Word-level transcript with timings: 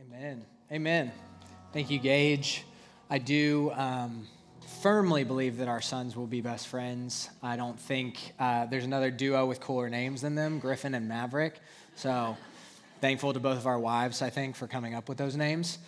Amen. 0.00 0.44
Amen. 0.72 1.12
Thank 1.74 1.90
you, 1.90 1.98
Gage. 1.98 2.64
I 3.10 3.18
do 3.18 3.70
um, 3.72 4.26
firmly 4.80 5.22
believe 5.22 5.58
that 5.58 5.68
our 5.68 5.82
sons 5.82 6.16
will 6.16 6.26
be 6.26 6.40
best 6.40 6.68
friends. 6.68 7.28
I 7.42 7.56
don't 7.56 7.78
think 7.78 8.32
uh, 8.38 8.64
there's 8.66 8.84
another 8.84 9.10
duo 9.10 9.44
with 9.44 9.60
cooler 9.60 9.90
names 9.90 10.22
than 10.22 10.34
them, 10.34 10.60
Griffin 10.60 10.94
and 10.94 11.08
Maverick. 11.08 11.60
So 11.94 12.38
thankful 13.02 13.34
to 13.34 13.40
both 13.40 13.58
of 13.58 13.66
our 13.66 13.78
wives, 13.78 14.22
I 14.22 14.30
think, 14.30 14.56
for 14.56 14.66
coming 14.66 14.94
up 14.94 15.10
with 15.10 15.18
those 15.18 15.36
names. 15.36 15.78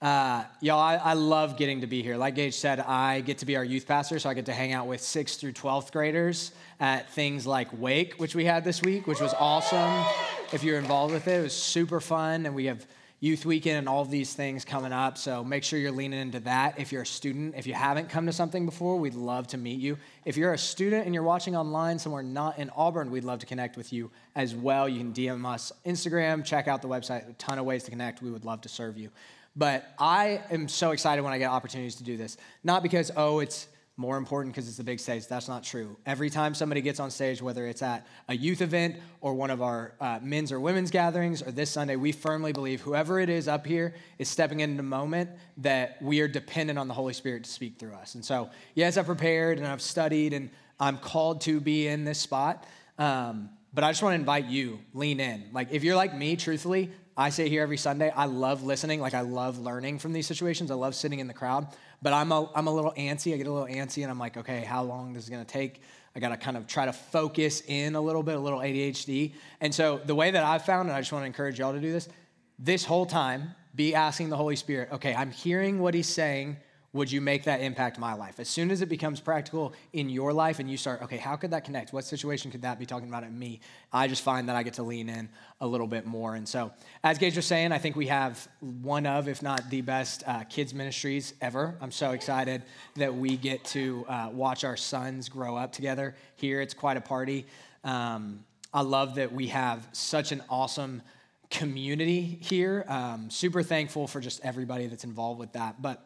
Uh, 0.00 0.44
y'all, 0.60 0.78
I, 0.78 0.94
I, 0.96 1.14
love 1.14 1.56
getting 1.56 1.80
to 1.80 1.86
be 1.86 2.02
here. 2.02 2.16
Like 2.16 2.36
Gage 2.36 2.54
said, 2.54 2.78
I 2.78 3.20
get 3.20 3.38
to 3.38 3.46
be 3.46 3.56
our 3.56 3.64
youth 3.64 3.88
pastor, 3.88 4.18
so 4.18 4.28
I 4.28 4.34
get 4.34 4.46
to 4.46 4.52
hang 4.52 4.72
out 4.72 4.86
with 4.86 5.00
6th 5.00 5.40
through 5.40 5.54
12th 5.54 5.90
graders 5.92 6.52
at 6.78 7.10
things 7.10 7.46
like 7.46 7.68
Wake, 7.72 8.14
which 8.14 8.34
we 8.34 8.44
had 8.44 8.64
this 8.64 8.82
week, 8.82 9.06
which 9.06 9.20
was 9.20 9.34
awesome. 9.34 10.04
If 10.52 10.62
you're 10.62 10.78
involved 10.78 11.14
with 11.14 11.26
it, 11.26 11.40
it 11.40 11.42
was 11.42 11.54
super 11.54 12.00
fun, 12.00 12.46
and 12.46 12.54
we 12.54 12.66
have 12.66 12.86
youth 13.24 13.46
weekend 13.46 13.78
and 13.78 13.88
all 13.88 14.02
of 14.02 14.10
these 14.10 14.34
things 14.34 14.66
coming 14.66 14.92
up. 14.92 15.16
So 15.16 15.42
make 15.42 15.64
sure 15.64 15.78
you're 15.78 15.90
leaning 15.90 16.20
into 16.20 16.40
that. 16.40 16.78
If 16.78 16.92
you're 16.92 17.02
a 17.02 17.06
student, 17.06 17.54
if 17.56 17.66
you 17.66 17.72
haven't 17.72 18.10
come 18.10 18.26
to 18.26 18.34
something 18.34 18.66
before, 18.66 18.98
we'd 18.98 19.14
love 19.14 19.46
to 19.48 19.56
meet 19.56 19.80
you. 19.80 19.96
If 20.26 20.36
you're 20.36 20.52
a 20.52 20.58
student 20.58 21.06
and 21.06 21.14
you're 21.14 21.24
watching 21.24 21.56
online 21.56 21.98
somewhere 21.98 22.22
not 22.22 22.58
in 22.58 22.68
Auburn, 22.76 23.10
we'd 23.10 23.24
love 23.24 23.38
to 23.38 23.46
connect 23.46 23.78
with 23.78 23.94
you 23.94 24.10
as 24.36 24.54
well. 24.54 24.86
You 24.86 24.98
can 24.98 25.14
DM 25.14 25.46
us 25.46 25.72
Instagram, 25.86 26.44
check 26.44 26.68
out 26.68 26.82
the 26.82 26.88
website, 26.88 27.26
a 27.26 27.32
ton 27.34 27.58
of 27.58 27.64
ways 27.64 27.84
to 27.84 27.90
connect. 27.90 28.20
We 28.20 28.30
would 28.30 28.44
love 28.44 28.60
to 28.60 28.68
serve 28.68 28.98
you. 28.98 29.08
But 29.56 29.94
I 29.98 30.42
am 30.50 30.68
so 30.68 30.90
excited 30.90 31.22
when 31.22 31.32
I 31.32 31.38
get 31.38 31.48
opportunities 31.48 31.94
to 31.94 32.04
do 32.04 32.18
this. 32.18 32.36
Not 32.62 32.82
because, 32.82 33.10
oh, 33.16 33.38
it's 33.38 33.68
more 33.96 34.16
important 34.16 34.52
because 34.54 34.68
it's 34.68 34.80
a 34.80 34.84
big 34.84 34.98
stage. 34.98 35.28
That's 35.28 35.46
not 35.46 35.62
true. 35.62 35.96
Every 36.04 36.28
time 36.28 36.54
somebody 36.54 36.80
gets 36.80 36.98
on 36.98 37.10
stage, 37.10 37.40
whether 37.40 37.66
it's 37.66 37.82
at 37.82 38.06
a 38.28 38.34
youth 38.34 38.60
event 38.60 38.96
or 39.20 39.34
one 39.34 39.50
of 39.50 39.62
our 39.62 39.94
uh, 40.00 40.18
men's 40.20 40.50
or 40.50 40.58
women's 40.58 40.90
gatherings 40.90 41.42
or 41.42 41.52
this 41.52 41.70
Sunday, 41.70 41.94
we 41.94 42.10
firmly 42.10 42.52
believe 42.52 42.80
whoever 42.80 43.20
it 43.20 43.28
is 43.28 43.46
up 43.46 43.64
here 43.64 43.94
is 44.18 44.28
stepping 44.28 44.60
into 44.60 44.80
a 44.80 44.82
moment 44.82 45.30
that 45.58 46.02
we 46.02 46.20
are 46.20 46.28
dependent 46.28 46.78
on 46.78 46.88
the 46.88 46.94
Holy 46.94 47.12
Spirit 47.12 47.44
to 47.44 47.50
speak 47.50 47.78
through 47.78 47.94
us. 47.94 48.16
And 48.16 48.24
so, 48.24 48.50
yes, 48.74 48.96
I've 48.96 49.06
prepared 49.06 49.58
and 49.58 49.66
I've 49.66 49.82
studied 49.82 50.32
and 50.32 50.50
I'm 50.80 50.98
called 50.98 51.42
to 51.42 51.60
be 51.60 51.86
in 51.86 52.04
this 52.04 52.18
spot. 52.18 52.66
Um, 52.98 53.50
but 53.72 53.84
I 53.84 53.90
just 53.90 54.02
want 54.02 54.12
to 54.14 54.18
invite 54.18 54.46
you, 54.46 54.80
lean 54.92 55.20
in. 55.20 55.50
Like, 55.52 55.72
if 55.72 55.84
you're 55.84 55.96
like 55.96 56.16
me, 56.16 56.36
truthfully, 56.36 56.90
I 57.16 57.30
say 57.30 57.48
here 57.48 57.62
every 57.62 57.76
Sunday, 57.76 58.10
I 58.10 58.24
love 58.26 58.64
listening. 58.64 59.00
Like, 59.00 59.14
I 59.14 59.20
love 59.20 59.58
learning 59.58 60.00
from 60.00 60.12
these 60.12 60.26
situations. 60.26 60.70
I 60.70 60.74
love 60.74 60.94
sitting 60.96 61.20
in 61.20 61.28
the 61.28 61.34
crowd. 61.34 61.68
But 62.04 62.12
I'm 62.12 62.30
a, 62.32 62.50
I'm 62.54 62.66
a 62.66 62.70
little 62.70 62.92
antsy. 62.98 63.32
I 63.32 63.38
get 63.38 63.46
a 63.46 63.50
little 63.50 63.66
antsy, 63.66 64.02
and 64.02 64.10
I'm 64.10 64.18
like, 64.18 64.36
okay, 64.36 64.60
how 64.60 64.82
long 64.82 65.14
this 65.14 65.24
is 65.24 65.30
going 65.30 65.42
to 65.42 65.50
take? 65.50 65.80
I 66.14 66.20
got 66.20 66.28
to 66.28 66.36
kind 66.36 66.54
of 66.54 66.66
try 66.66 66.84
to 66.84 66.92
focus 66.92 67.62
in 67.66 67.94
a 67.94 68.00
little 68.00 68.22
bit, 68.22 68.34
a 68.36 68.38
little 68.38 68.58
ADHD. 68.58 69.32
And 69.62 69.74
so, 69.74 69.98
the 70.04 70.14
way 70.14 70.30
that 70.30 70.44
I've 70.44 70.66
found, 70.66 70.90
and 70.90 70.96
I 70.96 71.00
just 71.00 71.12
want 71.12 71.22
to 71.22 71.26
encourage 71.26 71.58
y'all 71.58 71.72
to 71.72 71.80
do 71.80 71.90
this, 71.90 72.10
this 72.58 72.84
whole 72.84 73.06
time, 73.06 73.54
be 73.74 73.94
asking 73.94 74.28
the 74.28 74.36
Holy 74.36 74.54
Spirit, 74.54 74.90
okay, 74.92 75.14
I'm 75.14 75.30
hearing 75.30 75.80
what 75.80 75.94
he's 75.94 76.06
saying 76.06 76.58
would 76.94 77.10
you 77.10 77.20
make 77.20 77.42
that 77.44 77.60
impact 77.60 77.98
my 77.98 78.14
life? 78.14 78.38
As 78.38 78.48
soon 78.48 78.70
as 78.70 78.80
it 78.80 78.88
becomes 78.88 79.20
practical 79.20 79.74
in 79.92 80.08
your 80.08 80.32
life 80.32 80.60
and 80.60 80.70
you 80.70 80.76
start, 80.76 81.02
okay, 81.02 81.16
how 81.16 81.34
could 81.34 81.50
that 81.50 81.64
connect? 81.64 81.92
What 81.92 82.04
situation 82.04 82.52
could 82.52 82.62
that 82.62 82.78
be 82.78 82.86
talking 82.86 83.08
about 83.08 83.24
in 83.24 83.36
me? 83.36 83.60
I 83.92 84.06
just 84.06 84.22
find 84.22 84.48
that 84.48 84.54
I 84.54 84.62
get 84.62 84.74
to 84.74 84.84
lean 84.84 85.08
in 85.08 85.28
a 85.60 85.66
little 85.66 85.88
bit 85.88 86.06
more. 86.06 86.36
And 86.36 86.48
so, 86.48 86.72
as 87.02 87.18
Gage 87.18 87.34
was 87.34 87.46
saying, 87.46 87.72
I 87.72 87.78
think 87.78 87.96
we 87.96 88.06
have 88.06 88.48
one 88.60 89.06
of, 89.06 89.26
if 89.26 89.42
not 89.42 89.68
the 89.70 89.80
best, 89.80 90.22
uh, 90.24 90.44
kids' 90.44 90.72
ministries 90.72 91.34
ever. 91.40 91.74
I'm 91.80 91.90
so 91.90 92.12
excited 92.12 92.62
that 92.94 93.12
we 93.12 93.36
get 93.36 93.64
to 93.66 94.06
uh, 94.08 94.30
watch 94.32 94.62
our 94.62 94.76
sons 94.76 95.28
grow 95.28 95.56
up 95.56 95.72
together 95.72 96.14
here. 96.36 96.60
It's 96.60 96.74
quite 96.74 96.96
a 96.96 97.02
party. 97.02 97.44
Um, 97.82 98.44
I 98.72 98.82
love 98.82 99.16
that 99.16 99.32
we 99.32 99.48
have 99.48 99.88
such 99.92 100.30
an 100.30 100.42
awesome 100.48 101.02
community 101.50 102.38
here. 102.40 102.84
Um, 102.88 103.30
super 103.30 103.62
thankful 103.62 104.06
for 104.06 104.20
just 104.20 104.44
everybody 104.44 104.86
that's 104.86 105.04
involved 105.04 105.38
with 105.38 105.52
that. 105.52 105.80
But 105.80 106.04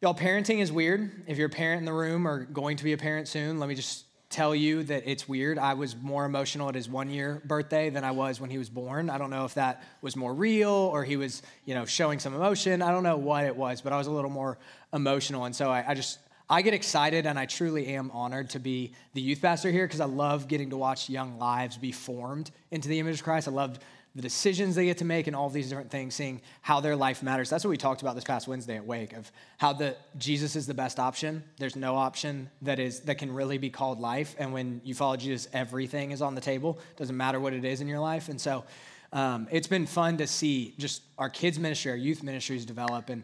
Y'all, 0.00 0.14
parenting 0.14 0.60
is 0.60 0.70
weird. 0.70 1.24
If 1.26 1.38
you're 1.38 1.48
a 1.48 1.50
parent 1.50 1.80
in 1.80 1.84
the 1.84 1.92
room 1.92 2.28
or 2.28 2.44
going 2.44 2.76
to 2.76 2.84
be 2.84 2.92
a 2.92 2.96
parent 2.96 3.26
soon, 3.26 3.58
let 3.58 3.68
me 3.68 3.74
just 3.74 4.04
tell 4.30 4.54
you 4.54 4.84
that 4.84 5.02
it's 5.10 5.28
weird. 5.28 5.58
I 5.58 5.74
was 5.74 5.96
more 5.96 6.24
emotional 6.24 6.68
at 6.68 6.76
his 6.76 6.88
one 6.88 7.10
year 7.10 7.42
birthday 7.44 7.90
than 7.90 8.04
I 8.04 8.12
was 8.12 8.40
when 8.40 8.48
he 8.48 8.58
was 8.58 8.70
born. 8.70 9.10
I 9.10 9.18
don't 9.18 9.30
know 9.30 9.44
if 9.44 9.54
that 9.54 9.82
was 10.00 10.14
more 10.14 10.32
real 10.32 10.70
or 10.70 11.02
he 11.02 11.16
was, 11.16 11.42
you 11.64 11.74
know, 11.74 11.84
showing 11.84 12.20
some 12.20 12.32
emotion. 12.32 12.80
I 12.80 12.92
don't 12.92 13.02
know 13.02 13.16
what 13.16 13.44
it 13.44 13.56
was, 13.56 13.80
but 13.80 13.92
I 13.92 13.98
was 13.98 14.06
a 14.06 14.12
little 14.12 14.30
more 14.30 14.58
emotional. 14.92 15.46
And 15.46 15.56
so 15.56 15.68
I, 15.68 15.84
I 15.88 15.94
just, 15.94 16.20
I 16.48 16.62
get 16.62 16.74
excited 16.74 17.26
and 17.26 17.36
I 17.36 17.46
truly 17.46 17.88
am 17.88 18.12
honored 18.12 18.50
to 18.50 18.60
be 18.60 18.92
the 19.14 19.20
youth 19.20 19.42
pastor 19.42 19.72
here 19.72 19.84
because 19.84 20.00
I 20.00 20.04
love 20.04 20.46
getting 20.46 20.70
to 20.70 20.76
watch 20.76 21.10
young 21.10 21.40
lives 21.40 21.76
be 21.76 21.90
formed 21.90 22.52
into 22.70 22.88
the 22.88 23.00
image 23.00 23.16
of 23.16 23.24
Christ. 23.24 23.48
I 23.48 23.50
loved 23.50 23.82
the 24.14 24.22
decisions 24.22 24.74
they 24.74 24.86
get 24.86 24.98
to 24.98 25.04
make 25.04 25.26
and 25.26 25.36
all 25.36 25.48
these 25.48 25.68
different 25.68 25.90
things, 25.90 26.14
seeing 26.14 26.40
how 26.60 26.80
their 26.80 26.96
life 26.96 27.22
matters. 27.22 27.50
That's 27.50 27.64
what 27.64 27.70
we 27.70 27.76
talked 27.76 28.02
about 28.02 28.14
this 28.14 28.24
past 28.24 28.48
Wednesday 28.48 28.76
at 28.76 28.84
Wake 28.84 29.12
of 29.12 29.30
how 29.58 29.72
the 29.72 29.96
Jesus 30.16 30.56
is 30.56 30.66
the 30.66 30.74
best 30.74 30.98
option. 30.98 31.44
There's 31.58 31.76
no 31.76 31.94
option 31.96 32.50
that 32.62 32.78
is 32.78 33.00
that 33.00 33.18
can 33.18 33.32
really 33.32 33.58
be 33.58 33.70
called 33.70 34.00
life. 34.00 34.34
And 34.38 34.52
when 34.52 34.80
you 34.84 34.94
follow 34.94 35.16
Jesus, 35.16 35.48
everything 35.52 36.10
is 36.10 36.22
on 36.22 36.34
the 36.34 36.40
table. 36.40 36.78
Doesn't 36.96 37.16
matter 37.16 37.38
what 37.38 37.52
it 37.52 37.64
is 37.64 37.80
in 37.80 37.88
your 37.88 38.00
life. 38.00 38.28
And 38.28 38.40
so 38.40 38.64
um, 39.12 39.46
it's 39.50 39.68
been 39.68 39.86
fun 39.86 40.16
to 40.18 40.26
see 40.26 40.74
just 40.78 41.02
our 41.16 41.30
kids 41.30 41.58
ministry, 41.58 41.90
our 41.90 41.96
youth 41.96 42.22
ministries 42.22 42.64
develop. 42.66 43.10
And 43.10 43.22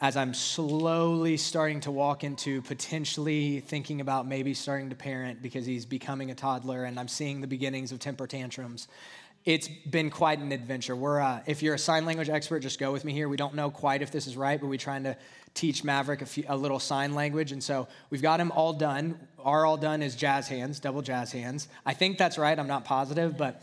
as 0.00 0.16
I'm 0.16 0.34
slowly 0.34 1.38
starting 1.38 1.80
to 1.80 1.90
walk 1.90 2.22
into 2.22 2.60
potentially 2.62 3.60
thinking 3.60 4.02
about 4.02 4.26
maybe 4.26 4.52
starting 4.52 4.90
to 4.90 4.96
parent 4.96 5.40
because 5.40 5.64
he's 5.64 5.86
becoming 5.86 6.30
a 6.30 6.34
toddler 6.34 6.84
and 6.84 7.00
I'm 7.00 7.08
seeing 7.08 7.40
the 7.40 7.46
beginnings 7.46 7.92
of 7.92 7.98
temper 7.98 8.26
tantrums 8.26 8.88
it's 9.46 9.68
been 9.68 10.10
quite 10.10 10.40
an 10.40 10.50
adventure. 10.50 10.96
We're, 10.96 11.20
uh, 11.20 11.40
if 11.46 11.62
you're 11.62 11.76
a 11.76 11.78
sign 11.78 12.04
language 12.04 12.28
expert, 12.28 12.60
just 12.60 12.80
go 12.80 12.92
with 12.92 13.04
me 13.04 13.12
here. 13.12 13.28
We 13.28 13.36
don't 13.36 13.54
know 13.54 13.70
quite 13.70 14.02
if 14.02 14.10
this 14.10 14.26
is 14.26 14.36
right, 14.36 14.60
but 14.60 14.66
we're 14.66 14.76
trying 14.76 15.04
to 15.04 15.16
teach 15.54 15.84
Maverick 15.84 16.20
a, 16.20 16.26
few, 16.26 16.44
a 16.48 16.56
little 16.56 16.80
sign 16.80 17.14
language. 17.14 17.52
And 17.52 17.62
so 17.62 17.86
we've 18.10 18.20
got 18.20 18.40
him 18.40 18.50
all 18.50 18.72
done. 18.72 19.18
Our 19.38 19.64
all 19.64 19.76
done 19.76 20.02
is 20.02 20.16
jazz 20.16 20.48
hands, 20.48 20.80
double 20.80 21.00
jazz 21.00 21.30
hands. 21.30 21.68
I 21.86 21.94
think 21.94 22.18
that's 22.18 22.38
right. 22.38 22.58
I'm 22.58 22.66
not 22.66 22.84
positive, 22.84 23.38
but 23.38 23.62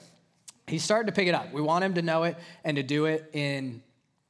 he's 0.68 0.86
starting 0.86 1.08
to 1.08 1.14
pick 1.14 1.28
it 1.28 1.36
up. 1.36 1.52
We 1.52 1.62
want 1.62 1.84
him 1.84 1.96
to 1.96 2.02
know 2.02 2.24
it 2.24 2.38
and 2.64 2.78
to 2.78 2.84
do 2.84 3.06
it 3.06 3.30
in 3.34 3.84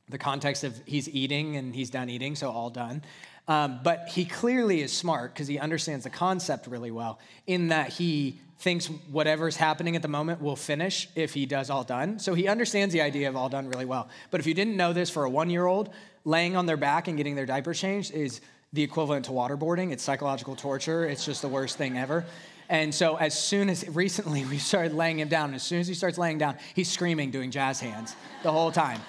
the 0.09 0.17
context 0.17 0.63
of 0.63 0.75
he's 0.87 1.07
eating 1.07 1.55
and 1.55 1.73
he's 1.73 1.91
done 1.91 2.09
eating, 2.09 2.35
so 2.35 2.49
all 2.49 2.71
done. 2.71 3.03
Um, 3.47 3.81
but 3.83 4.07
he 4.07 4.25
clearly 4.25 4.81
is 4.81 4.93
smart 4.93 5.33
because 5.33 5.47
he 5.47 5.59
understands 5.59 6.05
the 6.05 6.09
concept 6.09 6.67
really 6.67 6.91
well 6.91 7.19
in 7.45 7.69
that 7.69 7.89
he 7.89 8.39
thinks 8.59 8.87
whatever's 9.11 9.57
happening 9.57 9.97
at 9.97 10.01
the 10.01 10.07
moment 10.07 10.41
will 10.41 10.55
finish 10.55 11.09
if 11.15 11.33
he 11.33 11.45
does 11.45 11.69
all 11.69 11.83
done. 11.83 12.17
So 12.19 12.33
he 12.33 12.47
understands 12.47 12.93
the 12.93 13.01
idea 13.01 13.27
of 13.27 13.35
all 13.35 13.49
done 13.49 13.67
really 13.67 13.83
well. 13.83 14.07
But 14.31 14.39
if 14.39 14.47
you 14.47 14.53
didn't 14.53 14.77
know 14.77 14.93
this 14.93 15.09
for 15.09 15.25
a 15.25 15.29
one 15.29 15.49
year 15.49 15.65
old, 15.65 15.89
laying 16.23 16.55
on 16.55 16.65
their 16.65 16.77
back 16.77 17.09
and 17.09 17.17
getting 17.17 17.35
their 17.35 17.45
diaper 17.45 17.73
changed 17.73 18.13
is 18.13 18.39
the 18.71 18.81
equivalent 18.81 19.25
to 19.25 19.31
waterboarding. 19.31 19.91
It's 19.91 20.03
psychological 20.03 20.55
torture, 20.55 21.05
it's 21.05 21.25
just 21.25 21.41
the 21.41 21.49
worst 21.49 21.77
thing 21.77 21.97
ever. 21.97 22.23
And 22.69 22.95
so, 22.95 23.17
as 23.17 23.37
soon 23.37 23.69
as 23.69 23.87
recently 23.89 24.45
we 24.49 24.57
started 24.57 24.93
laying 24.93 25.19
him 25.19 25.27
down, 25.27 25.53
as 25.53 25.63
soon 25.63 25.79
as 25.79 25.87
he 25.87 25.93
starts 25.93 26.17
laying 26.17 26.37
down, 26.37 26.57
he's 26.73 26.89
screaming, 26.89 27.31
doing 27.31 27.51
jazz 27.51 27.79
hands 27.81 28.15
the 28.41 28.51
whole 28.51 28.71
time. 28.71 29.01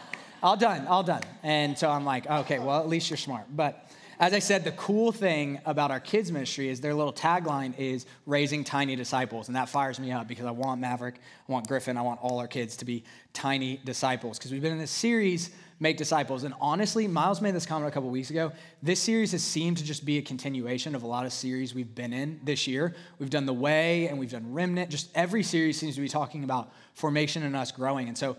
All 0.43 0.57
done, 0.57 0.87
all 0.87 1.03
done. 1.03 1.23
And 1.43 1.79
so 1.79 1.91
I'm 1.91 2.05
like, 2.05 2.29
okay, 2.29 2.59
well, 2.59 2.81
at 2.81 2.89
least 2.89 3.09
you're 3.09 3.17
smart. 3.17 3.45
But 3.49 3.89
as 4.19 4.33
I 4.33 4.39
said, 4.39 4.65
the 4.65 4.73
cool 4.73 5.13
thing 5.13 5.61
about 5.65 5.91
our 5.91 6.01
kids' 6.01 6.31
ministry 6.31 6.69
is 6.69 6.81
their 6.81 6.95
little 6.95 7.13
tagline 7.13 7.79
is 7.79 8.07
raising 8.27 8.65
tiny 8.65 8.97
disciples. 8.97 9.49
And 9.49 9.57
that 9.57 9.69
fires 9.69 9.99
me 9.99 10.13
up 10.13 10.29
because 10.29 10.47
I 10.47 10.51
want 10.51 10.81
Maverick, 10.81 11.17
I 11.49 11.53
want 11.53 11.67
Griffin, 11.69 11.97
I 11.97 12.03
want 12.03 12.21
all 12.23 12.39
our 12.39 12.47
kids 12.47 12.77
to 12.79 12.85
be 12.85 13.05
tiny 13.33 13.81
disciples. 13.85 14.39
Because 14.39 14.53
we've 14.53 14.63
been 14.63 14.73
in 14.73 14.79
this 14.79 14.91
series, 14.91 15.51
Make 15.81 15.97
Disciples. 15.97 16.45
And 16.45 16.55
honestly, 16.61 17.09
Miles 17.09 17.41
made 17.41 17.55
this 17.55 17.67
comment 17.67 17.89
a 17.89 17.93
couple 17.93 18.09
weeks 18.09 18.31
ago. 18.31 18.53
This 18.83 19.01
series 19.01 19.33
has 19.33 19.43
seemed 19.43 19.79
to 19.79 19.85
just 19.85 20.05
be 20.05 20.19
a 20.19 20.23
continuation 20.23 20.95
of 20.95 21.03
a 21.03 21.07
lot 21.07 21.27
of 21.27 21.33
series 21.33 21.75
we've 21.75 21.95
been 21.95 22.13
in 22.13 22.41
this 22.45 22.67
year. 22.67 22.95
We've 23.19 23.31
done 23.31 23.45
The 23.45 23.53
Way 23.53 24.09
and 24.09 24.19
we've 24.19 24.31
done 24.31 24.53
Remnant. 24.53 24.91
Just 24.91 25.11
every 25.15 25.43
series 25.43 25.79
seems 25.79 25.97
to 25.97 26.01
be 26.01 26.09
talking 26.09 26.45
about 26.45 26.73
formation 26.95 27.43
and 27.43 27.57
us 27.57 27.73
growing. 27.73 28.09
And 28.09 28.17
so 28.17 28.37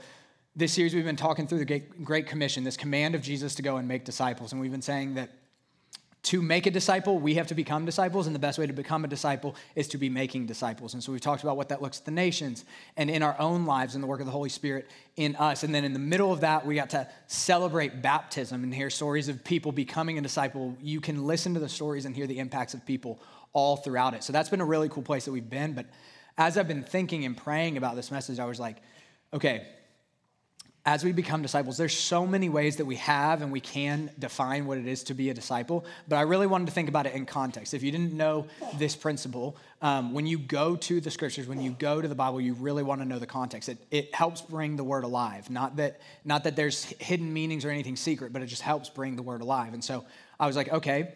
this 0.55 0.71
series, 0.71 0.95
we've 0.95 1.03
been 1.03 1.17
talking 1.17 1.47
through 1.47 1.65
the 1.65 1.79
Great 1.79 2.27
Commission, 2.27 2.63
this 2.63 2.77
command 2.77 3.13
of 3.13 3.21
Jesus 3.21 3.55
to 3.55 3.61
go 3.61 3.75
and 3.75 3.87
make 3.87 4.05
disciples. 4.05 4.53
And 4.53 4.61
we've 4.61 4.71
been 4.71 4.81
saying 4.81 5.15
that 5.15 5.29
to 6.25 6.41
make 6.41 6.65
a 6.65 6.71
disciple, 6.71 7.19
we 7.19 7.35
have 7.35 7.47
to 7.47 7.55
become 7.55 7.85
disciples, 7.85 8.25
and 8.25 8.35
the 8.35 8.39
best 8.39 8.57
way 8.57 8.65
to 8.65 8.73
become 8.73 9.05
a 9.05 9.07
disciple 9.07 9.55
is 9.75 9.87
to 9.89 9.97
be 9.99 10.09
making 10.09 10.47
disciples. 10.47 10.95
And 10.95 11.03
so 11.03 11.11
we've 11.11 11.21
talked 11.21 11.43
about 11.43 11.55
what 11.55 11.69
that 11.69 11.83
looks 11.83 11.99
at 11.99 12.05
the 12.05 12.11
nations 12.11 12.65
and 12.97 13.11
in 13.11 13.21
our 13.21 13.35
own 13.39 13.65
lives 13.65 13.93
and 13.93 14.03
the 14.03 14.07
work 14.07 14.19
of 14.19 14.25
the 14.25 14.31
Holy 14.31 14.49
Spirit 14.49 14.89
in 15.15 15.35
us. 15.35 15.63
And 15.63 15.73
then 15.73 15.85
in 15.85 15.93
the 15.93 15.99
middle 15.99 16.33
of 16.33 16.41
that, 16.41 16.65
we 16.65 16.73
got 16.73 16.89
to 16.91 17.07
celebrate 17.27 18.01
baptism 18.01 18.63
and 18.63 18.73
hear 18.73 18.89
stories 18.89 19.29
of 19.29 19.43
people 19.43 19.71
becoming 19.71 20.17
a 20.17 20.21
disciple. 20.21 20.75
You 20.81 20.99
can 20.99 21.27
listen 21.27 21.53
to 21.53 21.59
the 21.59 21.69
stories 21.69 22.05
and 22.05 22.15
hear 22.15 22.25
the 22.25 22.39
impacts 22.39 22.73
of 22.73 22.83
people 22.85 23.19
all 23.53 23.77
throughout 23.77 24.15
it. 24.15 24.23
So 24.23 24.33
that's 24.33 24.49
been 24.49 24.61
a 24.61 24.65
really 24.65 24.89
cool 24.89 25.03
place 25.03 25.25
that 25.25 25.31
we've 25.31 25.49
been. 25.49 25.73
But 25.73 25.85
as 26.39 26.57
I've 26.57 26.67
been 26.67 26.83
thinking 26.83 27.23
and 27.23 27.37
praying 27.37 27.77
about 27.77 27.95
this 27.95 28.09
message, 28.09 28.39
I 28.39 28.45
was 28.45 28.59
like, 28.59 28.77
okay, 29.31 29.67
as 30.85 31.03
we 31.03 31.11
become 31.11 31.41
disciples, 31.41 31.77
there's 31.77 31.97
so 31.97 32.27
many 32.27 32.47
ways 32.47 32.75
that 32.75 32.85
we 32.85 32.97
have 32.97 33.41
and 33.41 33.51
we 33.51 33.59
can 33.59 34.11
define 34.19 34.67
what 34.67 34.77
it 34.77 34.85
is 34.85 35.03
to 35.05 35.15
be 35.15 35.31
a 35.31 35.33
disciple. 35.33 35.83
But 36.07 36.17
I 36.17 36.21
really 36.21 36.45
wanted 36.45 36.67
to 36.67 36.71
think 36.71 36.89
about 36.89 37.07
it 37.07 37.15
in 37.15 37.25
context. 37.25 37.73
If 37.73 37.81
you 37.81 37.91
didn't 37.91 38.13
know 38.13 38.45
this 38.77 38.95
principle, 38.95 39.57
um, 39.81 40.13
when 40.13 40.27
you 40.27 40.37
go 40.37 40.75
to 40.75 41.01
the 41.01 41.09
scriptures, 41.09 41.47
when 41.47 41.59
you 41.59 41.71
go 41.71 42.01
to 42.01 42.07
the 42.07 42.13
Bible, 42.13 42.39
you 42.39 42.53
really 42.53 42.83
want 42.83 43.01
to 43.01 43.05
know 43.05 43.17
the 43.17 43.25
context. 43.25 43.67
It, 43.67 43.79
it 43.89 44.13
helps 44.13 44.41
bring 44.41 44.75
the 44.75 44.83
word 44.83 45.03
alive. 45.03 45.49
Not 45.49 45.77
that, 45.77 46.01
not 46.23 46.43
that 46.43 46.55
there's 46.55 46.83
hidden 46.99 47.33
meanings 47.33 47.65
or 47.65 47.71
anything 47.71 47.95
secret, 47.95 48.31
but 48.31 48.43
it 48.43 48.47
just 48.47 48.61
helps 48.61 48.87
bring 48.87 49.15
the 49.15 49.23
word 49.23 49.41
alive. 49.41 49.73
And 49.73 49.83
so 49.83 50.05
I 50.39 50.45
was 50.45 50.55
like, 50.55 50.71
okay, 50.71 51.13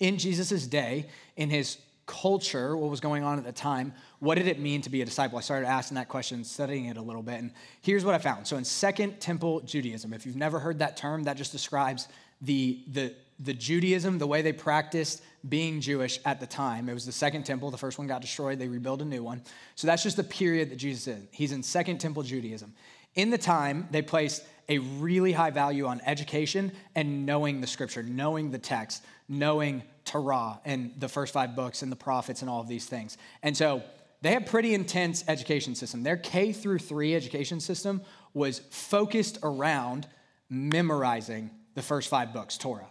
in 0.00 0.16
Jesus' 0.16 0.66
day, 0.66 1.08
in 1.36 1.50
his 1.50 1.76
culture, 2.08 2.76
what 2.76 2.90
was 2.90 3.00
going 3.00 3.22
on 3.22 3.38
at 3.38 3.44
the 3.44 3.52
time, 3.52 3.92
what 4.18 4.36
did 4.36 4.48
it 4.48 4.58
mean 4.58 4.80
to 4.82 4.90
be 4.90 5.02
a 5.02 5.04
disciple? 5.04 5.38
I 5.38 5.42
started 5.42 5.68
asking 5.68 5.96
that 5.96 6.08
question, 6.08 6.42
studying 6.42 6.86
it 6.86 6.96
a 6.96 7.02
little 7.02 7.22
bit, 7.22 7.38
and 7.38 7.52
here's 7.82 8.04
what 8.04 8.14
I 8.14 8.18
found. 8.18 8.48
So 8.48 8.56
in 8.56 8.64
Second 8.64 9.20
Temple 9.20 9.60
Judaism, 9.60 10.12
if 10.12 10.26
you've 10.26 10.34
never 10.34 10.58
heard 10.58 10.80
that 10.80 10.96
term, 10.96 11.24
that 11.24 11.36
just 11.36 11.52
describes 11.52 12.08
the, 12.40 12.80
the, 12.92 13.14
the 13.38 13.52
Judaism, 13.52 14.18
the 14.18 14.26
way 14.26 14.42
they 14.42 14.54
practiced 14.54 15.22
being 15.48 15.80
Jewish 15.80 16.18
at 16.24 16.40
the 16.40 16.46
time. 16.46 16.88
It 16.88 16.94
was 16.94 17.04
the 17.06 17.12
Second 17.12 17.44
Temple. 17.44 17.70
The 17.70 17.78
first 17.78 17.98
one 17.98 18.08
got 18.08 18.22
destroyed. 18.22 18.58
They 18.58 18.68
rebuilt 18.68 19.02
a 19.02 19.04
new 19.04 19.22
one. 19.22 19.42
So 19.76 19.86
that's 19.86 20.02
just 20.02 20.16
the 20.16 20.24
period 20.24 20.70
that 20.70 20.76
Jesus 20.76 21.06
is 21.06 21.14
in. 21.14 21.28
He's 21.30 21.52
in 21.52 21.62
Second 21.62 21.98
Temple 21.98 22.22
Judaism. 22.22 22.74
In 23.14 23.30
the 23.30 23.38
time, 23.38 23.86
they 23.90 24.02
placed 24.02 24.44
a 24.68 24.78
really 24.78 25.32
high 25.32 25.50
value 25.50 25.86
on 25.86 26.00
education 26.06 26.72
and 26.94 27.26
knowing 27.26 27.60
the 27.60 27.66
scripture, 27.66 28.02
knowing 28.02 28.50
the 28.50 28.58
text, 28.58 29.04
knowing 29.28 29.82
Torah 30.08 30.60
and 30.64 30.92
the 30.98 31.08
first 31.08 31.32
five 31.32 31.54
books 31.54 31.82
and 31.82 31.92
the 31.92 31.96
prophets 31.96 32.40
and 32.40 32.50
all 32.50 32.60
of 32.60 32.68
these 32.68 32.86
things. 32.86 33.18
And 33.42 33.56
so 33.56 33.82
they 34.22 34.32
had 34.32 34.46
pretty 34.46 34.74
intense 34.74 35.22
education 35.28 35.74
system. 35.74 36.02
Their 36.02 36.16
K 36.16 36.52
through 36.52 36.78
3 36.78 37.14
education 37.14 37.60
system 37.60 38.00
was 38.34 38.60
focused 38.70 39.38
around 39.42 40.08
memorizing 40.50 41.50
the 41.74 41.82
first 41.82 42.08
five 42.08 42.32
books, 42.32 42.58
Torah. 42.58 42.88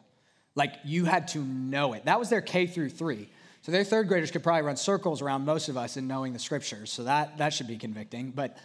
Like 0.55 0.75
you 0.85 1.05
had 1.05 1.27
to 1.29 1.39
know 1.39 1.93
it. 1.93 2.05
That 2.05 2.19
was 2.19 2.29
their 2.29 2.41
K 2.41 2.67
through 2.67 2.89
3. 2.89 3.27
So 3.63 3.71
their 3.71 3.83
third 3.83 4.07
graders 4.07 4.31
could 4.31 4.43
probably 4.43 4.61
run 4.61 4.77
circles 4.77 5.21
around 5.21 5.43
most 5.43 5.67
of 5.67 5.75
us 5.75 5.97
in 5.97 6.07
knowing 6.07 6.31
the 6.31 6.39
scriptures. 6.39 6.91
So 6.91 7.03
that 7.03 7.37
that 7.39 7.53
should 7.53 7.67
be 7.67 7.77
convicting, 7.77 8.31
but 8.31 8.57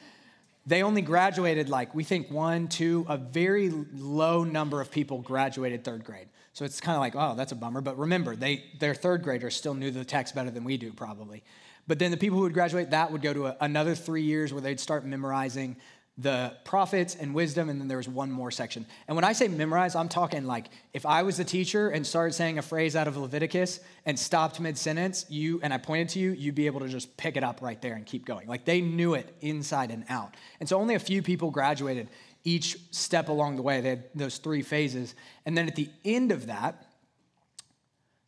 they 0.64 0.84
only 0.84 1.02
graduated 1.02 1.68
like 1.68 1.92
we 1.92 2.04
think 2.04 2.30
one, 2.30 2.68
two, 2.68 3.04
a 3.08 3.16
very 3.16 3.70
low 3.70 4.44
number 4.44 4.80
of 4.80 4.92
people 4.92 5.18
graduated 5.18 5.82
third 5.82 6.04
grade. 6.04 6.28
So 6.52 6.64
it's 6.64 6.80
kind 6.80 6.96
of 6.96 7.00
like, 7.00 7.14
oh, 7.16 7.34
that's 7.34 7.52
a 7.52 7.56
bummer. 7.56 7.80
But 7.80 7.98
remember, 7.98 8.36
they 8.36 8.64
their 8.78 8.94
third 8.94 9.22
graders 9.22 9.56
still 9.56 9.74
knew 9.74 9.90
the 9.90 10.04
text 10.04 10.34
better 10.34 10.50
than 10.50 10.64
we 10.64 10.76
do, 10.76 10.92
probably. 10.92 11.42
But 11.86 11.98
then 11.98 12.10
the 12.10 12.16
people 12.16 12.38
who 12.38 12.44
would 12.44 12.54
graduate, 12.54 12.90
that 12.90 13.10
would 13.10 13.22
go 13.22 13.32
to 13.32 13.46
a, 13.46 13.56
another 13.60 13.94
three 13.94 14.22
years 14.22 14.52
where 14.52 14.62
they'd 14.62 14.78
start 14.78 15.04
memorizing 15.04 15.76
the 16.18 16.54
prophets 16.64 17.16
and 17.18 17.34
wisdom, 17.34 17.70
and 17.70 17.80
then 17.80 17.88
there 17.88 17.96
was 17.96 18.08
one 18.08 18.30
more 18.30 18.50
section. 18.50 18.84
And 19.08 19.16
when 19.16 19.24
I 19.24 19.32
say 19.32 19.48
memorize, 19.48 19.94
I'm 19.94 20.10
talking 20.10 20.44
like 20.44 20.66
if 20.92 21.06
I 21.06 21.22
was 21.22 21.38
the 21.38 21.44
teacher 21.44 21.88
and 21.88 22.06
started 22.06 22.34
saying 22.34 22.58
a 22.58 22.62
phrase 22.62 22.94
out 22.94 23.08
of 23.08 23.16
Leviticus 23.16 23.80
and 24.04 24.18
stopped 24.18 24.60
mid 24.60 24.76
sentence, 24.76 25.24
you 25.30 25.58
and 25.62 25.72
I 25.72 25.78
pointed 25.78 26.10
to 26.10 26.18
you, 26.18 26.32
you'd 26.32 26.54
be 26.54 26.66
able 26.66 26.80
to 26.80 26.88
just 26.88 27.16
pick 27.16 27.38
it 27.38 27.42
up 27.42 27.62
right 27.62 27.80
there 27.80 27.94
and 27.94 28.04
keep 28.04 28.26
going. 28.26 28.46
Like 28.46 28.66
they 28.66 28.82
knew 28.82 29.14
it 29.14 29.34
inside 29.40 29.90
and 29.90 30.04
out. 30.10 30.36
And 30.60 30.68
so 30.68 30.78
only 30.78 30.96
a 30.96 31.00
few 31.00 31.22
people 31.22 31.50
graduated 31.50 32.08
each 32.44 32.76
step 32.90 33.28
along 33.28 33.56
the 33.56 33.62
way. 33.62 33.80
They 33.80 33.90
had 33.90 34.04
those 34.14 34.38
three 34.38 34.62
phases. 34.62 35.14
And 35.46 35.56
then 35.56 35.68
at 35.68 35.76
the 35.76 35.88
end 36.04 36.32
of 36.32 36.46
that, 36.46 36.86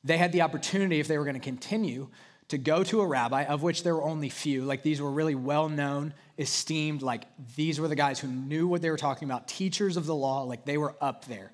they 0.02 0.18
had 0.18 0.32
the 0.32 0.42
opportunity, 0.42 1.00
if 1.00 1.08
they 1.08 1.18
were 1.18 1.24
going 1.24 1.34
to 1.34 1.40
continue, 1.40 2.08
to 2.48 2.58
go 2.58 2.84
to 2.84 3.00
a 3.00 3.06
rabbi, 3.06 3.44
of 3.44 3.62
which 3.62 3.82
there 3.82 3.94
were 3.94 4.02
only 4.02 4.28
few. 4.28 4.64
Like 4.64 4.82
these 4.82 5.00
were 5.00 5.10
really 5.10 5.34
well 5.34 5.68
known, 5.68 6.12
esteemed. 6.38 7.02
Like 7.02 7.24
these 7.56 7.80
were 7.80 7.88
the 7.88 7.96
guys 7.96 8.20
who 8.20 8.28
knew 8.28 8.68
what 8.68 8.82
they 8.82 8.90
were 8.90 8.96
talking 8.96 9.28
about, 9.28 9.48
teachers 9.48 9.96
of 9.96 10.06
the 10.06 10.14
law. 10.14 10.42
Like 10.42 10.64
they 10.64 10.76
were 10.76 10.94
up 11.00 11.24
there. 11.24 11.50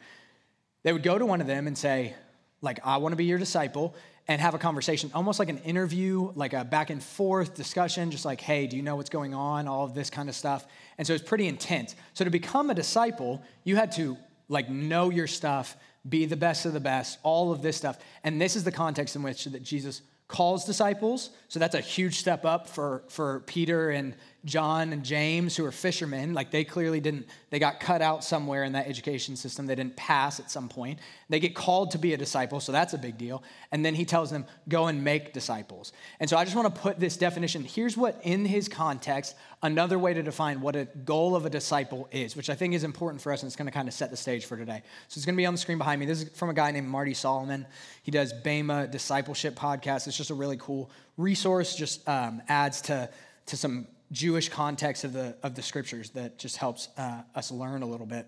They 0.82 0.92
would 0.92 1.02
go 1.02 1.18
to 1.18 1.24
one 1.26 1.40
of 1.40 1.46
them 1.46 1.66
and 1.66 1.78
say, 1.78 2.14
like, 2.60 2.80
I 2.84 2.96
want 2.98 3.12
to 3.12 3.16
be 3.16 3.24
your 3.24 3.38
disciple, 3.38 3.94
and 4.31 4.41
have 4.41 4.55
a 4.55 4.59
conversation, 4.59 5.11
almost 5.12 5.41
like 5.41 5.49
an 5.49 5.59
interview, 5.59 6.31
like 6.37 6.53
a 6.53 6.65
back 6.65 6.91
and 6.91 7.03
forth 7.03 7.56
discussion, 7.56 8.12
just 8.12 8.25
like, 8.25 8.41
hey, 8.41 8.69
do 8.69 8.77
you 8.77 8.82
know 8.82 8.94
what's 8.94 9.11
going 9.11 9.35
on? 9.35 9.67
All 9.67 9.85
of 9.85 9.93
this 9.93 10.09
kind 10.09 10.29
of 10.29 10.37
stuff. 10.37 10.65
And 10.99 11.06
so 11.06 11.15
it's 11.15 11.25
pretty 11.25 11.49
intense. 11.49 11.97
So 12.15 12.25
to 12.25 12.31
become 12.31 12.71
a 12.71 12.75
disciple, 12.75 13.43
you 13.65 13.75
had 13.75 13.91
to 13.93 14.17
like 14.49 14.71
know 14.71 15.11
your 15.11 15.27
stuff, 15.27 15.77
be 16.09 16.27
the 16.27 16.37
best 16.37 16.65
of 16.65 16.73
the 16.73 16.79
best, 16.79 17.19
all 17.25 17.50
of 17.50 17.61
this 17.61 17.77
stuff. 17.77 17.99
And 18.23 18.41
this 18.41 18.55
is 18.55 18.62
the 18.62 18.71
context 18.71 19.17
in 19.17 19.25
which 19.25 19.47
that 19.47 19.65
Jesus 19.65 20.00
calls 20.29 20.65
disciples. 20.65 21.31
So 21.49 21.59
that's 21.59 21.75
a 21.75 21.81
huge 21.81 22.17
step 22.17 22.44
up 22.44 22.69
for, 22.69 23.03
for 23.09 23.41
Peter 23.47 23.91
and 23.91 24.15
John 24.44 24.92
and 24.92 25.04
James, 25.04 25.56
who 25.56 25.66
are 25.66 25.72
fishermen. 25.72 26.32
Like 26.32 26.50
they 26.50 26.64
clearly 26.64 27.00
didn't, 27.00 27.26
they 27.50 27.58
got 27.58 27.78
cut 27.78 28.00
out 28.00 28.25
somewhere 28.25 28.64
in 28.64 28.72
that 28.72 28.87
education 28.87 29.37
system. 29.37 29.66
They 29.66 29.75
didn't 29.75 29.96
pass 29.96 30.40
at 30.40 30.50
some 30.50 30.69
point. 30.69 30.98
They 31.28 31.40
get 31.40 31.54
called 31.54 31.90
to 31.90 31.98
be 31.98 32.14
a 32.14 32.16
disciple, 32.16 32.58
so 32.60 32.72
that's 32.72 32.94
a 32.94 32.98
big 32.98 33.19
deal. 33.19 33.42
And 33.70 33.84
then 33.84 33.94
he 33.94 34.04
tells 34.04 34.31
them, 34.31 34.46
go 34.69 34.87
and 34.87 35.04
make 35.04 35.34
disciples. 35.34 35.92
And 36.20 36.31
so 36.31 36.38
I 36.38 36.44
just 36.44 36.56
want 36.56 36.75
to 36.75 36.81
put 36.81 36.98
this 36.98 37.16
definition. 37.19 37.64
Here's 37.64 37.96
what, 37.96 38.19
in 38.22 38.46
his 38.46 38.69
context, 38.69 39.37
another 39.62 39.98
way 39.98 40.14
to 40.14 40.22
define 40.22 40.62
what 40.62 40.75
a 40.75 40.86
goal 41.04 41.36
of 41.36 41.44
a 41.44 41.50
disciple 41.50 42.08
is, 42.10 42.34
which 42.34 42.48
I 42.48 42.54
think 42.54 42.72
is 42.72 42.82
important 42.82 43.20
for 43.20 43.32
us, 43.32 43.43
and 43.43 43.48
it's 43.48 43.56
going 43.56 43.66
to 43.66 43.72
kind 43.72 43.88
of 43.88 43.94
set 43.94 44.10
the 44.10 44.16
stage 44.16 44.46
for 44.46 44.56
today. 44.56 44.82
So 45.08 45.19
it's 45.19 45.26
going 45.26 45.34
to 45.34 45.40
be 45.40 45.46
on 45.46 45.54
the 45.54 45.58
screen 45.58 45.78
behind 45.78 46.00
me. 46.00 46.06
This 46.06 46.22
is 46.22 46.31
from 46.31 46.48
a 46.48 46.54
guy 46.54 46.70
named 46.70 46.88
Marty 46.88 47.12
Solomon. 47.12 47.66
He 48.02 48.10
does 48.10 48.32
Bema 48.32 48.86
Discipleship 48.86 49.54
Podcast. 49.54 50.06
It's 50.06 50.16
just 50.16 50.31
a 50.31 50.34
really 50.34 50.56
cool 50.56 50.90
resource, 51.19 51.75
just 51.75 52.08
um, 52.08 52.40
adds 52.48 52.81
to, 52.82 53.10
to 53.46 53.56
some 53.56 53.86
Jewish 54.12 54.48
context 54.48 55.04
of 55.04 55.12
the, 55.12 55.36
of 55.42 55.54
the 55.54 55.62
scriptures 55.62 56.10
that 56.10 56.38
just 56.38 56.56
helps 56.56 56.88
uh, 56.96 57.22
us 57.34 57.50
learn 57.50 57.82
a 57.82 57.86
little 57.86 58.06
bit. 58.06 58.26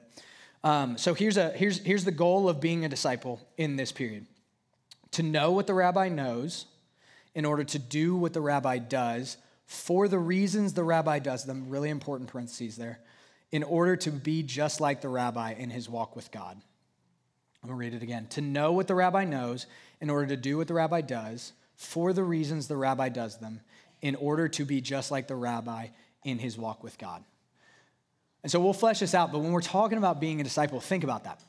Um, 0.64 0.96
so 0.96 1.14
here's, 1.14 1.37
a, 1.37 1.50
here's, 1.50 1.79
here's 1.79 2.05
the 2.05 2.12
goal 2.12 2.49
of 2.49 2.61
being 2.61 2.84
a 2.84 2.88
disciple 2.88 3.40
in 3.56 3.76
this 3.76 3.90
period 3.90 4.26
to 5.12 5.23
know 5.23 5.52
what 5.52 5.67
the 5.67 5.75
rabbi 5.75 6.08
knows 6.08 6.67
in 7.34 7.44
order 7.44 7.64
to 7.64 7.79
do 7.79 8.17
what 8.17 8.32
the 8.32 8.40
rabbi 8.40 8.79
does 8.79 9.37
for 9.67 10.06
the 10.08 10.19
reasons 10.19 10.75
the 10.75 10.84
rabbi 10.84 11.19
does 11.19 11.44
them, 11.44 11.69
really 11.69 11.90
important 11.90 12.31
parentheses 12.31 12.76
there, 12.76 13.00
in 13.50 13.62
order 13.62 13.96
to 13.96 14.11
be 14.11 14.43
just 14.43 14.81
like 14.81 15.00
the 15.00 15.08
rabbi 15.08 15.52
in 15.52 15.70
his 15.70 15.88
walk 15.88 16.14
with 16.14 16.31
God. 16.31 16.61
I'm 17.62 17.69
to 17.69 17.75
read 17.75 17.94
it 17.94 18.02
again. 18.02 18.26
To 18.31 18.40
know 18.40 18.73
what 18.73 18.87
the 18.87 18.94
rabbi 18.94 19.25
knows 19.25 19.67
in 20.00 20.11
order 20.11 20.26
to 20.26 20.37
do 20.37 20.58
what 20.58 20.69
the 20.69 20.75
rabbi 20.75 21.00
does 21.00 21.52
for 21.76 22.12
the 22.12 22.25
reasons 22.25 22.69
the 22.69 22.76
rabbi 22.76 23.08
does 23.08 23.38
them 23.38 23.61
in 24.03 24.17
order 24.17 24.49
to 24.49 24.65
be 24.65 24.81
just 24.81 25.11
like 25.11 25.29
the 25.29 25.37
rabbi 25.37 25.89
in 26.25 26.39
his 26.39 26.59
walk 26.59 26.83
with 26.83 26.99
God. 26.99 27.25
And 28.43 28.51
so 28.51 28.61
we'll 28.61 28.73
flesh 28.73 28.99
this 28.99 29.15
out, 29.15 29.33
but 29.33 29.39
when 29.39 29.53
we're 29.53 29.61
talking 29.61 29.99
about 29.99 30.21
being 30.21 30.41
a 30.41 30.45
disciple, 30.45 30.81
think 30.81 31.05
about 31.05 31.25
that. 31.25 31.41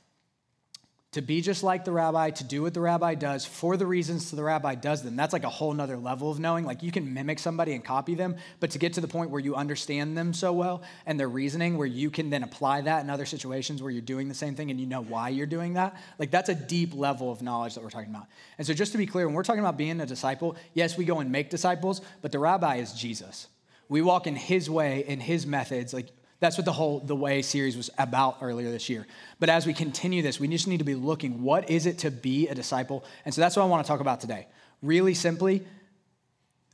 To 1.14 1.22
be 1.22 1.42
just 1.42 1.62
like 1.62 1.86
the 1.86 1.92
rabbi, 1.92 2.32
to 2.32 2.44
do 2.44 2.64
what 2.64 2.74
the 2.74 2.82
rabbi 2.82 3.14
does 3.14 3.46
for 3.46 3.78
the 3.78 3.86
reasons 3.86 4.32
to 4.32 4.36
the 4.36 4.44
rabbi 4.44 4.74
does 4.74 5.04
them, 5.04 5.16
that's 5.16 5.32
like 5.32 5.44
a 5.44 5.50
whole 5.50 5.72
nother 5.72 5.96
level 5.96 6.32
of 6.32 6.40
knowing. 6.40 6.66
Like 6.66 6.82
you 6.82 6.92
can 6.92 7.14
mimic 7.14 7.38
somebody 7.38 7.74
and 7.74 7.86
copy 7.86 8.16
them, 8.16 8.36
but 8.60 8.72
to 8.72 8.80
get 8.80 8.94
to 8.94 9.02
the 9.02 9.08
point 9.08 9.30
where 9.30 9.40
you 9.40 9.56
understand 9.56 10.18
them 10.18 10.34
so 10.34 10.52
well 10.54 10.82
and 11.06 11.20
their 11.20 11.30
reasoning, 11.30 11.78
where 11.78 11.86
you 11.86 12.10
can 12.10 12.32
then 12.32 12.42
apply 12.42 12.82
that 12.82 13.04
in 13.04 13.12
other 13.12 13.28
situations 13.28 13.80
where 13.84 13.92
you're 13.92 14.02
doing 14.02 14.28
the 14.28 14.34
same 14.34 14.56
thing 14.56 14.72
and 14.72 14.80
you 14.80 14.88
know 14.88 15.04
why 15.04 15.30
you're 15.30 15.46
doing 15.46 15.76
that, 15.76 15.96
like 16.18 16.32
that's 16.32 16.50
a 16.50 16.56
deep 16.56 16.96
level 16.96 17.32
of 17.32 17.44
knowledge 17.44 17.76
that 17.76 17.84
we're 17.84 17.92
talking 17.92 18.10
about. 18.10 18.26
And 18.58 18.66
so 18.66 18.74
just 18.74 18.92
to 18.94 18.98
be 18.98 19.06
clear, 19.06 19.28
when 19.28 19.36
we're 19.36 19.44
talking 19.44 19.60
about 19.60 19.78
being 19.78 20.02
a 20.02 20.08
disciple, 20.08 20.56
yes, 20.74 20.98
we 20.98 21.06
go 21.06 21.20
and 21.20 21.32
make 21.32 21.52
disciples, 21.52 22.02
but 22.24 22.32
the 22.32 22.40
rabbi 22.40 22.78
is 22.78 22.92
Jesus. 22.92 23.50
We 23.88 24.02
walk 24.02 24.26
in 24.26 24.36
his 24.36 24.68
way, 24.68 25.06
in 25.08 25.20
his 25.20 25.46
methods. 25.46 25.94
Like 25.94 26.08
that's 26.44 26.58
what 26.58 26.66
the 26.66 26.74
whole 26.74 27.00
The 27.00 27.16
Way 27.16 27.42
series 27.42 27.78
was 27.78 27.90
about 27.98 28.38
earlier 28.42 28.70
this 28.70 28.90
year. 28.90 29.08
But 29.40 29.50
as 29.50 29.66
we 29.66 29.74
continue 29.74 30.22
this, 30.22 30.40
we 30.40 30.48
just 30.48 30.68
need 30.68 30.80
to 30.80 30.84
be 30.84 30.96
looking 30.96 31.44
what 31.44 31.70
is 31.70 31.86
it 31.86 32.00
to 32.00 32.12
be 32.12 32.48
a 32.48 32.56
disciple? 32.56 33.06
And 33.26 33.34
so 33.34 33.42
that's 33.42 33.56
what 33.56 33.64
I 33.64 33.68
want 33.68 33.86
to 33.86 33.88
talk 33.88 34.00
about 34.00 34.22
today. 34.22 34.48
Really 34.82 35.14
simply, 35.14 35.64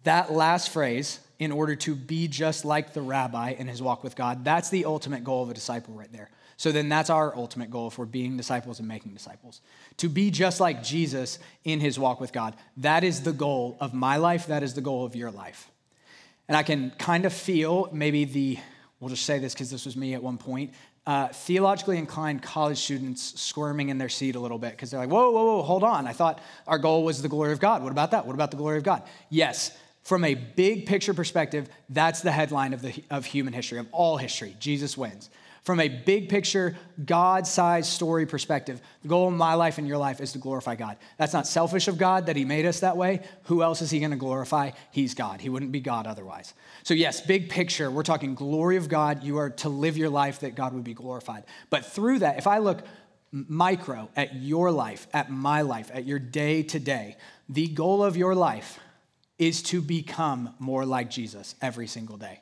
that 0.03 0.31
last 0.31 0.69
phrase, 0.69 1.19
in 1.39 1.51
order 1.51 1.75
to 1.75 1.95
be 1.95 2.27
just 2.27 2.65
like 2.65 2.93
the 2.93 3.01
rabbi 3.01 3.51
in 3.51 3.67
his 3.67 3.81
walk 3.81 4.03
with 4.03 4.15
God, 4.15 4.43
that's 4.43 4.69
the 4.69 4.85
ultimate 4.85 5.23
goal 5.23 5.43
of 5.43 5.49
a 5.49 5.53
disciple 5.53 5.93
right 5.93 6.11
there. 6.11 6.29
So 6.57 6.73
then 6.73 6.89
that's 6.89 7.09
our 7.09 7.33
ultimate 7.35 7.71
goal 7.71 7.89
for 7.89 8.05
being 8.05 8.35
disciples 8.35 8.79
and 8.79 8.88
making 8.88 9.13
disciples. 9.13 9.61
To 9.97 10.09
be 10.09 10.29
just 10.29 10.59
like 10.59 10.83
Jesus 10.83 11.39
in 11.63 11.79
his 11.79 11.97
walk 11.97 12.19
with 12.19 12.33
God. 12.33 12.53
That 12.77 13.05
is 13.05 13.21
the 13.21 13.31
goal 13.31 13.77
of 13.79 13.93
my 13.93 14.17
life. 14.17 14.47
That 14.47 14.61
is 14.61 14.73
the 14.73 14.81
goal 14.81 15.05
of 15.05 15.15
your 15.15 15.31
life. 15.31 15.71
And 16.49 16.57
I 16.57 16.63
can 16.63 16.91
kind 16.97 17.25
of 17.25 17.31
feel 17.31 17.89
maybe 17.93 18.25
the 18.25 18.57
we'll 18.99 19.09
just 19.09 19.25
say 19.25 19.39
this 19.39 19.53
because 19.53 19.69
this 19.69 19.85
was 19.85 19.95
me 19.95 20.13
at 20.13 20.23
one 20.23 20.37
point. 20.37 20.73
Uh, 21.05 21.27
theologically 21.29 21.97
inclined 21.97 22.43
college 22.43 22.77
students 22.77 23.39
squirming 23.39 23.89
in 23.89 23.97
their 23.97 24.09
seat 24.09 24.35
a 24.35 24.39
little 24.39 24.59
bit 24.59 24.71
because 24.71 24.91
they're 24.91 24.99
like, 24.99 25.09
whoa, 25.09 25.31
whoa, 25.31 25.43
whoa, 25.43 25.61
hold 25.63 25.83
on. 25.83 26.05
I 26.05 26.13
thought 26.13 26.39
our 26.67 26.77
goal 26.77 27.03
was 27.03 27.21
the 27.21 27.29
glory 27.29 27.51
of 27.51 27.59
God. 27.59 27.81
What 27.81 27.91
about 27.91 28.11
that? 28.11 28.25
What 28.25 28.33
about 28.33 28.51
the 28.51 28.57
glory 28.57 28.77
of 28.77 28.83
God? 28.83 29.03
Yes, 29.29 29.75
from 30.03 30.23
a 30.23 30.33
big 30.33 30.85
picture 30.85 31.13
perspective, 31.13 31.69
that's 31.89 32.21
the 32.21 32.31
headline 32.31 32.73
of, 32.73 32.81
the, 32.81 33.03
of 33.09 33.25
human 33.25 33.53
history, 33.53 33.79
of 33.79 33.87
all 33.91 34.17
history. 34.17 34.55
Jesus 34.59 34.97
wins. 34.97 35.29
From 35.69 35.79
a 35.79 35.88
big 35.88 36.29
picture, 36.29 36.75
God 37.05 37.45
sized 37.45 37.91
story 37.91 38.25
perspective, 38.25 38.81
the 39.03 39.07
goal 39.07 39.27
of 39.27 39.35
my 39.35 39.53
life 39.53 39.77
and 39.77 39.88
your 39.88 39.99
life 39.99 40.19
is 40.19 40.31
to 40.31 40.39
glorify 40.39 40.73
God. 40.73 40.97
That's 41.17 41.31
not 41.31 41.45
selfish 41.45 41.88
of 41.88 41.99
God 41.99 42.25
that 42.25 42.35
He 42.35 42.43
made 42.43 42.65
us 42.65 42.79
that 42.79 42.97
way. 42.97 43.21
Who 43.43 43.61
else 43.61 43.83
is 43.83 43.91
He 43.91 43.99
going 43.99 44.09
to 44.09 44.17
glorify? 44.17 44.71
He's 44.89 45.13
God. 45.13 45.41
He 45.41 45.47
wouldn't 45.47 45.71
be 45.71 45.79
God 45.79 46.07
otherwise. 46.07 46.55
So, 46.81 46.95
yes, 46.95 47.21
big 47.21 47.49
picture, 47.49 47.91
we're 47.91 48.01
talking 48.01 48.33
glory 48.33 48.77
of 48.77 48.89
God. 48.89 49.23
You 49.23 49.38
are 49.38 49.51
to 49.51 49.69
live 49.69 49.95
your 49.95 50.09
life 50.09 50.39
that 50.39 50.55
God 50.55 50.73
would 50.73 50.83
be 50.83 50.95
glorified. 50.95 51.43
But 51.69 51.85
through 51.85 52.17
that, 52.17 52.39
if 52.39 52.47
I 52.47 52.57
look 52.57 52.81
micro 53.31 54.09
at 54.15 54.33
your 54.38 54.71
life, 54.71 55.05
at 55.13 55.29
my 55.29 55.61
life, 55.61 55.91
at 55.93 56.03
your 56.03 56.17
day 56.17 56.63
to 56.63 56.79
day, 56.79 57.15
the 57.47 57.67
goal 57.67 58.03
of 58.03 58.17
your 58.17 58.33
life 58.33 58.79
is 59.38 59.61
to 59.61 59.83
become 59.83 60.55
more 60.57 60.83
like 60.83 61.11
Jesus 61.11 61.53
every 61.61 61.85
single 61.85 62.17
day. 62.17 62.41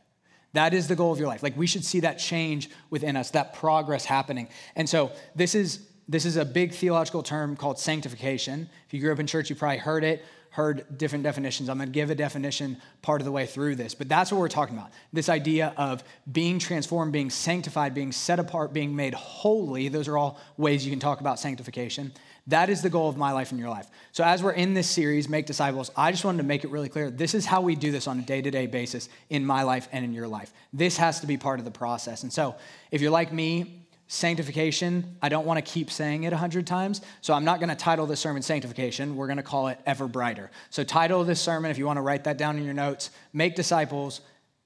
That 0.57 0.73
is 0.73 0.87
the 0.87 0.95
goal 0.95 1.11
of 1.11 1.19
your 1.19 1.27
life. 1.27 1.43
Like 1.43 1.55
we 1.55 1.67
should 1.67 1.85
see 1.85 1.99
that 1.99 2.17
change 2.17 2.71
within 2.89 3.15
us, 3.15 3.29
that 3.31 3.53
progress 3.53 4.05
happening. 4.05 4.47
And 4.75 4.89
so 4.89 5.11
this 5.35 5.53
is 5.53 5.87
this 6.07 6.25
is 6.25 6.35
a 6.35 6.45
big 6.45 6.73
theological 6.73 7.21
term 7.21 7.55
called 7.55 7.77
sanctification. 7.77 8.67
If 8.87 8.93
you 8.95 8.99
grew 8.99 9.13
up 9.13 9.19
in 9.19 9.27
church, 9.27 9.51
you 9.51 9.55
probably 9.55 9.77
heard 9.77 10.03
it, 10.03 10.25
heard 10.49 10.97
different 10.97 11.23
definitions. 11.23 11.69
I'm 11.69 11.77
going 11.77 11.89
to 11.89 11.93
give 11.93 12.09
a 12.09 12.15
definition 12.15 12.77
part 13.03 13.21
of 13.21 13.25
the 13.25 13.31
way 13.31 13.45
through 13.45 13.75
this, 13.75 13.93
but 13.93 14.09
that's 14.09 14.31
what 14.31 14.39
we're 14.39 14.47
talking 14.47 14.75
about. 14.75 14.89
This 15.13 15.29
idea 15.29 15.75
of 15.77 16.03
being 16.31 16.57
transformed, 16.57 17.13
being 17.13 17.29
sanctified, 17.29 17.93
being 17.93 18.11
set 18.11 18.39
apart, 18.39 18.73
being 18.73 18.95
made 18.95 19.13
holy. 19.13 19.89
Those 19.89 20.07
are 20.07 20.17
all 20.17 20.39
ways 20.57 20.83
you 20.83 20.91
can 20.91 20.99
talk 20.99 21.19
about 21.19 21.39
sanctification. 21.39 22.11
That 22.47 22.69
is 22.69 22.81
the 22.81 22.89
goal 22.89 23.09
of 23.09 23.17
my 23.17 23.33
life 23.33 23.51
and 23.51 23.59
your 23.59 23.69
life. 23.69 23.87
So, 24.13 24.23
as 24.23 24.41
we're 24.41 24.53
in 24.53 24.73
this 24.73 24.89
series, 24.89 25.27
Make 25.27 25.45
Disciples, 25.45 25.91
I 25.97 26.11
just 26.11 26.23
wanted 26.23 26.37
to 26.37 26.43
make 26.45 26.63
it 26.63 26.71
really 26.71 26.87
clear 26.87 27.11
this 27.11 27.33
is 27.33 27.45
how 27.45 27.61
we 27.61 27.75
do 27.75 27.91
this 27.91 28.07
on 28.07 28.19
a 28.19 28.21
day 28.21 28.41
to 28.41 28.49
day 28.49 28.67
basis 28.67 29.09
in 29.29 29.45
my 29.45 29.63
life 29.63 29.89
and 29.91 30.05
in 30.05 30.13
your 30.13 30.29
life. 30.29 30.53
This 30.71 30.95
has 30.97 31.19
to 31.19 31.27
be 31.27 31.35
part 31.35 31.59
of 31.59 31.65
the 31.65 31.71
process. 31.71 32.23
And 32.23 32.31
so, 32.31 32.55
if 32.89 33.01
you're 33.01 33.11
like 33.11 33.33
me, 33.33 33.83
sanctification, 34.07 35.17
I 35.21 35.27
don't 35.27 35.45
want 35.45 35.57
to 35.57 35.71
keep 35.71 35.91
saying 35.91 36.23
it 36.23 36.31
a 36.31 36.37
hundred 36.37 36.65
times. 36.65 37.01
So, 37.19 37.33
I'm 37.33 37.43
not 37.43 37.59
going 37.59 37.69
to 37.69 37.75
title 37.75 38.05
this 38.05 38.21
sermon 38.21 38.41
Sanctification. 38.41 39.17
We're 39.17 39.27
going 39.27 39.37
to 39.37 39.43
call 39.43 39.67
it 39.67 39.79
Ever 39.85 40.07
Brighter. 40.07 40.49
So, 40.69 40.85
title 40.85 41.25
this 41.25 41.41
sermon, 41.41 41.69
if 41.69 41.77
you 41.77 41.85
want 41.85 41.97
to 41.97 42.01
write 42.01 42.23
that 42.23 42.37
down 42.37 42.57
in 42.57 42.63
your 42.63 42.73
notes, 42.73 43.09
Make 43.33 43.55
Disciples 43.55 44.21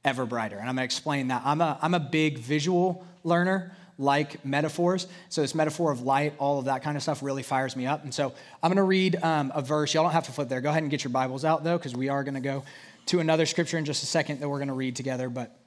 Ever 0.06 0.28
Brighter. 0.28 0.58
And 0.58 0.70
I'm 0.70 0.76
going 0.76 0.88
to 0.88 0.94
explain 0.94 1.30
that. 1.30 1.42
I'm 1.44 1.62
a, 1.62 1.80
I'm 1.82 1.96
a 1.96 2.00
big 2.00 2.38
visual 2.38 3.08
learner 3.24 3.76
like 4.02 4.44
metaphors. 4.44 5.08
So, 5.30 5.42
this 5.42 5.56
metaphor 5.56 5.92
of 5.92 6.02
light, 6.02 6.34
all 6.40 6.60
of 6.60 6.66
that 6.66 6.84
kind 6.84 6.98
of 6.98 7.04
stuff 7.04 7.24
really 7.24 7.44
fires 7.44 7.76
me 7.76 7.86
up. 7.86 8.04
And 8.04 8.14
so, 8.14 8.34
I'm 8.62 8.70
going 8.70 8.78
to 8.78 8.84
read 8.84 9.16
um, 9.24 9.52
a 9.56 9.62
verse. 9.62 9.94
Y'all 9.94 10.04
don't 10.04 10.12
have 10.12 10.26
to 10.26 10.32
flip 10.32 10.50
there. 10.50 10.60
Go 10.60 10.70
ahead 10.70 10.82
and 10.82 10.92
get 10.92 11.04
your 11.04 11.12
Bibles 11.12 11.46
out, 11.46 11.64
though, 11.64 11.78
because 11.78 11.96
we 11.96 12.10
are 12.10 12.24
going 12.24 12.36
to 12.36 12.42
go 12.42 12.64
to 13.08 13.20
another 13.20 13.46
scripture 13.46 13.78
in 13.78 13.86
just 13.86 14.04
a 14.04 14.08
second 14.08 14.40
that 14.40 14.50
we're 14.50 14.58
going 14.58 14.68
to 14.68 14.74
read 14.74 14.96
together. 14.96 15.30
But 15.30 15.58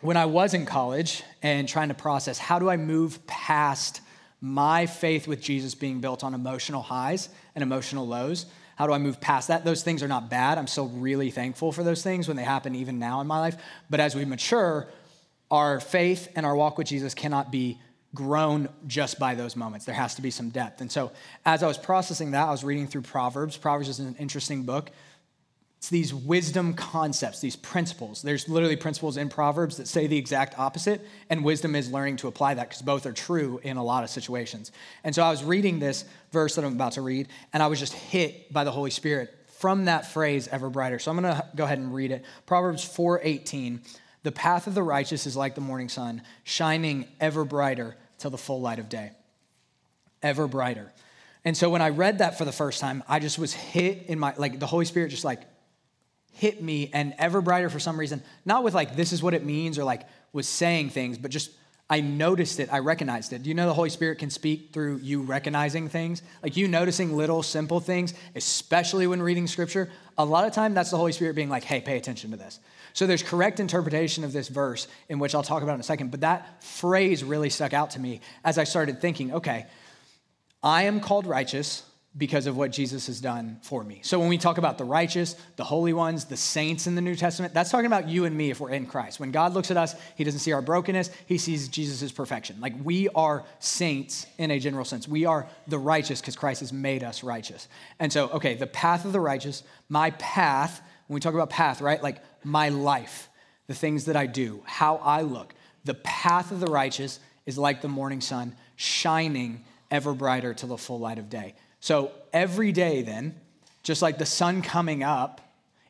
when 0.00 0.16
I 0.16 0.26
was 0.26 0.52
in 0.54 0.66
college 0.66 1.22
and 1.42 1.68
trying 1.68 1.88
to 1.88 1.94
process 1.94 2.38
how 2.38 2.58
do 2.58 2.68
I 2.68 2.76
move 2.76 3.26
past 3.26 4.00
my 4.40 4.86
faith 4.86 5.28
with 5.28 5.40
Jesus 5.40 5.74
being 5.74 6.00
built 6.00 6.24
on 6.24 6.34
emotional 6.34 6.82
highs 6.82 7.28
and 7.54 7.62
emotional 7.62 8.06
lows, 8.06 8.46
how 8.76 8.86
do 8.86 8.94
I 8.94 8.98
move 8.98 9.20
past 9.20 9.48
that? 9.48 9.62
Those 9.62 9.82
things 9.82 10.02
are 10.02 10.08
not 10.08 10.30
bad. 10.30 10.56
I'm 10.56 10.66
still 10.66 10.88
really 10.88 11.30
thankful 11.30 11.70
for 11.70 11.84
those 11.84 12.02
things 12.02 12.26
when 12.26 12.38
they 12.38 12.44
happen, 12.44 12.74
even 12.74 12.98
now 12.98 13.20
in 13.20 13.26
my 13.26 13.38
life. 13.38 13.56
But 13.90 14.00
as 14.00 14.14
we 14.14 14.24
mature, 14.24 14.88
our 15.50 15.80
faith 15.80 16.28
and 16.36 16.46
our 16.46 16.54
walk 16.54 16.78
with 16.78 16.86
Jesus 16.86 17.14
cannot 17.14 17.50
be 17.50 17.80
grown 18.14 18.68
just 18.86 19.18
by 19.18 19.34
those 19.34 19.56
moments. 19.56 19.86
There 19.86 19.94
has 19.94 20.14
to 20.16 20.22
be 20.22 20.30
some 20.30 20.50
depth. 20.50 20.80
And 20.80 20.90
so, 20.90 21.12
as 21.46 21.62
I 21.62 21.66
was 21.66 21.78
processing 21.78 22.32
that, 22.32 22.48
I 22.48 22.50
was 22.50 22.64
reading 22.64 22.86
through 22.86 23.02
Proverbs. 23.02 23.56
Proverbs 23.56 23.88
is 23.88 24.00
an 24.00 24.16
interesting 24.18 24.64
book. 24.64 24.90
It's 25.78 25.88
these 25.88 26.12
wisdom 26.12 26.74
concepts, 26.74 27.40
these 27.40 27.56
principles. 27.56 28.20
There's 28.20 28.48
literally 28.50 28.76
principles 28.76 29.16
in 29.16 29.30
Proverbs 29.30 29.78
that 29.78 29.88
say 29.88 30.06
the 30.06 30.18
exact 30.18 30.58
opposite, 30.58 31.00
and 31.30 31.42
wisdom 31.42 31.74
is 31.74 31.90
learning 31.90 32.16
to 32.18 32.28
apply 32.28 32.52
that 32.54 32.68
because 32.68 32.82
both 32.82 33.06
are 33.06 33.12
true 33.12 33.60
in 33.62 33.78
a 33.78 33.82
lot 33.82 34.04
of 34.04 34.10
situations. 34.10 34.72
And 35.04 35.14
so 35.14 35.22
I 35.22 35.30
was 35.30 35.42
reading 35.42 35.78
this 35.78 36.04
verse 36.32 36.56
that 36.56 36.66
I'm 36.66 36.74
about 36.74 36.92
to 36.92 37.02
read, 37.02 37.28
and 37.54 37.62
I 37.62 37.68
was 37.68 37.78
just 37.78 37.94
hit 37.94 38.52
by 38.52 38.64
the 38.64 38.70
Holy 38.70 38.90
Spirit 38.90 39.34
from 39.58 39.86
that 39.86 40.10
phrase, 40.12 40.48
ever 40.48 40.68
brighter. 40.68 40.98
So 40.98 41.10
I'm 41.10 41.18
going 41.18 41.34
to 41.34 41.46
go 41.56 41.64
ahead 41.64 41.78
and 41.78 41.94
read 41.94 42.10
it. 42.10 42.26
Proverbs 42.44 42.84
4:18. 42.84 43.80
The 44.22 44.32
path 44.32 44.66
of 44.66 44.74
the 44.74 44.82
righteous 44.82 45.26
is 45.26 45.36
like 45.36 45.54
the 45.54 45.60
morning 45.60 45.88
sun, 45.88 46.22
shining 46.44 47.06
ever 47.20 47.44
brighter 47.44 47.96
till 48.18 48.30
the 48.30 48.38
full 48.38 48.60
light 48.60 48.78
of 48.78 48.88
day. 48.88 49.12
Ever 50.22 50.46
brighter. 50.46 50.92
And 51.44 51.56
so 51.56 51.70
when 51.70 51.80
I 51.80 51.88
read 51.88 52.18
that 52.18 52.36
for 52.36 52.44
the 52.44 52.52
first 52.52 52.80
time, 52.80 53.02
I 53.08 53.18
just 53.18 53.38
was 53.38 53.54
hit 53.54 54.04
in 54.08 54.18
my, 54.18 54.34
like 54.36 54.60
the 54.60 54.66
Holy 54.66 54.84
Spirit 54.84 55.08
just 55.08 55.24
like 55.24 55.40
hit 56.32 56.62
me 56.62 56.90
and 56.92 57.14
ever 57.18 57.40
brighter 57.40 57.70
for 57.70 57.80
some 57.80 57.98
reason, 57.98 58.22
not 58.44 58.62
with 58.62 58.74
like, 58.74 58.94
this 58.94 59.12
is 59.12 59.22
what 59.22 59.34
it 59.34 59.44
means 59.44 59.78
or 59.78 59.84
like 59.84 60.06
was 60.32 60.46
saying 60.46 60.90
things, 60.90 61.16
but 61.16 61.30
just 61.30 61.50
I 61.88 62.00
noticed 62.00 62.60
it, 62.60 62.72
I 62.72 62.78
recognized 62.78 63.32
it. 63.32 63.42
Do 63.42 63.48
you 63.48 63.54
know 63.54 63.66
the 63.66 63.74
Holy 63.74 63.90
Spirit 63.90 64.20
can 64.20 64.30
speak 64.30 64.70
through 64.72 64.98
you 64.98 65.22
recognizing 65.22 65.88
things? 65.88 66.22
Like 66.40 66.56
you 66.56 66.68
noticing 66.68 67.16
little 67.16 67.42
simple 67.42 67.80
things, 67.80 68.14
especially 68.36 69.08
when 69.08 69.20
reading 69.20 69.48
scripture. 69.48 69.90
A 70.16 70.24
lot 70.24 70.46
of 70.46 70.52
time 70.52 70.72
that's 70.72 70.90
the 70.90 70.96
Holy 70.96 71.10
Spirit 71.10 71.34
being 71.34 71.48
like, 71.48 71.64
hey, 71.64 71.80
pay 71.80 71.96
attention 71.96 72.30
to 72.30 72.36
this. 72.36 72.60
So 72.92 73.06
there's 73.06 73.22
correct 73.22 73.60
interpretation 73.60 74.24
of 74.24 74.32
this 74.32 74.48
verse, 74.48 74.88
in 75.08 75.18
which 75.18 75.34
I'll 75.34 75.42
talk 75.42 75.62
about 75.62 75.74
in 75.74 75.80
a 75.80 75.84
second, 75.84 76.10
but 76.10 76.20
that 76.20 76.62
phrase 76.62 77.22
really 77.24 77.50
stuck 77.50 77.72
out 77.72 77.90
to 77.90 78.00
me 78.00 78.20
as 78.44 78.58
I 78.58 78.64
started 78.64 79.00
thinking, 79.00 79.32
okay, 79.34 79.66
I 80.62 80.84
am 80.84 81.00
called 81.00 81.26
righteous 81.26 81.84
because 82.16 82.46
of 82.46 82.56
what 82.56 82.72
Jesus 82.72 83.06
has 83.06 83.20
done 83.20 83.58
for 83.62 83.84
me. 83.84 84.00
So 84.02 84.18
when 84.18 84.28
we 84.28 84.36
talk 84.36 84.58
about 84.58 84.78
the 84.78 84.84
righteous, 84.84 85.36
the 85.54 85.62
holy 85.62 85.92
ones, 85.92 86.24
the 86.24 86.36
saints 86.36 86.88
in 86.88 86.96
the 86.96 87.00
New 87.00 87.14
Testament, 87.14 87.54
that's 87.54 87.70
talking 87.70 87.86
about 87.86 88.08
you 88.08 88.24
and 88.24 88.36
me 88.36 88.50
if 88.50 88.58
we're 88.58 88.70
in 88.70 88.86
Christ. 88.86 89.20
When 89.20 89.30
God 89.30 89.54
looks 89.54 89.70
at 89.70 89.76
us, 89.76 89.94
he 90.16 90.24
doesn't 90.24 90.40
see 90.40 90.52
our 90.52 90.60
brokenness, 90.60 91.10
he 91.26 91.38
sees 91.38 91.68
Jesus' 91.68 92.10
perfection. 92.10 92.56
Like 92.60 92.74
we 92.82 93.08
are 93.10 93.44
saints 93.60 94.26
in 94.38 94.50
a 94.50 94.58
general 94.58 94.84
sense. 94.84 95.06
We 95.06 95.24
are 95.24 95.46
the 95.68 95.78
righteous 95.78 96.20
because 96.20 96.34
Christ 96.34 96.60
has 96.60 96.72
made 96.72 97.04
us 97.04 97.22
righteous. 97.22 97.68
And 98.00 98.12
so, 98.12 98.28
okay, 98.30 98.54
the 98.54 98.66
path 98.66 99.04
of 99.04 99.12
the 99.12 99.20
righteous, 99.20 99.62
my 99.88 100.10
path, 100.10 100.82
when 101.10 101.16
we 101.16 101.20
talk 101.20 101.34
about 101.34 101.50
path, 101.50 101.80
right? 101.80 102.00
Like 102.00 102.22
my 102.44 102.68
life, 102.68 103.28
the 103.66 103.74
things 103.74 104.04
that 104.04 104.14
I 104.14 104.26
do, 104.26 104.62
how 104.64 104.98
I 104.98 105.22
look. 105.22 105.52
The 105.84 105.94
path 105.94 106.52
of 106.52 106.60
the 106.60 106.68
righteous 106.70 107.18
is 107.46 107.58
like 107.58 107.82
the 107.82 107.88
morning 107.88 108.20
sun, 108.20 108.54
shining 108.76 109.64
ever 109.90 110.14
brighter 110.14 110.54
to 110.54 110.66
the 110.68 110.78
full 110.78 111.00
light 111.00 111.18
of 111.18 111.28
day. 111.28 111.54
So 111.80 112.12
every 112.32 112.70
day, 112.70 113.02
then, 113.02 113.34
just 113.82 114.02
like 114.02 114.18
the 114.18 114.26
sun 114.26 114.62
coming 114.62 115.02
up, 115.02 115.40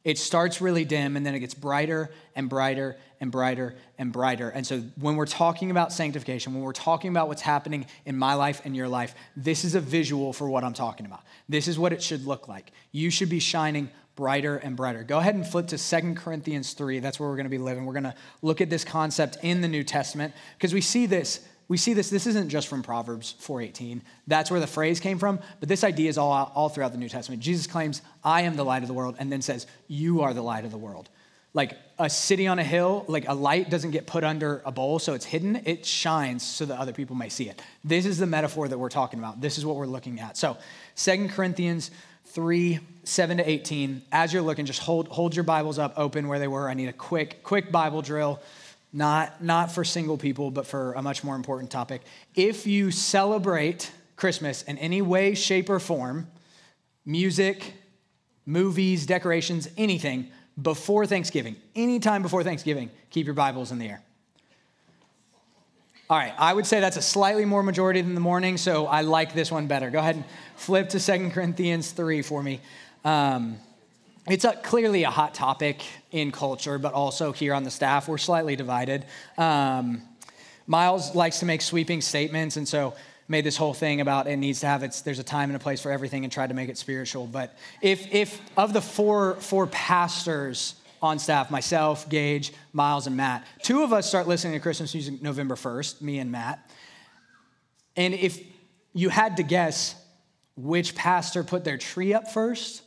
it 0.05 0.17
starts 0.17 0.63
really 0.63 0.87
dim 0.87 1.19
and 1.19 1.27
then 1.27 1.35
it 1.35 1.41
gets 1.41 1.53
brighter 1.53 2.11
and 2.35 2.49
brighter 2.49 2.97
and 3.21 3.31
brighter 3.31 3.75
and 3.99 4.11
brighter. 4.13 4.49
And 4.49 4.67
so, 4.67 4.81
when 4.99 5.17
we're 5.17 5.27
talking 5.27 5.71
about 5.71 5.93
sanctification, 5.93 6.55
when 6.55 6.63
we're 6.63 6.73
talking 6.73 7.11
about 7.11 7.29
what's 7.29 7.43
happening 7.43 7.85
in 8.07 8.17
my 8.17 8.33
life 8.33 8.63
and 8.65 8.75
your 8.75 8.89
life, 8.89 9.15
this 9.37 9.67
is 9.67 9.75
a 9.75 9.81
visual 9.81 10.33
for 10.33 10.49
what 10.49 10.65
I'm 10.65 10.73
talking 10.73 11.05
about. 11.05 11.21
This 11.47 11.69
is 11.69 11.79
what 11.79 11.93
it 11.93 12.03
should 12.03 12.27
look 12.27 12.49
like. 12.49 12.73
You 12.91 13.11
should 13.11 13.29
be 13.29 13.39
shining 13.39 13.91
brighter 14.21 14.59
and 14.59 14.77
brighter. 14.77 15.03
Go 15.03 15.19
ahead 15.19 15.35
and 15.35 15.47
flip 15.47 15.69
to 15.69 15.79
Second 15.79 16.19
Corinthians 16.19 16.75
3. 16.75 16.99
That's 16.99 17.19
where 17.19 17.27
we're 17.27 17.37
going 17.37 17.47
to 17.47 17.51
be 17.51 17.57
living. 17.57 17.87
We're 17.87 17.95
going 17.95 18.03
to 18.03 18.15
look 18.43 18.61
at 18.61 18.69
this 18.69 18.85
concept 18.85 19.39
in 19.41 19.63
the 19.63 19.67
New 19.67 19.83
Testament 19.83 20.35
because 20.59 20.75
we 20.75 20.83
see 20.83 21.07
this 21.07 21.41
we 21.69 21.79
see 21.79 21.95
this 21.95 22.11
this 22.11 22.27
isn't 22.27 22.51
just 22.51 22.69
from 22.69 22.83
Proverbs 22.83 23.35
4:18. 23.41 24.03
That's 24.27 24.51
where 24.51 24.61
the 24.61 24.67
phrase 24.67 25.01
came 25.01 25.19
from, 25.19 25.39
but 25.59 25.71
this 25.71 25.85
idea 25.85 26.11
is 26.11 26.19
all 26.19 26.53
all 26.55 26.69
throughout 26.69 26.93
the 26.93 26.99
New 26.99 27.09
Testament. 27.09 27.41
Jesus 27.41 27.67
claims, 27.67 28.03
"I 28.23 28.43
am 28.43 28.57
the 28.57 28.65
light 28.65 28.83
of 28.83 28.89
the 28.89 28.95
world," 28.95 29.17
and 29.19 29.33
then 29.33 29.41
says, 29.41 29.67
"You 29.89 30.21
are 30.21 30.35
the 30.35 30.43
light 30.43 30.67
of 30.67 30.71
the 30.71 30.79
world." 30.79 31.09
Like 31.55 31.79
a 31.99 32.11
city 32.11 32.47
on 32.47 32.59
a 32.59 32.65
hill, 32.65 33.07
like 33.09 33.27
a 33.27 33.35
light 33.35 33.71
doesn't 33.71 33.93
get 33.93 34.07
put 34.07 34.23
under 34.23 34.63
a 34.67 34.71
bowl 34.71 34.99
so 34.99 35.15
it's 35.15 35.25
hidden, 35.25 35.63
it 35.65 35.87
shines 35.87 36.45
so 36.45 36.67
that 36.67 36.79
other 36.79 36.93
people 36.93 37.17
may 37.17 37.29
see 37.29 37.49
it. 37.49 37.63
This 37.83 38.05
is 38.05 38.19
the 38.19 38.27
metaphor 38.27 38.69
that 38.69 38.79
we're 38.79 38.91
talking 38.91 39.19
about. 39.19 39.41
This 39.41 39.57
is 39.57 39.65
what 39.65 39.77
we're 39.77 39.87
looking 39.87 40.21
at. 40.21 40.37
So, 40.37 40.59
Second 40.95 41.31
Corinthians 41.31 41.91
3 42.31 42.79
7 43.03 43.39
to 43.39 43.49
18 43.49 44.03
as 44.13 44.33
you're 44.33 44.43
looking 44.43 44.67
just 44.67 44.81
hold 44.81 45.09
hold 45.09 45.35
your 45.35 45.43
bibles 45.43 45.79
up 45.79 45.95
open 45.97 46.29
where 46.29 46.39
they 46.39 46.49
were. 46.49 46.69
I 46.69 46.75
need 46.75 46.89
a 46.89 46.93
quick 46.93 47.43
quick 47.43 47.73
bible 47.73 48.03
drill 48.03 48.41
not 48.93 49.43
not 49.43 49.73
for 49.73 49.85
single 49.85 50.17
people 50.17 50.51
but 50.51 50.67
for 50.67 50.93
a 50.93 51.03
much 51.03 51.25
more 51.25 51.35
important 51.35 51.71
topic. 51.71 52.03
If 52.35 52.67
you 52.67 52.91
celebrate 52.91 53.91
christmas 54.17 54.63
in 54.63 54.77
any 54.79 55.01
way 55.01 55.35
shape 55.35 55.71
or 55.71 55.81
form 55.81 56.29
music 57.07 57.73
movies 58.45 59.07
decorations 59.07 59.69
anything 59.77 60.31
before 60.61 61.07
thanksgiving 61.07 61.57
anytime 61.75 62.21
before 62.21 62.45
thanksgiving 62.45 62.91
keep 63.09 63.25
your 63.25 63.35
bibles 63.35 63.73
in 63.73 63.79
the 63.79 63.89
air 63.89 64.03
all 66.11 66.17
right, 66.17 66.35
I 66.37 66.53
would 66.53 66.67
say 66.67 66.81
that's 66.81 66.97
a 66.97 67.03
slightly 67.03 67.45
more 67.45 67.63
majority 67.63 68.01
than 68.01 68.15
the 68.15 68.21
morning, 68.21 68.57
so 68.57 68.89
I 68.89 69.03
like 69.03 69.33
this 69.33 69.53
one 69.53 69.69
better. 69.69 69.91
Go 69.91 70.01
ahead 70.01 70.17
and 70.17 70.25
flip 70.57 70.89
to 70.89 70.99
Second 70.99 71.31
Corinthians 71.31 71.93
3 71.93 72.23
for 72.23 72.43
me. 72.43 72.61
Um, 73.05 73.59
it's 74.27 74.45
a, 74.45 74.55
clearly 74.55 75.05
a 75.05 75.11
hot 75.11 75.35
topic 75.35 75.85
in 76.11 76.33
culture, 76.33 76.81
but 76.81 76.95
also 76.95 77.31
here 77.31 77.55
on 77.55 77.63
the 77.63 77.71
staff, 77.71 78.09
we're 78.09 78.19
slightly 78.19 78.57
divided. 78.57 79.05
Um, 79.39 80.03
Miles 80.67 81.15
likes 81.15 81.39
to 81.41 81.47
make 81.47 81.63
sweeping 81.63 82.01
statements, 82.01 82.57
and 82.57 82.67
so 82.67 82.95
made 83.29 83.45
this 83.45 83.57
whole 83.57 83.73
thing 83.73 84.01
about 84.01 84.27
it 84.27 84.37
needs 84.37 84.59
to 84.61 84.67
have 84.67 84.83
its 84.83 85.03
there's 85.03 85.21
a 85.21 85.25
time 85.25 85.49
and 85.49 85.57
a 85.57 85.61
place 85.61 85.81
for 85.81 85.93
everything 85.93 86.25
and 86.25 86.33
tried 86.33 86.49
to 86.49 86.55
make 86.55 86.69
it 86.69 86.77
spiritual 86.77 87.29
but 87.29 87.57
if 87.81 88.13
if 88.13 88.41
of 88.57 88.73
the 88.73 88.81
four 88.81 89.37
four 89.37 89.69
pastors 89.69 90.75
on 91.03 91.19
staff 91.19 91.51
myself, 91.51 92.09
Gage, 92.09 92.53
Miles, 92.73 93.07
and 93.07 93.17
Matt. 93.17 93.47
Two 93.63 93.83
of 93.83 93.93
us 93.93 94.07
start 94.07 94.29
listening 94.29 94.55
to 94.55 94.61
Christmas 94.61 94.95
music 94.95 95.23
November 95.23 95.55
1st, 95.55 96.03
me 96.03 96.19
and 96.19 96.31
Matt. 96.31 96.71
And 97.97 98.15
if 98.15 98.41
you 98.93 99.09
had 99.09 99.37
to 99.39 99.43
guess 99.43 99.95
which 100.57 100.95
pastor 100.95 101.43
put 101.43 101.65
their 101.65 101.79
tree 101.79 102.13
up 102.13 102.29
first, 102.29 102.83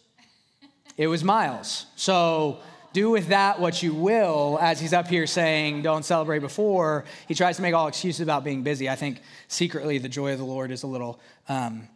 it 0.98 1.08
was 1.08 1.24
Miles. 1.24 1.88
So 1.96 2.60
do 2.94 3.10
with 3.10 3.30
that 3.30 3.60
what 3.60 3.82
you 3.82 3.94
will, 3.94 4.60
as 4.62 4.80
he's 4.80 4.94
up 4.94 5.08
here 5.08 5.26
saying, 5.26 5.82
don't 5.82 6.06
celebrate 6.06 6.40
before. 6.40 7.06
He 7.28 7.34
tries 7.34 7.56
to 7.56 7.64
make 7.64 7.74
all 7.74 7.88
excuses 7.88 8.22
about 8.22 8.44
being 8.44 8.62
busy. 8.62 8.88
I 8.90 8.96
think 8.96 9.22
secretly 9.48 9.98
the 9.98 10.10
joy 10.10 10.34
of 10.34 10.38
the 10.38 10.46
Lord 10.46 10.70
is 10.70 10.84
a 10.84 10.88
little 10.88 11.20
um, 11.50 11.88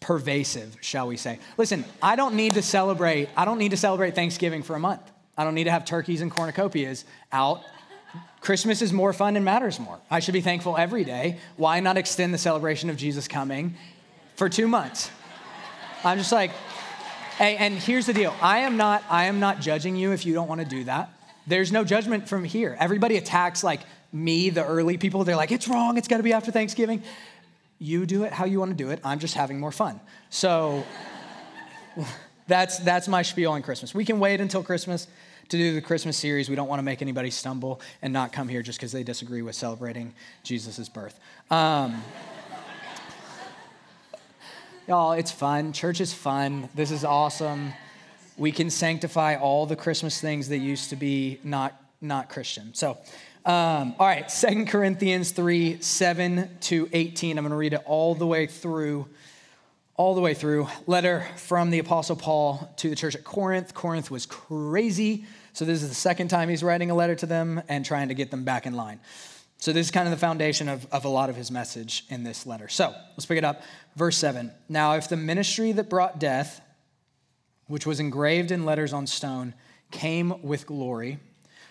pervasive, 0.00 0.76
shall 0.80 1.06
we 1.06 1.18
say. 1.18 1.38
Listen, 1.58 1.84
I 2.02 2.16
don't 2.16 2.34
need 2.34 2.54
to 2.54 2.62
celebrate, 2.62 3.28
I 3.36 3.44
don't 3.44 3.58
need 3.58 3.72
to 3.72 3.76
celebrate 3.76 4.14
Thanksgiving 4.14 4.62
for 4.62 4.74
a 4.74 4.80
month. 4.80 5.02
I 5.36 5.44
don't 5.44 5.54
need 5.54 5.64
to 5.64 5.70
have 5.70 5.84
turkeys 5.84 6.20
and 6.20 6.30
cornucopias 6.30 7.04
out. 7.32 7.62
Christmas 8.40 8.80
is 8.80 8.92
more 8.92 9.12
fun 9.12 9.36
and 9.36 9.44
matters 9.44 9.78
more. 9.78 9.98
I 10.10 10.20
should 10.20 10.32
be 10.32 10.40
thankful 10.40 10.76
every 10.76 11.04
day. 11.04 11.38
Why 11.56 11.80
not 11.80 11.96
extend 11.96 12.32
the 12.32 12.38
celebration 12.38 12.90
of 12.90 12.96
Jesus 12.96 13.28
coming 13.28 13.76
for 14.36 14.48
two 14.48 14.68
months? 14.68 15.10
I'm 16.04 16.18
just 16.18 16.32
like, 16.32 16.52
Hey, 17.36 17.56
and 17.56 17.74
here's 17.74 18.06
the 18.06 18.14
deal. 18.14 18.34
I 18.40 18.60
am 18.60 18.78
not 18.78 19.04
I 19.10 19.24
am 19.26 19.40
not 19.40 19.60
judging 19.60 19.94
you 19.94 20.12
if 20.12 20.24
you 20.24 20.32
don't 20.32 20.48
want 20.48 20.62
to 20.62 20.66
do 20.66 20.84
that. 20.84 21.10
There's 21.46 21.70
no 21.70 21.84
judgment 21.84 22.30
from 22.30 22.44
here. 22.44 22.74
Everybody 22.80 23.18
attacks 23.18 23.62
like 23.62 23.80
me, 24.10 24.48
the 24.48 24.64
early 24.64 24.96
people. 24.96 25.22
They're 25.22 25.36
like, 25.36 25.52
it's 25.52 25.68
wrong. 25.68 25.98
It's 25.98 26.08
got 26.08 26.16
to 26.16 26.22
be 26.22 26.32
after 26.32 26.50
Thanksgiving. 26.50 27.02
You 27.78 28.06
do 28.06 28.24
it 28.24 28.32
how 28.32 28.46
you 28.46 28.58
want 28.58 28.70
to 28.70 28.76
do 28.76 28.88
it. 28.88 29.00
I'm 29.04 29.18
just 29.18 29.34
having 29.34 29.60
more 29.60 29.70
fun. 29.70 30.00
So 30.30 30.86
that's 32.48 32.78
that's 32.78 33.06
my 33.06 33.20
spiel 33.20 33.52
on 33.52 33.60
Christmas. 33.60 33.94
We 33.94 34.06
can 34.06 34.18
wait 34.18 34.40
until 34.40 34.62
Christmas 34.62 35.06
to 35.48 35.56
do 35.56 35.74
the 35.74 35.80
Christmas 35.80 36.16
series. 36.16 36.48
We 36.48 36.56
don't 36.56 36.68
want 36.68 36.78
to 36.80 36.84
make 36.84 37.02
anybody 37.02 37.30
stumble 37.30 37.80
and 38.02 38.12
not 38.12 38.32
come 38.32 38.48
here 38.48 38.62
just 38.62 38.78
because 38.78 38.92
they 38.92 39.02
disagree 39.02 39.42
with 39.42 39.54
celebrating 39.54 40.14
Jesus' 40.42 40.88
birth. 40.88 41.18
Um, 41.50 42.02
Y'all, 44.88 45.12
it's 45.12 45.32
fun. 45.32 45.72
Church 45.72 46.00
is 46.00 46.12
fun. 46.12 46.68
This 46.74 46.92
is 46.92 47.04
awesome. 47.04 47.72
We 48.36 48.52
can 48.52 48.70
sanctify 48.70 49.34
all 49.36 49.66
the 49.66 49.74
Christmas 49.74 50.20
things 50.20 50.48
that 50.50 50.58
used 50.58 50.90
to 50.90 50.96
be 50.96 51.40
not, 51.42 51.74
not 52.00 52.28
Christian. 52.28 52.72
So, 52.74 52.98
um, 53.44 53.94
all 53.98 54.06
right, 54.06 54.30
Second 54.30 54.68
Corinthians 54.68 55.30
3 55.30 55.80
7 55.80 56.50
to 56.62 56.88
18. 56.92 57.38
I'm 57.38 57.44
going 57.44 57.50
to 57.50 57.56
read 57.56 57.72
it 57.72 57.82
all 57.84 58.14
the 58.14 58.26
way 58.26 58.46
through. 58.46 59.08
All 59.96 60.14
the 60.14 60.20
way 60.20 60.34
through. 60.34 60.68
Letter 60.86 61.26
from 61.36 61.70
the 61.70 61.78
Apostle 61.78 62.16
Paul 62.16 62.72
to 62.76 62.90
the 62.90 62.96
church 62.96 63.14
at 63.14 63.24
Corinth. 63.24 63.72
Corinth 63.72 64.10
was 64.10 64.26
crazy. 64.26 65.24
So, 65.56 65.64
this 65.64 65.82
is 65.82 65.88
the 65.88 65.94
second 65.94 66.28
time 66.28 66.50
he's 66.50 66.62
writing 66.62 66.90
a 66.90 66.94
letter 66.94 67.14
to 67.14 67.24
them 67.24 67.62
and 67.66 67.82
trying 67.82 68.08
to 68.08 68.14
get 68.14 68.30
them 68.30 68.44
back 68.44 68.66
in 68.66 68.74
line. 68.74 69.00
So, 69.56 69.72
this 69.72 69.86
is 69.86 69.90
kind 69.90 70.06
of 70.06 70.10
the 70.10 70.18
foundation 70.18 70.68
of, 70.68 70.86
of 70.92 71.06
a 71.06 71.08
lot 71.08 71.30
of 71.30 71.36
his 71.36 71.50
message 71.50 72.04
in 72.10 72.24
this 72.24 72.44
letter. 72.44 72.68
So, 72.68 72.94
let's 73.12 73.24
pick 73.24 73.38
it 73.38 73.44
up. 73.44 73.62
Verse 73.94 74.18
7 74.18 74.52
Now, 74.68 74.96
if 74.96 75.08
the 75.08 75.16
ministry 75.16 75.72
that 75.72 75.88
brought 75.88 76.18
death, 76.18 76.60
which 77.68 77.86
was 77.86 78.00
engraved 78.00 78.50
in 78.50 78.66
letters 78.66 78.92
on 78.92 79.06
stone, 79.06 79.54
came 79.90 80.42
with 80.42 80.66
glory, 80.66 81.20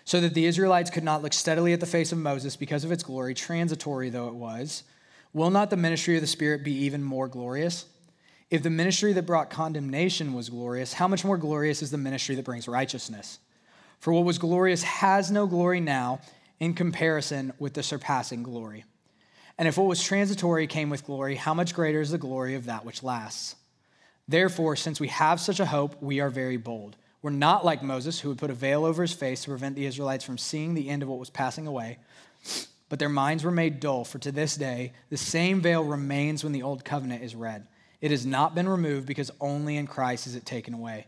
so 0.03 0.19
that 0.19 0.33
the 0.33 0.47
Israelites 0.47 0.89
could 0.89 1.03
not 1.03 1.21
look 1.21 1.33
steadily 1.33 1.71
at 1.71 1.79
the 1.79 1.85
face 1.85 2.11
of 2.11 2.17
Moses 2.17 2.55
because 2.55 2.85
of 2.85 2.91
its 2.91 3.03
glory, 3.03 3.35
transitory 3.35 4.09
though 4.09 4.29
it 4.29 4.33
was, 4.33 4.81
will 5.31 5.51
not 5.51 5.69
the 5.69 5.77
ministry 5.77 6.15
of 6.15 6.21
the 6.21 6.27
Spirit 6.27 6.63
be 6.63 6.73
even 6.73 7.03
more 7.03 7.27
glorious? 7.27 7.85
If 8.49 8.63
the 8.63 8.71
ministry 8.71 9.13
that 9.13 9.27
brought 9.27 9.51
condemnation 9.51 10.33
was 10.33 10.49
glorious, 10.49 10.93
how 10.93 11.07
much 11.07 11.23
more 11.23 11.37
glorious 11.37 11.83
is 11.83 11.91
the 11.91 11.99
ministry 11.99 12.33
that 12.33 12.45
brings 12.45 12.67
righteousness? 12.67 13.37
For 14.05 14.13
what 14.13 14.23
was 14.23 14.37
glorious 14.37 14.83
has 14.83 15.31
no 15.31 15.47
glory 15.47 15.79
now 15.79 16.19
in 16.59 16.75
comparison 16.75 17.53
with 17.57 17.73
the 17.73 17.81
surpassing 17.81 18.43
glory. 18.43 18.85
And 19.57 19.67
if 19.67 19.79
what 19.79 19.87
was 19.87 20.03
transitory 20.03 20.67
came 20.67 20.91
with 20.91 21.07
glory, 21.07 21.33
how 21.33 21.55
much 21.55 21.73
greater 21.73 22.01
is 22.01 22.11
the 22.11 22.19
glory 22.19 22.53
of 22.53 22.65
that 22.65 22.85
which 22.85 23.01
lasts? 23.01 23.55
Therefore, 24.27 24.75
since 24.75 24.99
we 24.99 25.07
have 25.07 25.39
such 25.39 25.59
a 25.59 25.65
hope, 25.65 25.99
we 26.03 26.19
are 26.19 26.29
very 26.29 26.57
bold. 26.57 26.97
We're 27.23 27.31
not 27.31 27.65
like 27.65 27.81
Moses, 27.81 28.19
who 28.19 28.29
would 28.29 28.37
put 28.37 28.51
a 28.51 28.53
veil 28.53 28.85
over 28.85 29.01
his 29.01 29.11
face 29.13 29.41
to 29.41 29.49
prevent 29.49 29.75
the 29.75 29.87
Israelites 29.87 30.23
from 30.23 30.37
seeing 30.37 30.75
the 30.75 30.87
end 30.87 31.01
of 31.01 31.09
what 31.09 31.17
was 31.17 31.31
passing 31.31 31.65
away. 31.65 31.97
But 32.89 32.99
their 32.99 33.09
minds 33.09 33.43
were 33.43 33.49
made 33.49 33.79
dull, 33.79 34.05
for 34.05 34.19
to 34.19 34.31
this 34.31 34.55
day, 34.55 34.93
the 35.09 35.17
same 35.17 35.61
veil 35.61 35.83
remains 35.83 36.43
when 36.43 36.53
the 36.53 36.61
old 36.61 36.85
covenant 36.85 37.23
is 37.23 37.33
read. 37.33 37.65
It 38.01 38.11
has 38.11 38.23
not 38.23 38.53
been 38.53 38.69
removed 38.69 39.07
because 39.07 39.31
only 39.41 39.77
in 39.77 39.87
Christ 39.87 40.27
is 40.27 40.35
it 40.35 40.45
taken 40.45 40.75
away. 40.75 41.07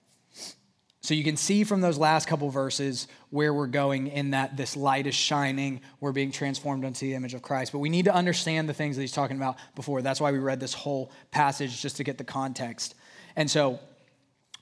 So 1.03 1.15
you 1.15 1.23
can 1.23 1.35
see 1.35 1.63
from 1.63 1.81
those 1.81 1.97
last 1.97 2.27
couple 2.27 2.49
verses 2.51 3.07
where 3.31 3.53
we're 3.53 3.65
going 3.65 4.07
in 4.07 4.31
that 4.31 4.55
this 4.55 4.77
light 4.77 5.07
is 5.07 5.15
shining, 5.15 5.81
we're 5.99 6.11
being 6.11 6.31
transformed 6.31 6.85
into 6.85 7.05
the 7.05 7.15
image 7.15 7.33
of 7.33 7.41
Christ. 7.41 7.71
But 7.71 7.79
we 7.79 7.89
need 7.89 8.05
to 8.05 8.13
understand 8.13 8.69
the 8.69 8.73
things 8.73 8.95
that 8.95 9.01
he's 9.01 9.11
talking 9.11 9.35
about 9.35 9.57
before. 9.75 10.03
That's 10.03 10.21
why 10.21 10.31
we 10.31 10.37
read 10.37 10.59
this 10.59 10.75
whole 10.75 11.11
passage 11.31 11.81
just 11.81 11.97
to 11.97 12.03
get 12.03 12.19
the 12.19 12.23
context. 12.23 12.93
And 13.35 13.49
so 13.49 13.79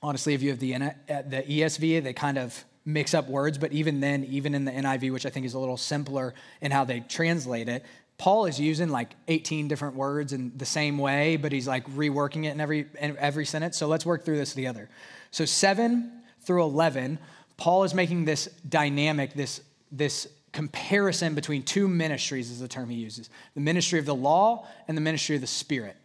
honestly, 0.02 0.34
if 0.34 0.42
you 0.42 0.50
have 0.52 0.60
the, 0.60 0.76
uh, 0.76 0.92
the 1.08 1.44
ESV, 1.46 2.04
they 2.04 2.14
kind 2.14 2.38
of 2.38 2.64
mix 2.86 3.14
up 3.14 3.28
words, 3.28 3.58
but 3.58 3.74
even 3.74 4.00
then, 4.00 4.24
even 4.24 4.56
in 4.56 4.64
the 4.64 4.72
NIV, 4.72 5.12
which 5.12 5.26
I 5.26 5.30
think 5.30 5.46
is 5.46 5.56
a 5.56 5.60
little 5.60 5.78
simpler 5.78 6.34
in 6.62 6.72
how 6.72 6.86
they 6.86 7.02
translate 7.02 7.68
it, 7.68 7.84
Paul 8.18 8.46
is 8.46 8.60
using 8.60 8.90
like 8.90 9.14
18 9.28 9.68
different 9.68 9.96
words 9.96 10.32
in 10.32 10.54
the 10.58 10.66
same 10.66 10.98
way, 10.98 11.36
but 11.36 11.52
he's 11.52 11.68
like 11.68 11.86
reworking 11.96 12.46
it 12.46 12.50
in 12.50 12.62
every, 12.62 12.86
in 13.00 13.18
every 13.18 13.46
sentence. 13.46 13.78
So 13.78 13.88
let's 13.88 14.06
work 14.06 14.24
through 14.24 14.38
this 14.38 14.54
together. 14.54 14.90
So 15.32 15.44
7 15.46 16.19
through 16.42 16.64
11, 16.64 17.20
Paul 17.58 17.84
is 17.84 17.94
making 17.94 18.26
this 18.26 18.46
dynamic, 18.68 19.34
this, 19.34 19.62
this 19.92 20.28
comparison 20.52 21.36
between 21.36 21.64
two 21.64 21.88
ministries, 21.88 22.50
is 22.50 22.60
the 22.60 22.68
term 22.68 22.90
he 22.90 22.98
uses 22.98 23.30
the 23.54 23.62
ministry 23.62 24.00
of 24.00 24.06
the 24.06 24.16
law 24.16 24.66
and 24.88 24.98
the 24.98 25.02
ministry 25.02 25.36
of 25.36 25.42
the 25.42 25.48
spirit. 25.48 25.96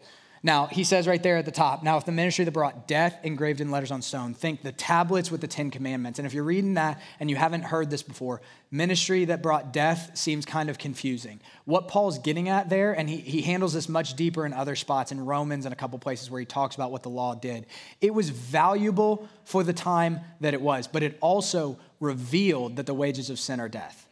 Now, 0.45 0.67
he 0.67 0.85
says 0.85 1.09
right 1.09 1.23
there 1.23 1.39
at 1.39 1.47
the 1.47 1.51
top, 1.51 1.83
now, 1.83 1.97
if 1.97 2.05
the 2.05 2.13
ministry 2.13 2.45
that 2.45 2.53
brought 2.53 2.87
death 2.87 3.19
engraved 3.23 3.63
in 3.63 3.71
letters 3.71 3.91
on 3.91 4.03
stone, 4.03 4.35
think 4.35 4.63
the 4.63 4.73
tablets 4.73 5.31
with 5.31 5.41
the 5.41 5.49
Ten 5.49 5.71
Commandments. 5.71 6.19
And 6.19 6.27
if 6.27 6.35
you're 6.35 6.45
reading 6.45 6.75
that 6.75 7.01
and 7.19 7.31
you 7.31 7.37
haven't 7.37 7.63
heard 7.63 7.89
this 7.89 8.03
before, 8.03 8.43
ministry 8.71 9.25
that 9.25 9.43
brought 9.43 9.73
death 9.73 10.11
seems 10.13 10.45
kind 10.45 10.69
of 10.69 10.77
confusing. 10.77 11.41
What 11.65 11.89
Paul's 11.89 12.19
getting 12.19 12.51
at 12.51 12.69
there, 12.69 12.93
and 12.93 13.09
he, 13.09 13.17
he 13.17 13.41
handles 13.41 13.73
this 13.73 13.89
much 13.89 14.17
deeper 14.17 14.45
in 14.45 14.53
other 14.53 14.77
spots 14.77 15.13
in 15.13 15.25
Romans 15.25 15.65
and 15.65 15.73
a 15.73 15.77
couple 15.77 15.99
places 15.99 16.31
where 16.31 16.41
he 16.41 16.47
talks 16.47 16.75
about 16.75 16.93
what 16.93 17.03
the 17.03 17.09
law 17.09 17.35
did, 17.35 17.65
it 18.03 18.13
was 18.13 18.29
valuable 18.29 19.27
for 19.45 19.65
the 19.65 19.73
time 19.73 20.21
that 20.43 20.53
it 20.53 20.61
was, 20.61 20.87
but 20.87 21.03
it 21.03 21.17
also 21.23 21.79
revealed 22.01 22.77
that 22.77 22.85
the 22.85 22.93
wages 22.93 23.31
of 23.31 23.39
sin 23.39 23.61
are 23.61 23.69
death. 23.71 24.04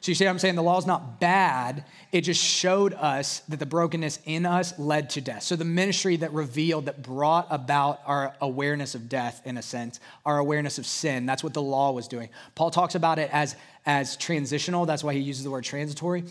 So 0.00 0.10
you 0.10 0.14
see 0.14 0.24
what 0.24 0.30
I'm 0.30 0.38
saying? 0.38 0.54
The 0.54 0.62
law 0.62 0.78
is 0.78 0.86
not 0.86 1.20
bad. 1.20 1.84
It 2.10 2.22
just 2.22 2.42
showed 2.42 2.94
us 2.94 3.40
that 3.48 3.58
the 3.58 3.66
brokenness 3.66 4.18
in 4.24 4.46
us 4.46 4.78
led 4.78 5.10
to 5.10 5.20
death. 5.20 5.42
So 5.42 5.56
the 5.56 5.66
ministry 5.66 6.16
that 6.16 6.32
revealed, 6.32 6.86
that 6.86 7.02
brought 7.02 7.46
about 7.50 8.00
our 8.06 8.34
awareness 8.40 8.94
of 8.94 9.10
death, 9.10 9.42
in 9.44 9.58
a 9.58 9.62
sense, 9.62 10.00
our 10.24 10.38
awareness 10.38 10.78
of 10.78 10.86
sin, 10.86 11.26
that's 11.26 11.44
what 11.44 11.52
the 11.52 11.60
law 11.60 11.92
was 11.92 12.08
doing. 12.08 12.30
Paul 12.54 12.70
talks 12.70 12.94
about 12.94 13.18
it 13.18 13.28
as, 13.30 13.56
as 13.84 14.16
transitional. 14.16 14.86
That's 14.86 15.04
why 15.04 15.12
he 15.12 15.20
uses 15.20 15.44
the 15.44 15.50
word 15.50 15.64
transitory. 15.64 16.24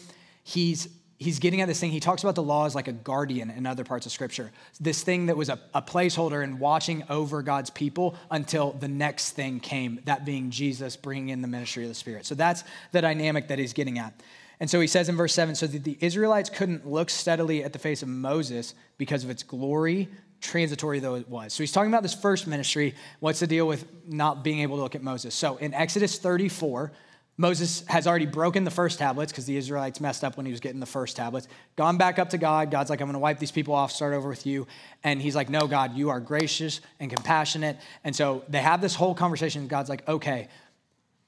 He's 0.44 0.88
he's 1.20 1.40
getting 1.40 1.60
at 1.62 1.68
this 1.68 1.80
thing. 1.80 1.92
He 1.92 2.00
talks 2.00 2.24
about 2.24 2.36
the 2.36 2.44
law 2.44 2.66
as 2.66 2.74
like 2.74 2.88
a 2.88 2.94
guardian 2.94 3.50
in 3.52 3.66
other 3.66 3.84
parts 3.84 4.06
of 4.06 4.12
scripture. 4.12 4.52
This 4.80 5.04
thing 5.04 5.28
that 5.28 5.38
was 5.38 5.50
a, 5.50 5.60
a, 5.74 5.82
placeholder 5.82 6.44
and 6.44 6.60
watching 6.60 7.04
over 7.10 7.42
God's 7.42 7.70
people 7.70 8.16
until 8.32 8.72
the 8.72 8.88
next 8.88 9.32
thing 9.32 9.60
came, 9.60 10.00
that 10.06 10.26
being 10.26 10.50
Jesus 10.50 10.96
bringing 10.96 11.30
in 11.30 11.42
the 11.42 11.48
ministry 11.48 11.84
of 11.84 11.90
the 11.90 11.96
Spirit. 11.96 12.26
So 12.26 12.36
that's 12.36 12.64
the 12.94 13.02
dynamic 13.02 13.50
that 13.50 13.60
he's 13.60 13.74
getting 13.74 14.00
at. 14.00 14.14
And 14.62 14.70
so 14.70 14.80
he 14.80 14.88
says 14.88 15.10
in 15.10 15.16
verse 15.16 15.34
7 15.34 15.56
so 15.56 15.68
that 15.68 15.84
the 15.84 15.98
Israelites 16.00 16.50
couldn't 16.50 16.88
look 16.88 17.10
steadily 17.10 17.64
at 17.64 17.74
the 17.74 17.80
face 17.80 18.02
of 18.02 18.08
Moses 18.08 18.74
because 18.98 19.24
of 19.24 19.30
its 19.30 19.44
glory, 19.44 20.08
transitory 20.42 21.00
though 21.00 21.16
it 21.16 21.30
was. 21.30 21.54
So 21.54 21.64
he's 21.64 21.72
talking 21.72 21.92
about 21.92 22.04
this 22.04 22.14
first 22.14 22.48
ministry. 22.48 22.96
What's 23.20 23.40
the 23.40 23.48
deal 23.48 23.68
with 23.68 23.86
not 24.08 24.44
being 24.44 24.60
able 24.60 24.78
to 24.78 24.84
look 24.84 24.96
at 24.96 25.04
Moses? 25.04 25.36
So 25.36 25.58
in 25.58 25.74
Exodus 25.74 26.18
34, 26.18 26.92
Moses 27.40 27.86
has 27.88 28.06
already 28.06 28.26
broken 28.26 28.66
the 28.66 28.70
first 28.70 29.00
tablets 29.00 29.32
because 29.32 29.46
the 29.46 29.56
Israelites 29.56 30.02
messed 30.02 30.26
up 30.26 30.36
when 30.36 30.46
he 30.46 30.52
was 30.52 30.60
getting 30.60 30.82
the 30.82 30.86
first 30.86 31.16
tablets. 31.16 31.48
Gone 31.78 31.98
back 31.98 32.20
up 32.20 32.32
to 32.32 32.38
God. 32.38 32.70
God's 32.70 32.90
like, 32.90 33.00
I'm 33.00 33.08
going 33.08 33.14
to 33.14 33.20
wipe 33.20 33.40
these 33.40 33.50
people 33.50 33.74
off, 33.74 33.94
start 33.94 34.14
over 34.14 34.28
with 34.28 34.46
you. 34.46 34.68
And 35.06 35.22
he's 35.22 35.38
like, 35.38 35.50
No, 35.50 35.66
God, 35.66 35.96
you 35.96 36.10
are 36.10 36.20
gracious 36.20 36.82
and 37.00 37.10
compassionate. 37.10 37.78
And 38.04 38.14
so 38.14 38.44
they 38.50 38.60
have 38.60 38.82
this 38.82 38.94
whole 38.94 39.16
conversation. 39.16 39.70
God's 39.70 39.90
like, 39.90 40.06
Okay, 40.06 40.50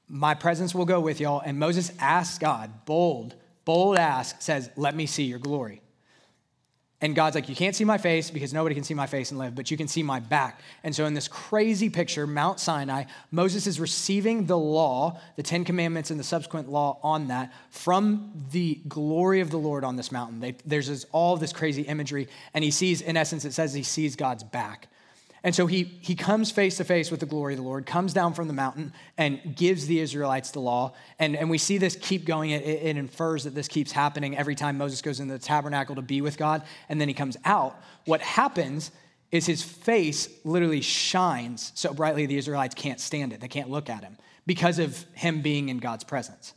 my 0.10 0.34
presence 0.34 0.76
will 0.76 0.84
go 0.84 1.00
with 1.00 1.22
y'all. 1.22 1.40
And 1.40 1.58
Moses 1.58 1.94
asks 1.98 2.38
God, 2.38 2.84
bold, 2.86 3.34
bold 3.64 3.96
ask, 3.96 4.42
says, 4.42 4.70
Let 4.76 4.94
me 4.98 5.06
see 5.06 5.24
your 5.24 5.40
glory. 5.40 5.82
And 7.02 7.16
God's 7.16 7.36
like, 7.36 7.50
You 7.50 7.56
can't 7.56 7.76
see 7.76 7.84
my 7.84 7.98
face 7.98 8.30
because 8.30 8.54
nobody 8.54 8.76
can 8.76 8.84
see 8.84 8.94
my 8.94 9.08
face 9.08 9.32
and 9.32 9.40
live, 9.40 9.56
but 9.56 9.72
you 9.72 9.78
can 9.78 9.88
see 9.88 10.04
my 10.04 10.20
back. 10.20 10.62
And 10.84 10.96
so, 10.96 11.06
in 11.06 11.16
this 11.16 11.28
crazy 11.28 11.90
picture, 11.90 12.28
Mount 12.28 12.60
Sinai, 12.60 13.06
Moses 13.32 13.66
is 13.66 13.80
receiving 13.80 14.46
the 14.46 14.58
law, 14.58 15.20
the 15.36 15.44
Ten 15.44 15.66
Commandments, 15.66 16.12
and 16.12 16.20
the 16.20 16.24
subsequent 16.24 16.70
law 16.70 17.00
on 17.02 17.28
that 17.30 17.52
from 17.72 18.32
the 18.52 18.80
glory 18.88 19.42
of 19.42 19.50
the 19.50 19.58
Lord 19.58 19.84
on 19.84 19.96
this 19.96 20.12
mountain. 20.12 20.40
They, 20.40 20.56
there's 20.64 20.88
this, 20.88 21.06
all 21.12 21.36
this 21.38 21.54
crazy 21.54 21.82
imagery, 21.82 22.28
and 22.54 22.64
he 22.64 22.70
sees, 22.72 23.02
in 23.02 23.18
essence, 23.18 23.46
it 23.46 23.54
says 23.54 23.74
he 23.74 23.84
sees 23.84 24.16
God's 24.16 24.44
back. 24.44 24.88
And 25.44 25.56
so 25.56 25.66
he, 25.66 25.84
he 26.02 26.14
comes 26.14 26.52
face 26.52 26.78
to 26.78 26.84
face 26.84 27.10
with 27.10 27.20
the 27.20 27.26
glory 27.26 27.54
of 27.54 27.58
the 27.58 27.66
Lord, 27.66 27.88
comes 27.88 28.14
down 28.14 28.34
from 28.36 28.48
the 28.48 28.54
mountain, 28.54 28.94
and 29.18 29.56
gives 29.56 29.88
the 29.88 30.00
Israelites 30.00 30.52
the 30.52 30.60
law. 30.60 30.94
And, 31.18 31.36
and 31.36 31.50
we 31.50 31.58
see 31.58 31.80
this 31.80 31.98
keep 32.00 32.26
going. 32.26 32.52
It, 32.52 32.64
it 32.64 32.96
infers 32.96 33.46
that 33.46 33.56
this 33.56 33.68
keeps 33.68 33.92
happening 33.92 34.38
every 34.38 34.54
time 34.54 34.78
Moses 34.78 35.02
goes 35.02 35.20
into 35.20 35.34
the 35.34 35.40
tabernacle 35.40 35.96
to 35.96 36.04
be 36.04 36.22
with 36.22 36.38
God, 36.38 36.64
and 36.90 37.02
then 37.02 37.08
he 37.08 37.16
comes 37.16 37.38
out. 37.44 37.76
What 38.06 38.22
happens 38.22 38.92
is 39.32 39.46
his 39.46 39.64
face 39.64 40.30
literally 40.44 40.82
shines 40.82 41.72
so 41.74 41.94
brightly 41.94 42.26
the 42.26 42.38
Israelites 42.38 42.76
can't 42.76 43.00
stand 43.00 43.34
it. 43.34 43.40
They 43.40 43.48
can't 43.48 43.70
look 43.70 43.90
at 43.90 44.04
him 44.04 44.18
because 44.46 44.78
of 44.78 45.06
him 45.14 45.42
being 45.42 45.70
in 45.70 45.78
God's 45.78 46.04
presence. 46.04 46.54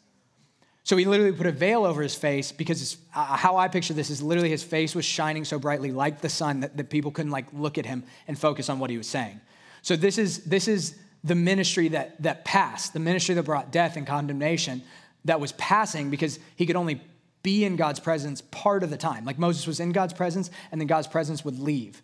So 0.85 0.99
he 0.99 1.07
literally 1.07 1.33
put 1.33 1.47
a 1.47 1.53
veil 1.53 1.87
over 1.87 2.03
his 2.03 2.14
face 2.14 2.53
because 2.53 2.99
uh, 3.14 3.25
how 3.37 3.57
I 3.57 3.68
picture 3.68 3.94
this 3.94 4.11
is 4.11 4.23
literally 4.23 4.51
his 4.51 4.62
face 4.62 4.94
was 4.94 5.07
shining 5.07 5.47
so 5.47 5.59
brightly 5.59 5.90
like 5.90 6.20
the 6.20 6.29
sun 6.29 6.61
that, 6.61 6.77
that 6.77 6.90
people 6.90 7.11
couldn't 7.11 7.33
like 7.33 7.47
look 7.55 7.79
at 7.79 7.87
him 7.87 8.05
and 8.29 8.38
focus 8.38 8.68
on 8.68 8.79
what 8.79 8.90
he 8.90 8.99
was 8.99 9.09
saying. 9.09 9.40
So 9.81 9.97
this 9.97 10.18
is 10.18 10.44
this 10.44 10.68
is 10.68 10.94
the 11.25 11.35
ministry 11.35 11.88
that 11.88 12.23
that 12.23 12.44
passed, 12.44 12.92
the 12.92 13.01
ministry 13.01 13.35
that 13.35 13.44
brought 13.44 13.73
death 13.73 13.97
and 13.97 14.07
condemnation 14.07 14.83
that 15.25 15.40
was 15.40 15.53
passing 15.53 16.11
because 16.11 16.38
he 16.55 16.66
could 16.66 16.77
only 16.77 17.01
be 17.42 17.64
in 17.64 17.77
God's 17.77 18.01
presence 18.01 18.42
part 18.42 18.83
of 18.83 18.90
the 18.90 18.97
time. 18.99 19.25
Like 19.25 19.38
Moses 19.38 19.66
was 19.66 19.81
in 19.81 19.92
God's 19.92 20.12
presence 20.12 20.51
and 20.70 20.79
then 20.79 20.87
God's 20.87 21.07
presence 21.07 21.44
would 21.47 21.59
leave. 21.59 22.03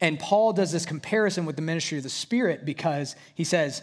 And 0.00 0.18
Paul 0.18 0.52
does 0.52 0.72
this 0.72 0.84
comparison 0.84 1.46
with 1.46 1.54
the 1.54 1.62
ministry 1.62 1.98
of 1.98 2.04
the 2.04 2.10
Spirit 2.10 2.64
because 2.64 3.14
he 3.36 3.44
says 3.44 3.82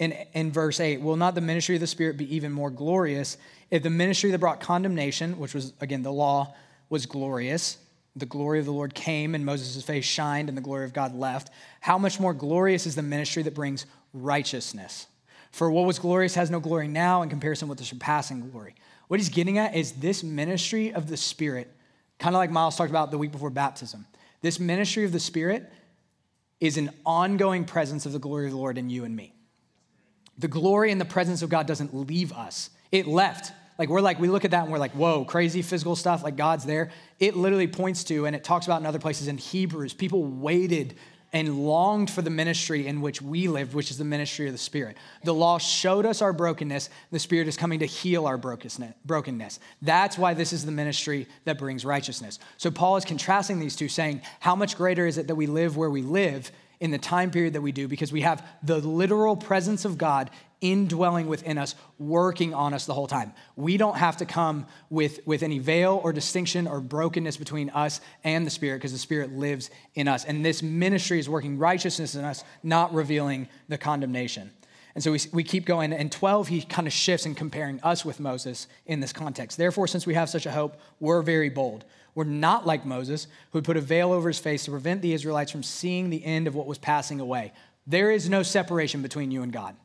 in, 0.00 0.12
in 0.32 0.50
verse 0.50 0.80
8, 0.80 1.02
Will 1.02 1.16
not 1.16 1.36
the 1.36 1.40
ministry 1.42 1.76
of 1.76 1.80
the 1.80 1.86
Spirit 1.86 2.16
be 2.16 2.34
even 2.34 2.50
more 2.50 2.70
glorious 2.70 3.36
if 3.70 3.84
the 3.84 3.90
ministry 3.90 4.30
that 4.32 4.38
brought 4.38 4.60
condemnation, 4.60 5.38
which 5.38 5.54
was, 5.54 5.74
again, 5.80 6.02
the 6.02 6.10
law, 6.10 6.54
was 6.88 7.06
glorious, 7.06 7.76
the 8.16 8.26
glory 8.26 8.58
of 8.58 8.64
the 8.64 8.72
Lord 8.72 8.94
came 8.94 9.34
and 9.34 9.44
Moses' 9.44 9.84
face 9.84 10.04
shined 10.04 10.48
and 10.48 10.58
the 10.58 10.62
glory 10.62 10.84
of 10.84 10.92
God 10.92 11.14
left, 11.14 11.50
how 11.80 11.98
much 11.98 12.18
more 12.18 12.34
glorious 12.34 12.86
is 12.86 12.96
the 12.96 13.02
ministry 13.02 13.42
that 13.44 13.54
brings 13.54 13.86
righteousness? 14.12 15.06
For 15.52 15.70
what 15.70 15.86
was 15.86 15.98
glorious 15.98 16.34
has 16.34 16.50
no 16.50 16.60
glory 16.60 16.88
now 16.88 17.22
in 17.22 17.28
comparison 17.28 17.68
with 17.68 17.78
the 17.78 17.84
surpassing 17.84 18.50
glory. 18.50 18.74
What 19.08 19.20
he's 19.20 19.28
getting 19.28 19.58
at 19.58 19.76
is 19.76 19.92
this 19.92 20.24
ministry 20.24 20.92
of 20.94 21.08
the 21.08 21.16
Spirit, 21.16 21.70
kind 22.18 22.34
of 22.34 22.38
like 22.38 22.50
Miles 22.50 22.74
talked 22.74 22.90
about 22.90 23.10
the 23.10 23.18
week 23.18 23.32
before 23.32 23.50
baptism. 23.50 24.06
This 24.40 24.58
ministry 24.58 25.04
of 25.04 25.12
the 25.12 25.20
Spirit 25.20 25.70
is 26.58 26.78
an 26.78 26.90
ongoing 27.04 27.64
presence 27.66 28.06
of 28.06 28.12
the 28.12 28.18
glory 28.18 28.46
of 28.46 28.52
the 28.52 28.56
Lord 28.56 28.78
in 28.78 28.88
you 28.88 29.04
and 29.04 29.14
me. 29.14 29.34
The 30.40 30.48
glory 30.48 30.90
and 30.90 31.00
the 31.00 31.04
presence 31.04 31.42
of 31.42 31.50
God 31.50 31.66
doesn't 31.66 31.94
leave 31.94 32.32
us, 32.32 32.70
it 32.90 33.06
left. 33.06 33.52
Like 33.78 33.88
we're 33.88 34.02
like, 34.02 34.20
we 34.20 34.28
look 34.28 34.44
at 34.44 34.50
that 34.50 34.64
and 34.64 34.72
we're 34.72 34.78
like, 34.78 34.92
whoa, 34.92 35.24
crazy 35.24 35.62
physical 35.62 35.96
stuff, 35.96 36.22
like 36.22 36.36
God's 36.36 36.66
there. 36.66 36.90
It 37.18 37.34
literally 37.34 37.66
points 37.66 38.04
to, 38.04 38.26
and 38.26 38.36
it 38.36 38.44
talks 38.44 38.66
about 38.66 38.80
in 38.80 38.86
other 38.86 38.98
places 38.98 39.26
in 39.26 39.38
Hebrews, 39.38 39.94
people 39.94 40.22
waited 40.22 40.96
and 41.32 41.64
longed 41.64 42.10
for 42.10 42.20
the 42.22 42.30
ministry 42.30 42.86
in 42.86 43.00
which 43.00 43.22
we 43.22 43.48
lived, 43.48 43.72
which 43.72 43.90
is 43.90 43.96
the 43.96 44.04
ministry 44.04 44.46
of 44.46 44.52
the 44.52 44.58
Spirit. 44.58 44.96
The 45.24 45.32
law 45.32 45.58
showed 45.58 46.04
us 46.04 46.20
our 46.20 46.32
brokenness. 46.32 46.90
The 47.10 47.18
Spirit 47.18 47.48
is 47.48 47.56
coming 47.56 47.78
to 47.78 47.86
heal 47.86 48.26
our 48.26 48.36
brokenness. 48.36 49.60
That's 49.80 50.18
why 50.18 50.34
this 50.34 50.52
is 50.52 50.66
the 50.66 50.72
ministry 50.72 51.26
that 51.44 51.58
brings 51.58 51.84
righteousness. 51.84 52.38
So 52.56 52.70
Paul 52.70 52.96
is 52.96 53.04
contrasting 53.04 53.60
these 53.60 53.76
two, 53.76 53.88
saying, 53.88 54.22
How 54.40 54.56
much 54.56 54.76
greater 54.76 55.06
is 55.06 55.18
it 55.18 55.28
that 55.28 55.36
we 55.36 55.46
live 55.46 55.76
where 55.76 55.90
we 55.90 56.02
live 56.02 56.50
in 56.80 56.90
the 56.90 56.98
time 56.98 57.30
period 57.30 57.52
that 57.52 57.60
we 57.60 57.72
do 57.72 57.86
because 57.86 58.10
we 58.10 58.22
have 58.22 58.44
the 58.62 58.78
literal 58.78 59.36
presence 59.36 59.84
of 59.84 59.98
God 59.98 60.30
indwelling 60.60 61.26
within 61.26 61.58
us, 61.58 61.74
working 61.98 62.52
on 62.52 62.74
us 62.74 62.86
the 62.86 62.94
whole 62.94 63.06
time. 63.06 63.32
We 63.56 63.76
don't 63.76 63.96
have 63.96 64.18
to 64.18 64.26
come 64.26 64.66
with, 64.88 65.20
with 65.26 65.42
any 65.42 65.58
veil 65.58 66.00
or 66.02 66.12
distinction 66.12 66.66
or 66.66 66.80
brokenness 66.80 67.36
between 67.36 67.70
us 67.70 68.00
and 68.24 68.46
the 68.46 68.50
Spirit 68.50 68.78
because 68.78 68.92
the 68.92 68.98
Spirit 68.98 69.32
lives 69.32 69.70
in 69.94 70.08
us. 70.08 70.24
And 70.24 70.44
this 70.44 70.62
ministry 70.62 71.18
is 71.18 71.28
working 71.28 71.58
righteousness 71.58 72.14
in 72.14 72.24
us, 72.24 72.44
not 72.62 72.92
revealing 72.92 73.48
the 73.68 73.78
condemnation. 73.78 74.50
And 74.94 75.04
so 75.04 75.12
we, 75.12 75.20
we 75.32 75.44
keep 75.44 75.66
going. 75.66 75.92
And 75.92 76.10
12, 76.10 76.48
he 76.48 76.62
kind 76.62 76.86
of 76.86 76.92
shifts 76.92 77.26
in 77.26 77.34
comparing 77.34 77.80
us 77.82 78.04
with 78.04 78.20
Moses 78.20 78.66
in 78.86 79.00
this 79.00 79.12
context. 79.12 79.56
Therefore, 79.56 79.86
since 79.86 80.06
we 80.06 80.14
have 80.14 80.28
such 80.28 80.46
a 80.46 80.50
hope, 80.50 80.80
we're 80.98 81.22
very 81.22 81.48
bold. 81.48 81.84
We're 82.14 82.24
not 82.24 82.66
like 82.66 82.84
Moses, 82.84 83.28
who 83.52 83.62
put 83.62 83.76
a 83.76 83.80
veil 83.80 84.12
over 84.12 84.28
his 84.28 84.38
face 84.38 84.64
to 84.64 84.70
prevent 84.70 85.00
the 85.02 85.12
Israelites 85.12 85.52
from 85.52 85.62
seeing 85.62 86.10
the 86.10 86.24
end 86.24 86.48
of 86.48 86.54
what 86.54 86.66
was 86.66 86.78
passing 86.78 87.20
away. 87.20 87.52
There 87.86 88.10
is 88.10 88.28
no 88.28 88.42
separation 88.42 89.02
between 89.02 89.30
you 89.30 89.42
and 89.42 89.52
God. 89.52 89.76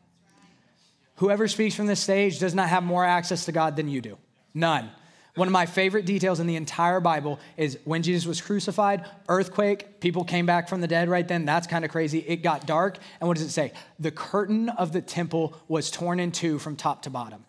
Whoever 1.17 1.47
speaks 1.47 1.75
from 1.75 1.87
this 1.87 1.99
stage 1.99 2.39
does 2.39 2.53
not 2.53 2.69
have 2.69 2.83
more 2.83 3.05
access 3.05 3.45
to 3.45 3.51
God 3.51 3.75
than 3.75 3.87
you 3.87 4.01
do. 4.01 4.17
None. 4.53 4.89
One 5.36 5.50
of 5.50 5.52
my 5.52 5.65
favorite 5.65 6.06
details 6.06 6.39
in 6.39 6.48
the 6.48 6.56
entire 6.56 7.02
Bible 7.02 7.39
is 7.58 7.78
when 7.84 8.04
Jesus 8.04 8.26
was 8.26 8.39
crucified, 8.39 9.06
earthquake, 9.28 10.00
people 10.00 10.24
came 10.24 10.45
back 10.45 10.69
from 10.69 10.80
the 10.80 10.88
dead 10.88 11.10
right 11.10 11.28
then. 11.28 11.43
That's 11.43 11.67
kind 11.67 11.84
of 11.84 11.91
crazy. 11.91 12.19
It 12.19 12.38
got 12.38 12.65
dark. 12.65 12.98
And 13.19 13.28
what 13.28 13.38
does 13.38 13.45
it 13.45 13.50
say? 13.50 13.74
The 14.00 14.12
curtain 14.12 14.69
of 14.69 14.93
the 14.93 15.02
temple 15.02 15.54
was 15.67 15.91
torn 15.91 16.21
in 16.21 16.32
two 16.32 16.58
from 16.58 16.78
top 16.78 17.02
to 17.04 17.10
bottom. 17.10 17.43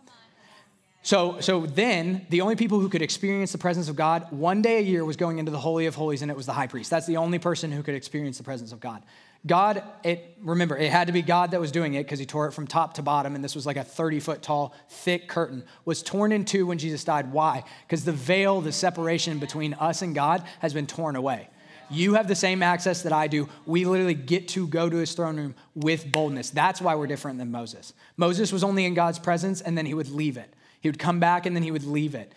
So, 1.03 1.41
so 1.41 1.67
then, 1.67 2.27
the 2.31 2.41
only 2.41 2.57
people 2.57 2.81
who 2.81 2.89
could 2.89 3.03
experience 3.03 3.53
the 3.53 3.59
presence 3.59 3.89
of 3.89 3.95
God 3.95 4.27
one 4.33 4.61
day 4.61 4.79
a 4.79 4.83
year 4.83 5.05
was 5.05 5.17
going 5.17 5.39
into 5.39 5.53
the 5.53 5.59
Holy 5.59 5.87
of 5.87 5.95
Holies, 5.95 6.23
and 6.23 6.33
it 6.33 6.37
was 6.37 6.47
the 6.47 6.53
high 6.53 6.67
priest. 6.67 6.91
That's 6.91 7.07
the 7.07 7.19
only 7.19 7.39
person 7.39 7.71
who 7.71 7.85
could 7.85 7.95
experience 7.95 8.39
the 8.39 8.43
presence 8.43 8.73
of 8.73 8.81
God. 8.81 9.05
God, 9.47 9.83
it, 10.03 10.37
remember, 10.43 10.77
it 10.77 10.91
had 10.91 11.07
to 11.07 11.13
be 11.13 11.23
God 11.23 11.53
that 11.53 11.61
was 11.61 11.71
doing 11.71 11.95
it 11.95 12.05
because 12.05 12.19
he 12.19 12.27
tore 12.27 12.49
it 12.49 12.53
from 12.53 12.67
top 12.67 12.95
to 12.95 13.03
bottom, 13.03 13.35
and 13.35 13.45
this 13.45 13.55
was 13.55 13.67
like 13.67 13.77
a 13.77 13.85
30 13.85 14.21
foot 14.21 14.43
tall, 14.43 14.75
thick 14.89 15.29
curtain, 15.29 15.65
was 15.85 16.03
torn 16.03 16.33
in 16.33 16.45
two 16.45 16.67
when 16.67 16.79
Jesus 16.79 17.05
died. 17.05 17.33
Why? 17.33 17.63
Because 17.87 18.05
the 18.05 18.13
veil, 18.13 18.61
the 18.61 18.73
separation 18.73 19.39
between 19.39 19.75
us 19.75 20.03
and 20.03 20.15
God, 20.15 20.43
has 20.61 20.75
been 20.75 20.87
torn 20.87 21.17
away. 21.17 21.49
You 21.89 22.15
have 22.15 22.27
the 22.27 22.35
same 22.35 22.63
access 22.63 23.03
that 23.03 23.13
I 23.13 23.29
do. 23.29 23.49
We 23.65 23.85
literally 23.85 24.15
get 24.15 24.49
to 24.49 24.67
go 24.67 24.91
to 24.91 24.97
his 24.97 25.13
throne 25.13 25.37
room 25.37 25.55
with 25.75 26.11
boldness. 26.11 26.51
That's 26.51 26.81
why 26.81 26.97
we're 26.97 27.07
different 27.07 27.39
than 27.39 27.53
Moses. 27.53 27.93
Moses 28.17 28.53
was 28.53 28.65
only 28.65 28.85
in 28.85 28.95
God's 28.95 29.21
presence, 29.21 29.61
and 29.61 29.79
then 29.79 29.87
he 29.87 29.95
would 29.95 30.11
leave 30.11 30.37
it. 30.37 30.53
He 30.81 30.89
would 30.89 30.99
come 30.99 31.21
back 31.21 31.47
and 31.47 31.55
then 31.55 31.63
he 31.63 31.71
would 31.71 31.85
leave 31.85 32.15
it. 32.15 32.33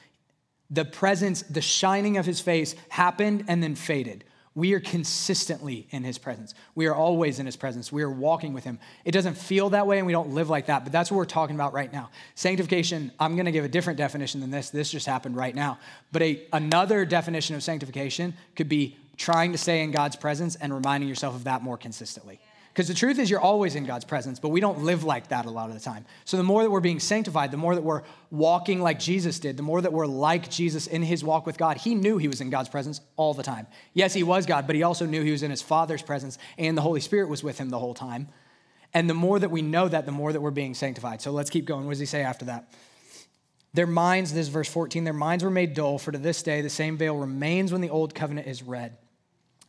The 0.69 0.85
presence, 0.85 1.41
the 1.43 1.61
shining 1.61 2.17
of 2.17 2.27
his 2.27 2.39
face 2.39 2.75
happened 2.89 3.45
and 3.47 3.63
then 3.63 3.73
faded. 3.73 4.23
We 4.55 4.73
are 4.73 4.79
consistently 4.79 5.87
in 5.91 6.03
his 6.03 6.17
presence. 6.17 6.53
We 6.75 6.87
are 6.87 6.95
always 6.95 7.39
in 7.39 7.45
his 7.45 7.55
presence. 7.55 7.91
We 7.91 8.01
are 8.03 8.09
walking 8.09 8.53
with 8.53 8.63
him. 8.63 8.79
It 9.05 9.11
doesn't 9.11 9.37
feel 9.37 9.69
that 9.69 9.85
way 9.85 9.99
and 9.99 10.07
we 10.07 10.13
don't 10.13 10.31
live 10.31 10.49
like 10.49 10.65
that, 10.65 10.83
but 10.83 10.91
that's 10.91 11.11
what 11.11 11.17
we're 11.17 11.25
talking 11.25 11.55
about 11.55 11.73
right 11.73 11.91
now. 11.91 12.09
Sanctification, 12.35 13.11
I'm 13.19 13.35
going 13.35 13.45
to 13.45 13.51
give 13.51 13.63
a 13.63 13.69
different 13.69 13.97
definition 13.97 14.41
than 14.41 14.51
this. 14.51 14.69
This 14.69 14.89
just 14.89 15.05
happened 15.05 15.35
right 15.35 15.53
now. 15.53 15.77
But 16.11 16.23
a, 16.23 16.41
another 16.51 17.05
definition 17.05 17.55
of 17.55 17.63
sanctification 17.63 18.33
could 18.55 18.69
be 18.69 18.97
trying 19.17 19.51
to 19.51 19.57
stay 19.57 19.83
in 19.83 19.91
God's 19.91 20.15
presence 20.15 20.55
and 20.55 20.73
reminding 20.73 21.07
yourself 21.07 21.35
of 21.35 21.43
that 21.43 21.61
more 21.61 21.77
consistently. 21.77 22.39
Because 22.79 22.87
the 22.87 22.93
truth 22.93 23.19
is, 23.19 23.29
you're 23.29 23.41
always 23.41 23.75
in 23.75 23.83
God's 23.83 24.05
presence, 24.05 24.39
but 24.39 24.51
we 24.51 24.61
don't 24.61 24.83
live 24.85 25.03
like 25.03 25.27
that 25.27 25.45
a 25.45 25.49
lot 25.49 25.67
of 25.67 25.73
the 25.73 25.81
time. 25.81 26.05
So 26.23 26.37
the 26.37 26.43
more 26.43 26.63
that 26.63 26.71
we're 26.71 26.79
being 26.79 27.01
sanctified, 27.01 27.51
the 27.51 27.57
more 27.57 27.75
that 27.75 27.81
we're 27.81 28.03
walking 28.31 28.81
like 28.81 28.99
Jesus 28.99 29.37
did, 29.37 29.57
the 29.57 29.63
more 29.63 29.81
that 29.81 29.91
we're 29.91 30.07
like 30.07 30.49
Jesus 30.49 30.87
in 30.87 31.03
his 31.03 31.21
walk 31.21 31.45
with 31.45 31.57
God, 31.57 31.75
he 31.75 31.93
knew 31.93 32.17
he 32.17 32.29
was 32.29 32.39
in 32.39 32.49
God's 32.49 32.69
presence 32.69 33.01
all 33.17 33.33
the 33.33 33.43
time. 33.43 33.67
Yes, 33.93 34.13
he 34.13 34.23
was 34.23 34.45
God, 34.45 34.65
but 34.65 34.77
he 34.77 34.83
also 34.83 35.05
knew 35.05 35.23
he 35.23 35.31
was 35.31 35.43
in 35.43 35.51
his 35.51 35.61
Father's 35.61 36.01
presence, 36.01 36.37
and 36.57 36.77
the 36.77 36.81
Holy 36.81 37.01
Spirit 37.01 37.27
was 37.27 37.43
with 37.43 37.57
him 37.57 37.69
the 37.69 37.79
whole 37.79 37.93
time. 37.93 38.29
And 38.93 39.09
the 39.09 39.13
more 39.13 39.37
that 39.37 39.51
we 39.51 39.61
know 39.61 39.89
that, 39.89 40.05
the 40.05 40.13
more 40.13 40.31
that 40.31 40.39
we're 40.39 40.49
being 40.49 40.73
sanctified. 40.73 41.21
So 41.21 41.31
let's 41.31 41.49
keep 41.49 41.65
going. 41.65 41.83
What 41.83 41.91
does 41.91 41.99
he 41.99 42.05
say 42.05 42.21
after 42.21 42.45
that? 42.45 42.71
Their 43.73 43.87
minds, 43.87 44.31
this 44.31 44.43
is 44.43 44.47
verse 44.47 44.69
14, 44.69 45.03
their 45.03 45.11
minds 45.11 45.43
were 45.43 45.51
made 45.51 45.73
dull, 45.73 45.97
for 45.97 46.13
to 46.13 46.17
this 46.17 46.41
day 46.43 46.61
the 46.61 46.69
same 46.69 46.95
veil 46.95 47.17
remains 47.17 47.73
when 47.73 47.81
the 47.81 47.89
old 47.89 48.15
covenant 48.15 48.47
is 48.47 48.63
read. 48.63 48.95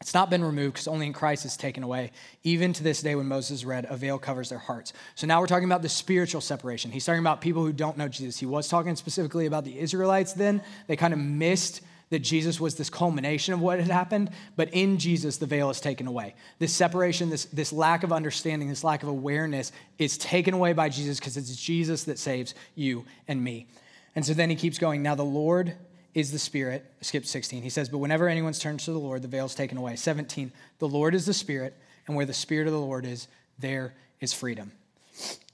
It's 0.00 0.14
not 0.14 0.30
been 0.30 0.42
removed 0.42 0.74
because 0.74 0.88
only 0.88 1.06
in 1.06 1.12
Christ 1.12 1.44
is 1.44 1.58
taken 1.58 1.82
away. 1.82 2.12
Even 2.42 2.72
to 2.72 2.82
this 2.82 3.02
day, 3.02 3.14
when 3.14 3.26
Moses 3.26 3.64
read, 3.64 3.86
a 3.90 3.96
veil 3.98 4.18
covers 4.18 4.48
their 4.48 4.58
hearts. 4.58 4.94
So 5.14 5.26
now 5.26 5.40
we're 5.40 5.46
talking 5.46 5.66
about 5.66 5.82
the 5.82 5.90
spiritual 5.90 6.40
separation. 6.40 6.90
He's 6.90 7.04
talking 7.04 7.20
about 7.20 7.42
people 7.42 7.62
who 7.62 7.72
don't 7.72 7.98
know 7.98 8.08
Jesus. 8.08 8.38
He 8.38 8.46
was 8.46 8.66
talking 8.66 8.96
specifically 8.96 9.44
about 9.44 9.64
the 9.64 9.78
Israelites 9.78 10.32
then. 10.32 10.62
They 10.86 10.96
kind 10.96 11.12
of 11.12 11.20
missed 11.20 11.82
that 12.08 12.20
Jesus 12.20 12.58
was 12.58 12.76
this 12.76 12.88
culmination 12.88 13.54
of 13.54 13.60
what 13.60 13.78
had 13.78 13.90
happened, 13.90 14.30
but 14.56 14.70
in 14.72 14.98
Jesus, 14.98 15.36
the 15.36 15.46
veil 15.46 15.70
is 15.70 15.80
taken 15.80 16.06
away. 16.06 16.34
This 16.58 16.72
separation, 16.72 17.30
this, 17.30 17.44
this 17.46 17.72
lack 17.72 18.02
of 18.02 18.12
understanding, 18.12 18.68
this 18.68 18.82
lack 18.82 19.02
of 19.02 19.08
awareness 19.08 19.70
is 19.98 20.18
taken 20.18 20.54
away 20.54 20.72
by 20.72 20.88
Jesus 20.88 21.20
because 21.20 21.36
it's 21.36 21.54
Jesus 21.54 22.04
that 22.04 22.18
saves 22.18 22.54
you 22.74 23.04
and 23.28 23.44
me. 23.44 23.68
And 24.16 24.26
so 24.26 24.34
then 24.34 24.50
he 24.50 24.56
keeps 24.56 24.78
going. 24.78 25.02
Now 25.02 25.14
the 25.14 25.24
Lord 25.24 25.76
is 26.14 26.32
the 26.32 26.38
Spirit. 26.38 26.84
Skip 27.00 27.24
16. 27.24 27.62
He 27.62 27.70
says, 27.70 27.88
But 27.88 27.98
whenever 27.98 28.28
anyone 28.28 28.52
turns 28.52 28.84
to 28.84 28.92
the 28.92 28.98
Lord, 28.98 29.22
the 29.22 29.28
veil 29.28 29.46
is 29.46 29.54
taken 29.54 29.78
away. 29.78 29.96
17. 29.96 30.52
The 30.78 30.88
Lord 30.88 31.14
is 31.14 31.26
the 31.26 31.34
Spirit, 31.34 31.74
and 32.06 32.16
where 32.16 32.26
the 32.26 32.34
Spirit 32.34 32.66
of 32.66 32.72
the 32.72 32.80
Lord 32.80 33.04
is, 33.04 33.28
there 33.58 33.94
is 34.20 34.32
freedom. 34.32 34.72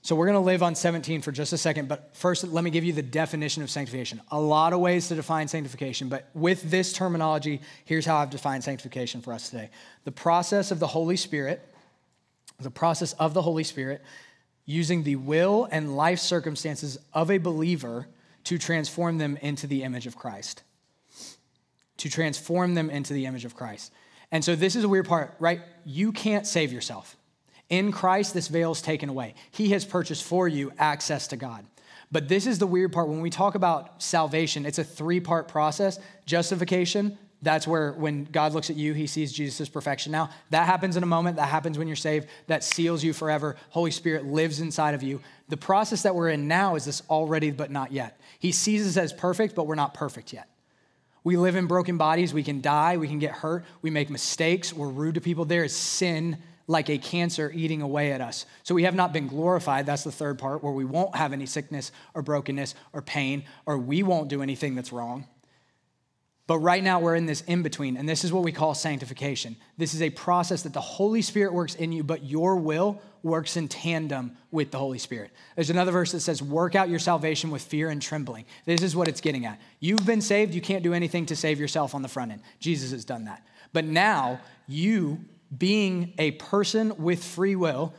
So 0.01 0.15
we're 0.15 0.27
going 0.27 0.35
to 0.35 0.39
live 0.39 0.63
on 0.63 0.73
17 0.73 1.21
for 1.21 1.33
just 1.33 1.51
a 1.51 1.57
second, 1.57 1.89
but 1.89 2.15
first 2.15 2.45
let 2.45 2.63
me 2.63 2.69
give 2.69 2.85
you 2.85 2.93
the 2.93 3.01
definition 3.01 3.61
of 3.61 3.69
sanctification. 3.69 4.21
A 4.31 4.39
lot 4.39 4.71
of 4.71 4.79
ways 4.79 5.09
to 5.09 5.15
define 5.15 5.49
sanctification, 5.49 6.07
but 6.07 6.29
with 6.33 6.71
this 6.71 6.93
terminology, 6.93 7.59
here's 7.83 8.05
how 8.05 8.15
I've 8.15 8.29
defined 8.29 8.63
sanctification 8.63 9.21
for 9.21 9.33
us 9.33 9.49
today. 9.49 9.69
The 10.05 10.13
process 10.13 10.71
of 10.71 10.79
the 10.79 10.87
Holy 10.87 11.17
Spirit, 11.17 11.61
the 12.57 12.71
process 12.71 13.11
of 13.13 13.33
the 13.33 13.41
Holy 13.41 13.65
Spirit 13.65 14.01
using 14.65 15.03
the 15.03 15.17
will 15.17 15.67
and 15.71 15.97
life 15.97 16.19
circumstances 16.19 16.97
of 17.13 17.29
a 17.29 17.37
believer 17.37 18.07
to 18.47 18.57
transform 18.57 19.17
them 19.17 19.35
into 19.41 19.67
the 19.67 19.83
image 19.83 20.07
of 20.07 20.15
Christ. 20.15 20.63
To 21.97 22.09
transform 22.09 22.75
them 22.75 22.89
into 22.89 23.11
the 23.11 23.25
image 23.25 23.43
of 23.43 23.57
Christ. 23.57 23.91
And 24.31 24.41
so 24.41 24.55
this 24.55 24.77
is 24.77 24.85
a 24.85 24.89
weird 24.89 25.05
part, 25.05 25.35
right? 25.39 25.59
You 25.83 26.13
can't 26.13 26.47
save 26.47 26.71
yourself. 26.71 27.17
In 27.69 27.91
Christ, 27.91 28.33
this 28.33 28.47
veil 28.47 28.71
is 28.71 28.81
taken 28.81 29.09
away. 29.09 29.35
He 29.51 29.71
has 29.71 29.83
purchased 29.83 30.23
for 30.23 30.47
you 30.47 30.71
access 30.77 31.27
to 31.27 31.35
God. 31.35 31.65
But 32.09 32.29
this 32.29 32.47
is 32.47 32.57
the 32.57 32.67
weird 32.67 32.93
part. 32.93 33.09
When 33.09 33.19
we 33.19 33.29
talk 33.29 33.55
about 33.55 34.01
salvation, 34.01 34.65
it's 34.65 34.79
a 34.79 34.83
three 34.85 35.19
part 35.19 35.49
process 35.49 35.99
justification. 36.25 37.17
That's 37.41 37.67
where 37.67 37.91
when 37.91 38.23
God 38.23 38.53
looks 38.53 38.69
at 38.69 38.77
you, 38.77 38.93
he 38.93 39.07
sees 39.07 39.31
Jesus' 39.33 39.67
perfection 39.69 40.11
now. 40.11 40.29
That 40.49 40.65
happens 40.65 40.95
in 40.95 41.03
a 41.03 41.07
moment. 41.07 41.35
That 41.35 41.49
happens 41.49 41.77
when 41.77 41.87
you're 41.87 41.97
saved. 41.97 42.27
That 42.47 42.63
seals 42.63 43.03
you 43.03 43.11
forever. 43.11 43.57
Holy 43.69 43.91
Spirit 43.91 44.25
lives 44.25 44.61
inside 44.61 44.95
of 44.95 45.03
you. 45.03 45.21
The 45.49 45.57
process 45.57 46.03
that 46.03 46.15
we're 46.15 46.29
in 46.29 46.47
now 46.47 46.75
is 46.75 46.85
this 46.85 47.01
already, 47.09 47.51
but 47.51 47.71
not 47.71 47.91
yet. 47.91 48.19
He 48.39 48.51
sees 48.51 48.85
us 48.85 48.97
as 48.97 49.13
perfect, 49.13 49.55
but 49.55 49.65
we're 49.65 49.75
not 49.75 49.93
perfect 49.93 50.33
yet. 50.33 50.49
We 51.23 51.37
live 51.37 51.55
in 51.55 51.67
broken 51.67 51.97
bodies. 51.97 52.33
We 52.33 52.43
can 52.43 52.61
die. 52.61 52.97
We 52.97 53.07
can 53.07 53.19
get 53.19 53.31
hurt. 53.31 53.65
We 53.81 53.89
make 53.89 54.09
mistakes. 54.09 54.73
We're 54.73 54.87
rude 54.87 55.15
to 55.15 55.21
people. 55.21 55.45
There 55.45 55.63
is 55.63 55.75
sin 55.75 56.37
like 56.67 56.89
a 56.89 56.97
cancer 56.97 57.51
eating 57.53 57.81
away 57.81 58.11
at 58.11 58.19
us. 58.19 58.45
So 58.63 58.75
we 58.75 58.83
have 58.83 58.95
not 58.95 59.13
been 59.13 59.27
glorified. 59.27 59.85
That's 59.85 60.03
the 60.03 60.11
third 60.11 60.37
part, 60.37 60.63
where 60.63 60.73
we 60.73 60.83
won't 60.83 61.15
have 61.15 61.31
any 61.31 61.45
sickness 61.45 61.91
or 62.13 62.21
brokenness 62.21 62.75
or 62.91 63.01
pain, 63.01 63.43
or 63.65 63.77
we 63.77 64.03
won't 64.03 64.27
do 64.27 64.41
anything 64.41 64.75
that's 64.75 64.91
wrong. 64.91 65.25
But 66.47 66.59
right 66.59 66.81
now, 66.81 67.01
we're 67.01 67.15
in 67.15 67.25
this 67.25 67.41
in 67.41 67.61
between, 67.61 67.97
and 67.97 68.07
this 68.07 68.23
is 68.23 68.31
what 68.31 68.41
we 68.41 68.53
call 68.53 68.73
sanctification. 68.73 69.57
This 69.77 69.93
is 69.93 70.01
a 70.01 70.09
process 70.09 70.61
that 70.61 70.71
the 70.71 70.79
Holy 70.79 71.21
Spirit 71.21 71.53
works 71.53 71.75
in 71.75 71.91
you, 71.91 72.03
but 72.03 72.23
your 72.23 72.55
will 72.55 73.01
works 73.21 73.57
in 73.57 73.67
tandem 73.67 74.37
with 74.49 74.71
the 74.71 74.77
Holy 74.77 74.97
Spirit. 74.97 75.31
There's 75.55 75.69
another 75.69 75.91
verse 75.91 76.13
that 76.13 76.21
says, 76.21 76.41
Work 76.41 76.73
out 76.73 76.87
your 76.87 76.99
salvation 76.99 77.51
with 77.51 77.61
fear 77.61 77.89
and 77.89 78.01
trembling. 78.01 78.45
This 78.63 78.81
is 78.81 78.95
what 78.95 79.09
it's 79.09 79.19
getting 79.19 79.45
at. 79.45 79.59
You've 79.81 80.05
been 80.05 80.21
saved, 80.21 80.53
you 80.53 80.61
can't 80.61 80.83
do 80.83 80.93
anything 80.93 81.25
to 81.25 81.35
save 81.35 81.59
yourself 81.59 81.93
on 81.93 82.01
the 82.01 82.07
front 82.07 82.31
end. 82.31 82.41
Jesus 82.61 82.91
has 82.91 83.03
done 83.03 83.25
that. 83.25 83.45
But 83.73 83.83
now, 83.83 84.39
you 84.67 85.19
being 85.55 86.13
a 86.17 86.31
person 86.31 86.93
with 86.97 87.23
free 87.23 87.57
will, 87.57 87.93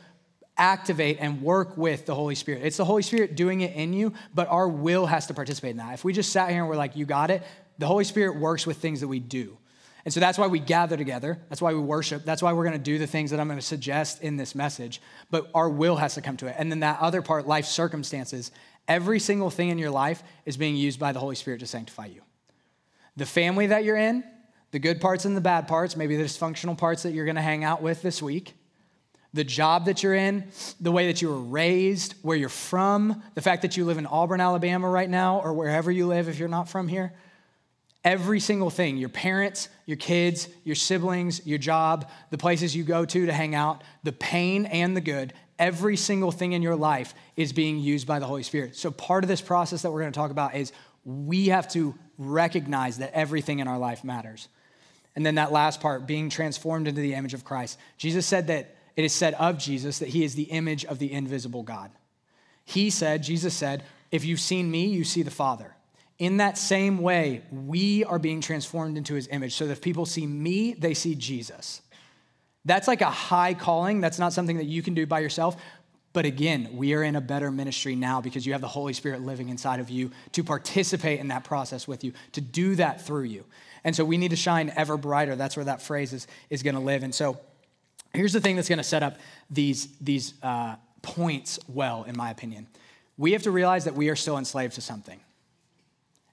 activate 0.57 1.17
and 1.19 1.41
work 1.41 1.77
with 1.77 2.05
the 2.05 2.13
Holy 2.13 2.35
Spirit. 2.35 2.63
It's 2.63 2.77
the 2.77 2.85
Holy 2.85 3.01
Spirit 3.01 3.35
doing 3.35 3.61
it 3.61 3.75
in 3.75 3.93
you, 3.93 4.13
but 4.35 4.47
our 4.49 4.67
will 4.67 5.05
has 5.05 5.27
to 5.27 5.33
participate 5.33 5.71
in 5.71 5.77
that. 5.77 5.93
If 5.93 6.03
we 6.03 6.13
just 6.13 6.31
sat 6.31 6.49
here 6.49 6.59
and 6.59 6.67
we're 6.67 6.75
like, 6.75 6.97
you 6.97 7.05
got 7.05 7.31
it, 7.31 7.43
the 7.79 7.87
Holy 7.87 8.03
Spirit 8.03 8.35
works 8.35 8.67
with 8.67 8.77
things 8.77 9.01
that 9.01 9.07
we 9.07 9.19
do. 9.19 9.57
And 10.05 10.13
so 10.13 10.19
that's 10.19 10.37
why 10.37 10.47
we 10.47 10.59
gather 10.59 10.95
together. 10.95 11.39
That's 11.49 11.61
why 11.61 11.73
we 11.73 11.79
worship. 11.79 12.23
That's 12.23 12.41
why 12.41 12.53
we're 12.53 12.63
going 12.63 12.77
to 12.77 12.83
do 12.83 12.97
the 12.97 13.07
things 13.07 13.31
that 13.31 13.39
I'm 13.39 13.47
going 13.47 13.59
to 13.59 13.65
suggest 13.65 14.21
in 14.21 14.37
this 14.37 14.55
message. 14.55 15.01
But 15.29 15.49
our 15.53 15.69
will 15.69 15.97
has 15.97 16.15
to 16.15 16.21
come 16.21 16.37
to 16.37 16.47
it. 16.47 16.55
And 16.57 16.71
then 16.71 16.81
that 16.81 16.99
other 16.99 17.21
part, 17.21 17.47
life 17.47 17.65
circumstances, 17.65 18.51
every 18.87 19.19
single 19.19 19.49
thing 19.49 19.69
in 19.69 19.77
your 19.77 19.91
life 19.91 20.23
is 20.45 20.57
being 20.57 20.75
used 20.75 20.99
by 20.99 21.11
the 21.11 21.19
Holy 21.19 21.35
Spirit 21.35 21.59
to 21.61 21.67
sanctify 21.67 22.07
you. 22.07 22.21
The 23.17 23.25
family 23.25 23.67
that 23.67 23.83
you're 23.83 23.97
in, 23.97 24.23
the 24.71 24.79
good 24.79 25.01
parts 25.01 25.25
and 25.25 25.35
the 25.35 25.41
bad 25.41 25.67
parts, 25.67 25.97
maybe 25.97 26.15
the 26.15 26.23
dysfunctional 26.23 26.77
parts 26.77 27.03
that 27.03 27.13
you're 27.13 27.25
going 27.25 27.35
to 27.35 27.41
hang 27.41 27.63
out 27.63 27.81
with 27.81 28.01
this 28.01 28.21
week, 28.21 28.53
the 29.33 29.43
job 29.43 29.85
that 29.85 30.01
you're 30.01 30.15
in, 30.15 30.49
the 30.79 30.91
way 30.91 31.07
that 31.07 31.21
you 31.21 31.29
were 31.29 31.39
raised, 31.39 32.15
where 32.21 32.37
you're 32.37 32.49
from, 32.49 33.21
the 33.35 33.41
fact 33.41 33.61
that 33.61 33.77
you 33.77 33.85
live 33.85 33.97
in 33.97 34.05
Auburn, 34.05 34.41
Alabama 34.41 34.89
right 34.89 35.09
now, 35.09 35.39
or 35.39 35.53
wherever 35.53 35.91
you 35.91 36.07
live 36.07 36.29
if 36.29 36.39
you're 36.39 36.47
not 36.47 36.69
from 36.69 36.87
here. 36.87 37.13
Every 38.03 38.39
single 38.39 38.69
thing 38.69 38.97
your 38.97 39.09
parents, 39.09 39.67
your 39.85 39.97
kids, 39.97 40.47
your 40.63 40.75
siblings, 40.75 41.45
your 41.45 41.57
job, 41.57 42.09
the 42.29 42.37
places 42.37 42.75
you 42.75 42.83
go 42.83 43.05
to 43.05 43.25
to 43.25 43.33
hang 43.33 43.55
out, 43.55 43.83
the 44.03 44.13
pain 44.13 44.65
and 44.65 44.95
the 44.95 45.01
good, 45.01 45.33
every 45.57 45.97
single 45.97 46.31
thing 46.31 46.53
in 46.53 46.61
your 46.61 46.77
life 46.77 47.13
is 47.35 47.51
being 47.51 47.77
used 47.77 48.07
by 48.07 48.19
the 48.19 48.25
Holy 48.25 48.43
Spirit. 48.43 48.75
So, 48.75 48.89
part 48.89 49.23
of 49.23 49.27
this 49.27 49.41
process 49.41 49.81
that 49.81 49.91
we're 49.91 50.01
going 50.01 50.13
to 50.13 50.17
talk 50.17 50.31
about 50.31 50.55
is 50.55 50.71
we 51.03 51.47
have 51.47 51.67
to 51.69 51.93
recognize 52.17 52.99
that 52.99 53.11
everything 53.13 53.59
in 53.59 53.67
our 53.67 53.77
life 53.77 54.03
matters. 54.03 54.47
And 55.15 55.25
then 55.25 55.35
that 55.35 55.51
last 55.51 55.81
part, 55.81 56.07
being 56.07 56.29
transformed 56.29 56.87
into 56.87 57.01
the 57.01 57.13
image 57.13 57.33
of 57.33 57.43
Christ. 57.43 57.77
Jesus 57.97 58.25
said 58.25 58.47
that 58.47 58.75
it 58.95 59.03
is 59.03 59.13
said 59.13 59.33
of 59.35 59.57
Jesus 59.57 59.99
that 59.99 60.09
he 60.09 60.23
is 60.23 60.35
the 60.35 60.43
image 60.43 60.85
of 60.85 60.99
the 60.99 61.11
invisible 61.11 61.63
God. 61.63 61.91
He 62.63 62.89
said, 62.89 63.23
Jesus 63.23 63.53
said, 63.53 63.83
if 64.11 64.25
you've 64.25 64.39
seen 64.39 64.69
me, 64.69 64.87
you 64.87 65.03
see 65.03 65.23
the 65.23 65.31
Father. 65.31 65.75
In 66.19 66.37
that 66.37 66.57
same 66.57 66.99
way, 66.99 67.41
we 67.49 68.03
are 68.03 68.19
being 68.19 68.41
transformed 68.41 68.97
into 68.97 69.13
his 69.13 69.27
image 69.29 69.55
so 69.55 69.65
that 69.65 69.73
if 69.73 69.81
people 69.81 70.05
see 70.05 70.27
me, 70.27 70.73
they 70.73 70.93
see 70.93 71.15
Jesus. 71.15 71.81
That's 72.65 72.87
like 72.89 73.01
a 73.01 73.09
high 73.09 73.53
calling. 73.53 74.01
That's 74.01 74.19
not 74.19 74.33
something 74.33 74.57
that 74.57 74.65
you 74.65 74.83
can 74.83 74.93
do 74.93 75.05
by 75.05 75.21
yourself. 75.21 75.55
But 76.11 76.25
again, 76.25 76.69
we 76.73 76.93
are 76.93 77.03
in 77.03 77.15
a 77.15 77.21
better 77.21 77.51
ministry 77.51 77.95
now 77.95 78.19
because 78.19 78.45
you 78.45 78.51
have 78.51 78.61
the 78.61 78.67
Holy 78.67 78.93
Spirit 78.93 79.21
living 79.21 79.49
inside 79.49 79.79
of 79.79 79.89
you 79.89 80.11
to 80.33 80.43
participate 80.43 81.19
in 81.19 81.29
that 81.29 81.43
process 81.43 81.87
with 81.87 82.03
you, 82.03 82.13
to 82.33 82.41
do 82.41 82.75
that 82.75 83.05
through 83.05 83.23
you. 83.23 83.45
And 83.83 83.95
so 83.95 84.03
we 84.03 84.17
need 84.17 84.31
to 84.31 84.35
shine 84.35 84.73
ever 84.75 84.97
brighter. 84.97 85.35
That's 85.35 85.55
where 85.55 85.65
that 85.65 85.81
phrase 85.81 86.11
is, 86.11 86.27
is 86.49 86.63
going 86.63 86.75
to 86.75 86.81
live. 86.81 87.03
And 87.03 87.15
so 87.15 87.39
here's 88.13 88.33
the 88.33 88.41
thing 88.41 88.55
that's 88.55 88.67
going 88.67 88.77
to 88.77 88.83
set 88.83 89.03
up 89.03 89.17
these, 89.49 89.87
these 90.01 90.33
uh, 90.43 90.75
points 91.01 91.59
well, 91.69 92.03
in 92.03 92.17
my 92.17 92.31
opinion. 92.31 92.67
We 93.17 93.31
have 93.33 93.43
to 93.43 93.51
realize 93.51 93.85
that 93.85 93.95
we 93.95 94.09
are 94.09 94.15
still 94.15 94.37
enslaved 94.37 94.75
to 94.75 94.81
something. 94.81 95.19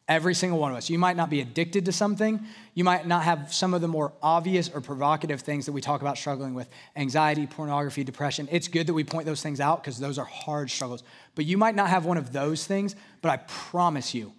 Every 0.08 0.34
single 0.34 0.60
one 0.60 0.70
of 0.70 0.76
us. 0.76 0.88
You 0.88 1.00
might 1.00 1.16
not 1.16 1.30
be 1.30 1.40
addicted 1.40 1.86
to 1.86 1.92
something. 1.92 2.46
You 2.74 2.84
might 2.84 3.08
not 3.08 3.24
have 3.24 3.52
some 3.52 3.74
of 3.74 3.80
the 3.80 3.88
more 3.88 4.12
obvious 4.22 4.70
or 4.72 4.80
provocative 4.80 5.40
things 5.40 5.66
that 5.66 5.72
we 5.72 5.80
talk 5.80 6.00
about 6.00 6.16
struggling 6.16 6.54
with 6.54 6.68
anxiety, 6.94 7.46
pornography, 7.48 8.04
depression. 8.04 8.48
It's 8.52 8.68
good 8.68 8.86
that 8.86 8.94
we 8.94 9.02
point 9.02 9.26
those 9.26 9.42
things 9.42 9.58
out 9.58 9.82
because 9.82 9.98
those 9.98 10.16
are 10.16 10.24
hard 10.24 10.70
struggles. 10.70 11.02
But 11.34 11.44
you 11.44 11.58
might 11.58 11.74
not 11.74 11.88
have 11.88 12.04
one 12.04 12.18
of 12.18 12.32
those 12.32 12.64
things, 12.64 12.94
but 13.20 13.30
I 13.30 13.38
promise 13.48 14.14
you, 14.14 14.32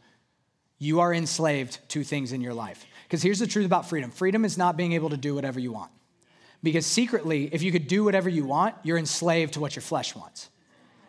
you 0.79 1.01
are 1.01 1.13
enslaved 1.13 1.79
to 1.89 2.03
things 2.03 2.31
in 2.31 2.39
your 2.39 2.53
life. 2.53 2.85
Because 3.03 3.21
here's 3.21 3.39
the 3.39 3.47
truth 3.47 3.65
about 3.65 3.89
freedom 3.89 4.11
freedom 4.11 4.45
is 4.45 4.57
not 4.57 4.77
being 4.77 4.93
able 4.93 5.09
to 5.09 5.17
do 5.17 5.35
whatever 5.35 5.59
you 5.59 5.73
want. 5.73 5.91
Because 6.63 6.85
secretly, 6.85 7.49
if 7.53 7.61
you 7.61 7.73
could 7.73 7.87
do 7.87 8.05
whatever 8.05 8.29
you 8.29 8.45
want, 8.45 8.75
you're 8.83 8.97
enslaved 8.97 9.53
to 9.53 9.59
what 9.59 9.75
your 9.75 9.83
flesh 9.83 10.15
wants. 10.15 10.49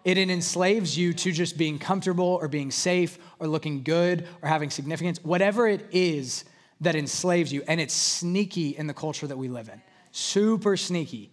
It 0.05 0.19
enslaves 0.19 0.97
you 0.97 1.13
to 1.13 1.33
just 1.33 1.59
being 1.59 1.79
comfortable 1.79 2.39
or 2.41 2.49
being 2.49 2.71
safe 2.71 3.19
or 3.39 3.47
looking 3.47 3.83
good 3.83 4.27
or 4.43 4.49
having 4.49 4.71
significance, 4.71 5.23
whatever 5.23 5.67
it 5.67 5.87
is 5.91 6.45
that 6.81 6.95
enslaves 6.95 7.53
you. 7.53 7.63
And 7.67 7.81
it's 7.81 7.95
sneaky 7.95 8.71
in 8.77 8.87
the 8.87 8.95
culture 8.95 9.27
that 9.27 9.37
we 9.37 9.49
live 9.49 9.69
in, 9.69 9.83
super 10.13 10.77
sneaky. 10.77 11.31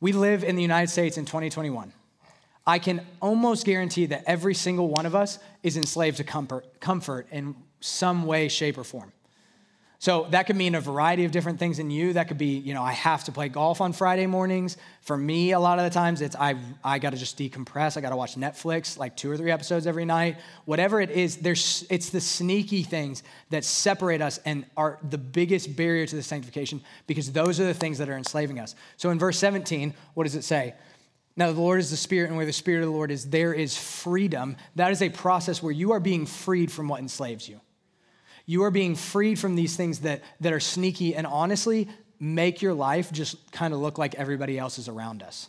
We 0.00 0.12
live 0.12 0.44
in 0.44 0.56
the 0.56 0.62
United 0.62 0.90
States 0.90 1.16
in 1.16 1.24
2021. 1.24 1.92
I 2.66 2.78
can 2.78 3.06
almost 3.20 3.66
guarantee 3.66 4.06
that 4.06 4.24
every 4.26 4.54
single 4.54 4.88
one 4.88 5.06
of 5.06 5.14
us 5.14 5.38
is 5.62 5.76
enslaved 5.76 6.16
to 6.18 6.24
comfort, 6.24 6.80
comfort 6.80 7.26
in 7.30 7.54
some 7.80 8.24
way, 8.24 8.48
shape, 8.48 8.78
or 8.78 8.84
form. 8.84 9.12
So 10.04 10.26
that 10.32 10.46
could 10.46 10.56
mean 10.56 10.74
a 10.74 10.82
variety 10.82 11.24
of 11.24 11.30
different 11.30 11.58
things 11.58 11.78
in 11.78 11.90
you. 11.90 12.12
That 12.12 12.28
could 12.28 12.36
be, 12.36 12.58
you 12.58 12.74
know, 12.74 12.82
I 12.82 12.92
have 12.92 13.24
to 13.24 13.32
play 13.32 13.48
golf 13.48 13.80
on 13.80 13.94
Friday 13.94 14.26
mornings. 14.26 14.76
For 15.00 15.16
me, 15.16 15.52
a 15.52 15.58
lot 15.58 15.78
of 15.78 15.84
the 15.86 15.90
times 15.90 16.20
it's 16.20 16.36
I 16.36 16.56
I 16.84 16.98
got 16.98 17.14
to 17.14 17.16
just 17.16 17.38
decompress. 17.38 17.96
I 17.96 18.02
got 18.02 18.10
to 18.10 18.16
watch 18.16 18.34
Netflix 18.34 18.98
like 18.98 19.16
two 19.16 19.30
or 19.30 19.38
three 19.38 19.50
episodes 19.50 19.86
every 19.86 20.04
night. 20.04 20.36
Whatever 20.66 21.00
it 21.00 21.10
is, 21.10 21.38
there's 21.38 21.86
it's 21.88 22.10
the 22.10 22.20
sneaky 22.20 22.82
things 22.82 23.22
that 23.48 23.64
separate 23.64 24.20
us 24.20 24.38
and 24.44 24.66
are 24.76 24.98
the 25.08 25.16
biggest 25.16 25.74
barrier 25.74 26.04
to 26.04 26.16
the 26.16 26.22
sanctification 26.22 26.82
because 27.06 27.32
those 27.32 27.58
are 27.58 27.64
the 27.64 27.72
things 27.72 27.96
that 27.96 28.10
are 28.10 28.18
enslaving 28.18 28.60
us. 28.60 28.74
So 28.98 29.08
in 29.08 29.18
verse 29.18 29.38
17, 29.38 29.94
what 30.12 30.24
does 30.24 30.34
it 30.34 30.44
say? 30.44 30.74
Now, 31.34 31.50
the 31.50 31.58
Lord 31.58 31.80
is 31.80 31.90
the 31.90 31.96
Spirit, 31.96 32.28
and 32.28 32.36
where 32.36 32.44
the 32.44 32.52
Spirit 32.52 32.80
of 32.80 32.88
the 32.88 32.94
Lord 32.94 33.10
is, 33.10 33.30
there 33.30 33.54
is 33.54 33.74
freedom. 33.74 34.56
That 34.76 34.92
is 34.92 35.00
a 35.00 35.08
process 35.08 35.62
where 35.62 35.72
you 35.72 35.92
are 35.92 35.98
being 35.98 36.26
freed 36.26 36.70
from 36.70 36.88
what 36.88 37.00
enslaves 37.00 37.48
you. 37.48 37.62
You 38.46 38.64
are 38.64 38.70
being 38.70 38.94
freed 38.94 39.38
from 39.38 39.56
these 39.56 39.76
things 39.76 40.00
that, 40.00 40.22
that 40.40 40.52
are 40.52 40.60
sneaky 40.60 41.14
and 41.14 41.26
honestly 41.26 41.88
make 42.20 42.62
your 42.62 42.74
life 42.74 43.12
just 43.12 43.50
kind 43.52 43.74
of 43.74 43.80
look 43.80 43.98
like 43.98 44.14
everybody 44.14 44.58
else's 44.58 44.88
around 44.88 45.22
us. 45.22 45.48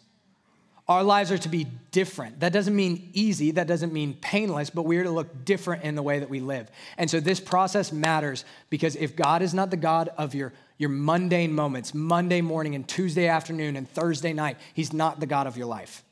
Our 0.88 1.03
lives 1.03 1.31
are 1.31 1.38
to 1.39 1.49
be 1.49 1.65
different. 1.91 2.41
That 2.41 2.53
doesn't 2.53 2.75
mean 2.75 3.10
easy, 3.13 3.51
that 3.51 3.65
doesn't 3.65 3.91
mean 3.91 4.13
painless, 4.21 4.69
but 4.69 4.84
we 4.84 4.97
are 4.97 5.03
to 5.03 5.10
look 5.10 5.43
different 5.43 5.84
in 5.84 5.95
the 5.95 6.03
way 6.03 6.19
that 6.19 6.29
we 6.29 6.39
live. 6.39 6.69
And 6.97 7.10
so 7.10 7.19
this 7.19 7.39
process 7.39 7.91
matters 7.91 8.45
because 8.69 8.95
if 8.95 9.15
God 9.15 9.41
is 9.41 9.53
not 9.53 9.71
the 9.71 9.77
God 9.77 10.10
of 10.15 10.36
your, 10.36 10.53
your 10.77 10.91
mundane 10.91 11.53
moments, 11.53 11.95
Monday 11.95 12.41
morning 12.41 12.75
and 12.75 12.88
Tuesday 12.88 13.27
afternoon 13.27 13.75
and 13.75 13.89
Thursday 13.89 14.31
night, 14.31 14.58
He's 14.75 14.93
not 14.93 15.19
the 15.19 15.25
God 15.25 15.47
of 15.47 15.58
your 15.58 15.65
life. 15.65 16.03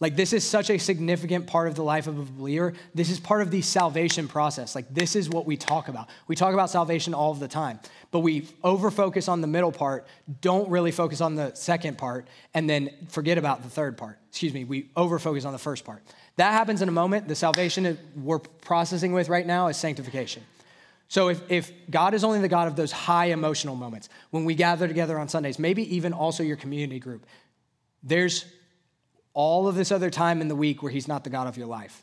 Like, 0.00 0.14
this 0.14 0.32
is 0.32 0.44
such 0.44 0.70
a 0.70 0.78
significant 0.78 1.48
part 1.48 1.66
of 1.66 1.74
the 1.74 1.82
life 1.82 2.06
of 2.06 2.18
a 2.18 2.22
believer. 2.22 2.74
This 2.94 3.10
is 3.10 3.18
part 3.18 3.42
of 3.42 3.50
the 3.50 3.62
salvation 3.62 4.28
process. 4.28 4.76
Like, 4.76 4.94
this 4.94 5.16
is 5.16 5.28
what 5.28 5.44
we 5.44 5.56
talk 5.56 5.88
about. 5.88 6.08
We 6.28 6.36
talk 6.36 6.54
about 6.54 6.70
salvation 6.70 7.14
all 7.14 7.34
the 7.34 7.48
time, 7.48 7.80
but 8.12 8.20
we 8.20 8.46
over 8.62 8.92
focus 8.92 9.26
on 9.26 9.40
the 9.40 9.48
middle 9.48 9.72
part, 9.72 10.06
don't 10.40 10.68
really 10.70 10.92
focus 10.92 11.20
on 11.20 11.34
the 11.34 11.52
second 11.54 11.98
part, 11.98 12.28
and 12.54 12.70
then 12.70 12.90
forget 13.08 13.38
about 13.38 13.64
the 13.64 13.68
third 13.68 13.98
part. 13.98 14.18
Excuse 14.28 14.54
me, 14.54 14.62
we 14.62 14.88
over 14.96 15.18
focus 15.18 15.44
on 15.44 15.52
the 15.52 15.58
first 15.58 15.84
part. 15.84 16.04
That 16.36 16.52
happens 16.52 16.80
in 16.80 16.88
a 16.88 16.92
moment. 16.92 17.26
The 17.26 17.34
salvation 17.34 17.98
we're 18.14 18.38
processing 18.38 19.12
with 19.12 19.28
right 19.28 19.46
now 19.46 19.66
is 19.66 19.76
sanctification. 19.76 20.44
So 21.08 21.28
if, 21.28 21.50
if 21.50 21.72
God 21.90 22.14
is 22.14 22.22
only 22.22 22.40
the 22.40 22.48
God 22.48 22.68
of 22.68 22.76
those 22.76 22.92
high 22.92 23.26
emotional 23.26 23.74
moments, 23.74 24.10
when 24.30 24.44
we 24.44 24.54
gather 24.54 24.86
together 24.86 25.18
on 25.18 25.28
Sundays, 25.28 25.58
maybe 25.58 25.96
even 25.96 26.12
also 26.12 26.44
your 26.44 26.56
community 26.56 27.00
group, 27.00 27.26
there's 28.04 28.44
all 29.38 29.68
of 29.68 29.76
this 29.76 29.92
other 29.92 30.10
time 30.10 30.40
in 30.40 30.48
the 30.48 30.56
week 30.56 30.82
where 30.82 30.90
he's 30.90 31.06
not 31.06 31.22
the 31.22 31.30
God 31.30 31.46
of 31.46 31.56
your 31.56 31.68
life. 31.68 32.02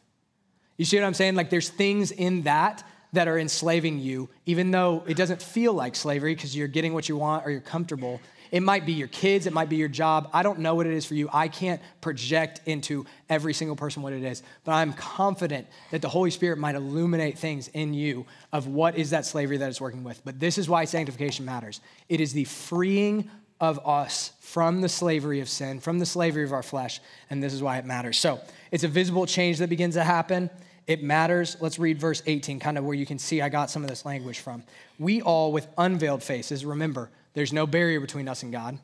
You 0.78 0.86
see 0.86 0.98
what 0.98 1.06
I'm 1.06 1.13
saying? 1.13 1.36
Like 1.36 1.50
there's 1.50 1.67
things 1.67 2.12
in 2.12 2.43
that 2.43 2.82
that 3.12 3.28
are 3.28 3.38
enslaving 3.38 4.00
you, 4.00 4.30
even 4.45 4.71
though 4.71 5.04
it 5.06 5.17
doesn't 5.17 5.41
feel 5.41 5.74
like 5.74 5.98
slavery 5.98 6.34
because 6.34 6.56
you're 6.56 6.69
getting 6.69 6.93
what 6.93 7.10
you 7.10 7.17
want 7.17 7.45
or 7.45 7.52
you're 7.52 7.60
comfortable. 7.60 8.21
It 8.52 8.63
might 8.63 8.86
be 8.86 8.93
your 8.93 9.10
kids, 9.10 9.48
it 9.48 9.54
might 9.54 9.67
be 9.67 9.76
your 9.76 9.89
job. 9.89 10.30
I 10.32 10.43
don't 10.43 10.60
know 10.60 10.76
what 10.76 10.88
it 10.88 10.93
is 10.93 11.06
for 11.06 11.13
you. 11.13 11.28
I 11.34 11.50
can't 11.50 11.82
project 12.00 12.62
into 12.67 13.06
every 13.30 13.54
single 13.54 13.76
person 13.76 14.02
what 14.02 14.13
it 14.13 14.24
is, 14.24 14.41
but 14.63 14.71
I'm 14.71 14.93
confident 14.93 15.67
that 15.91 16.02
the 16.02 16.08
Holy 16.08 16.32
Spirit 16.32 16.58
might 16.58 16.76
illuminate 16.76 17.38
things 17.38 17.67
in 17.67 17.93
you 17.93 18.26
of 18.54 18.67
what 18.67 18.98
is 18.98 19.10
that 19.10 19.26
slavery 19.26 19.58
that 19.58 19.67
it's 19.67 19.82
working 19.82 20.06
with. 20.06 20.21
But 20.24 20.39
this 20.39 20.58
is 20.58 20.69
why 20.69 20.86
sanctification 20.86 21.43
matters. 21.43 21.82
It 22.08 22.21
is 22.21 22.32
the 22.32 22.45
freeing 22.45 23.30
of 23.59 23.85
us 23.87 24.33
from 24.39 24.81
the 24.81 24.89
slavery 24.89 25.39
of 25.39 25.49
sin, 25.49 25.79
from 25.79 25.99
the 25.99 26.05
slavery 26.05 26.43
of 26.43 26.53
our 26.53 26.63
flesh, 26.63 26.99
and 27.29 27.41
this 27.41 27.53
is 27.53 27.61
why 27.61 27.77
it 27.77 27.85
matters. 27.85 28.17
So 28.17 28.39
it's 28.71 28.83
a 28.83 28.87
visible 28.87 29.25
change 29.25 29.59
that 29.59 29.69
begins 29.69 29.95
to 29.95 30.03
happen. 30.03 30.49
It 30.87 31.01
matters. 31.01 31.57
Let's 31.59 31.79
read 31.79 31.99
verse 31.99 32.21
18, 32.25 32.59
kind 32.59 32.77
of 32.77 32.83
where 32.83 32.95
you 32.95 33.05
can 33.05 33.19
see 33.19 33.41
I 33.41 33.49
got 33.49 33.69
some 33.69 33.83
of 33.83 33.89
this 33.89 34.05
language 34.05 34.39
from. 34.39 34.63
We 34.99 35.21
all, 35.21 35.51
with 35.51 35.67
unveiled 35.77 36.23
faces, 36.23 36.65
remember, 36.65 37.09
there's 37.33 37.51
no 37.51 37.65
barrier 37.65 37.99
between 37.99 38.27
us 38.27 38.43
and 38.43 38.51
God, 38.51 38.77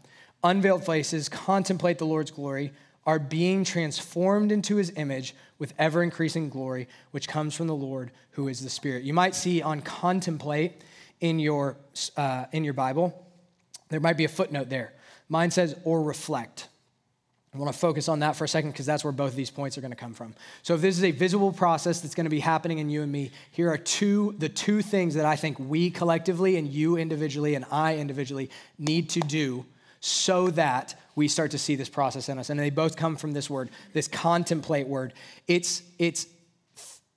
unveiled 0.44 0.86
faces 0.86 1.30
contemplate 1.30 2.00
the 2.00 2.06
Lord's 2.06 2.32
glory, 2.32 2.74
are 3.06 3.20
being 3.20 3.64
transformed 3.64 4.52
into 4.52 4.76
his 4.76 4.92
image 4.96 5.36
with 5.58 5.74
ever 5.80 6.04
increasing 6.04 6.50
glory, 6.50 6.88
which 7.12 7.28
comes 7.28 7.56
from 7.56 7.68
the 7.68 7.76
Lord 7.76 8.12
who 8.32 8.48
is 8.48 8.62
the 8.62 8.70
Spirit. 8.70 9.04
You 9.04 9.14
might 9.14 9.36
see 9.36 9.62
on 9.62 9.82
contemplate 9.82 10.84
in 11.20 11.40
your, 11.40 11.78
uh, 12.18 12.46
in 12.52 12.64
your 12.64 12.74
Bible 12.74 13.28
there 13.92 14.00
might 14.00 14.18
be 14.18 14.26
a 14.26 14.30
footnote 14.30 14.70
there. 14.70 14.94
Mine 15.30 15.52
says, 15.52 15.76
or 15.84 16.02
reflect. 16.02 16.68
I 17.54 17.58
want 17.58 17.72
to 17.72 17.78
focus 17.78 18.08
on 18.08 18.20
that 18.20 18.38
for 18.38 18.46
a 18.46 18.48
second 18.48 18.72
because 18.72 18.86
that's 18.86 19.04
where 19.04 19.12
both 19.12 19.32
of 19.32 19.36
these 19.36 19.50
points 19.50 19.78
are 19.78 19.82
going 19.82 19.92
to 19.92 19.98
come 19.98 20.14
from. 20.14 20.34
So 20.64 20.74
if 20.74 20.82
this 20.82 20.98
is 20.98 21.04
a 21.04 21.12
visible 21.12 21.52
process 21.52 22.00
that's 22.00 22.16
going 22.16 22.26
to 22.26 22.30
be 22.30 22.40
happening 22.40 22.80
in 22.80 22.90
you 22.90 23.04
and 23.04 23.12
me, 23.12 23.32
here 23.52 23.70
are 23.70 23.78
two 23.78 24.36
the 24.38 24.48
two 24.48 24.82
things 24.82 25.16
that 25.16 25.26
I 25.26 25.36
think 25.36 25.60
we 25.60 25.92
collectively 25.92 26.56
and 26.56 26.66
you 26.66 26.96
individually 26.96 27.56
and 27.56 27.66
I 27.70 27.98
individually 27.98 28.50
need 28.80 29.10
to 29.12 29.20
do 29.20 29.66
so 30.00 30.50
that 30.52 30.96
we 31.16 31.28
start 31.28 31.52
to 31.52 31.58
see 31.58 31.76
this 31.76 31.90
process 31.90 32.30
in 32.30 32.40
us. 32.40 32.50
And 32.50 32.58
they 32.58 32.70
both 32.70 32.96
come 32.96 33.18
from 33.18 33.34
this 33.34 33.50
word, 33.50 33.70
this 33.92 34.08
contemplate 34.08 34.88
word. 34.88 35.14
It's 35.48 35.84
it's 36.00 36.28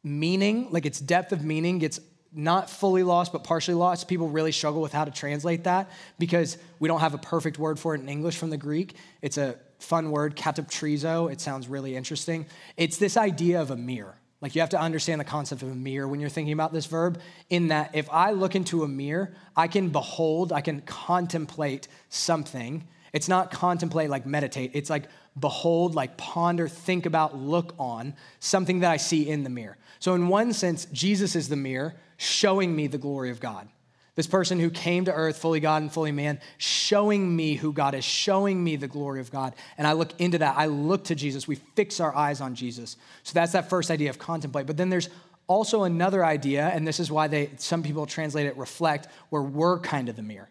meaning, 0.03 0.69
like 0.73 0.85
its 0.85 0.99
depth 0.99 1.31
of 1.31 1.45
meaning 1.45 1.79
gets 1.79 2.01
not 2.35 2.69
fully 2.69 3.03
lost, 3.03 3.33
but 3.33 3.45
partially 3.45 3.75
lost. 3.75 4.09
People 4.09 4.29
really 4.29 4.53
struggle 4.53 4.83
with 4.83 4.93
how 4.93 5.05
to 5.05 5.11
translate 5.11 5.65
that 5.65 5.91
because 6.19 6.59
we 6.81 6.89
don't 6.89 7.01
have 7.01 7.15
a 7.15 7.19
perfect 7.19 7.59
word 7.59 7.79
for 7.79 7.95
it 7.95 8.01
in 8.01 8.09
English 8.09 8.37
from 8.37 8.51
the 8.51 8.57
Greek. 8.57 8.95
It's 9.23 9.39
a 9.39 9.57
fun 9.79 10.11
word, 10.11 10.37
katoptrizo. 10.37 11.31
It 11.31 11.41
sounds 11.41 11.69
really 11.69 11.97
interesting. 11.97 12.47
It's 12.77 12.97
this 12.97 13.17
idea 13.17 13.61
of 13.61 13.71
a 13.71 13.77
mirror. 13.77 14.17
Like 14.41 14.55
you 14.55 14.61
have 14.61 14.71
to 14.71 14.81
understand 14.81 15.21
the 15.21 15.25
concept 15.25 15.63
of 15.63 15.71
a 15.71 15.75
mirror 15.75 16.07
when 16.07 16.21
you're 16.21 16.29
thinking 16.29 16.53
about 16.53 16.73
this 16.73 16.87
verb, 16.87 17.19
in 17.49 17.69
that 17.69 17.95
if 17.95 18.11
I 18.11 18.33
look 18.33 18.55
into 18.55 18.83
a 18.83 18.89
mirror, 18.89 19.35
I 19.57 19.69
can 19.69 19.89
behold, 19.89 20.53
I 20.53 20.61
can 20.61 20.83
contemplate 20.83 21.89
something. 22.11 22.87
It's 23.15 23.29
not 23.29 23.51
contemplate 23.51 24.11
like 24.11 24.27
meditate, 24.27 24.73
it's 24.75 24.91
like 24.91 25.05
behold, 25.39 25.95
like 25.95 26.17
ponder, 26.17 26.69
think 26.69 27.07
about, 27.07 27.37
look 27.37 27.75
on 27.79 28.15
something 28.41 28.81
that 28.81 28.91
I 28.91 28.97
see 28.97 29.29
in 29.29 29.45
the 29.45 29.51
mirror. 29.51 29.77
So, 29.99 30.15
in 30.15 30.29
one 30.29 30.53
sense, 30.53 30.87
Jesus 30.93 31.35
is 31.35 31.49
the 31.49 31.57
mirror 31.57 31.95
showing 32.17 32.75
me 32.75 32.87
the 32.87 32.99
glory 32.99 33.31
of 33.31 33.41
God. 33.41 33.69
This 34.17 34.27
person 34.29 34.61
who 34.61 34.71
came 34.71 35.07
to 35.07 35.13
earth, 35.13 35.39
fully 35.39 35.59
God 35.59 35.83
and 35.83 35.93
fully 35.93 36.13
man, 36.13 36.39
showing 36.57 37.35
me 37.35 37.55
who 37.55 37.73
God 37.73 37.95
is, 37.95 38.05
showing 38.05 38.63
me 38.63 38.77
the 38.77 38.87
glory 38.87 39.21
of 39.21 39.33
God. 39.33 39.55
And 39.77 39.87
I 39.89 39.93
look 39.93 40.13
into 40.21 40.39
that. 40.39 40.57
I 40.57 40.67
look 40.67 41.05
to 41.05 41.17
Jesus. 41.17 41.49
We 41.49 41.57
fix 41.57 41.99
our 41.99 42.15
eyes 42.15 42.41
on 42.41 42.55
Jesus. 42.55 42.97
So 43.25 43.35
that's 43.35 43.53
that 43.53 43.69
first 43.69 43.91
idea 43.91 44.11
of 44.11 44.19
contemplate. 44.21 44.67
But 44.67 44.77
then 44.77 44.89
there's 44.89 45.09
also 45.49 45.83
another 45.83 46.25
idea, 46.25 46.69
and 46.69 46.87
this 46.87 47.01
is 47.01 47.11
why 47.11 47.27
they 47.27 47.51
some 47.57 47.83
people 47.83 48.07
translate 48.07 48.47
it 48.47 48.57
reflect, 48.57 49.09
where 49.31 49.43
we're 49.43 49.81
kind 49.81 50.09
of 50.09 50.15
the 50.15 50.23
mirror. 50.23 50.49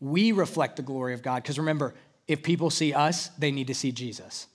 We 0.00 0.32
reflect 0.32 0.76
the 0.76 0.82
glory 0.82 1.14
of 1.14 1.22
God. 1.22 1.42
Because 1.42 1.58
remember, 1.58 1.94
if 2.28 2.42
people 2.42 2.70
see 2.70 2.92
us, 2.92 3.28
they 3.38 3.50
need 3.50 3.66
to 3.66 3.74
see 3.74 3.90
Jesus. 3.90 4.46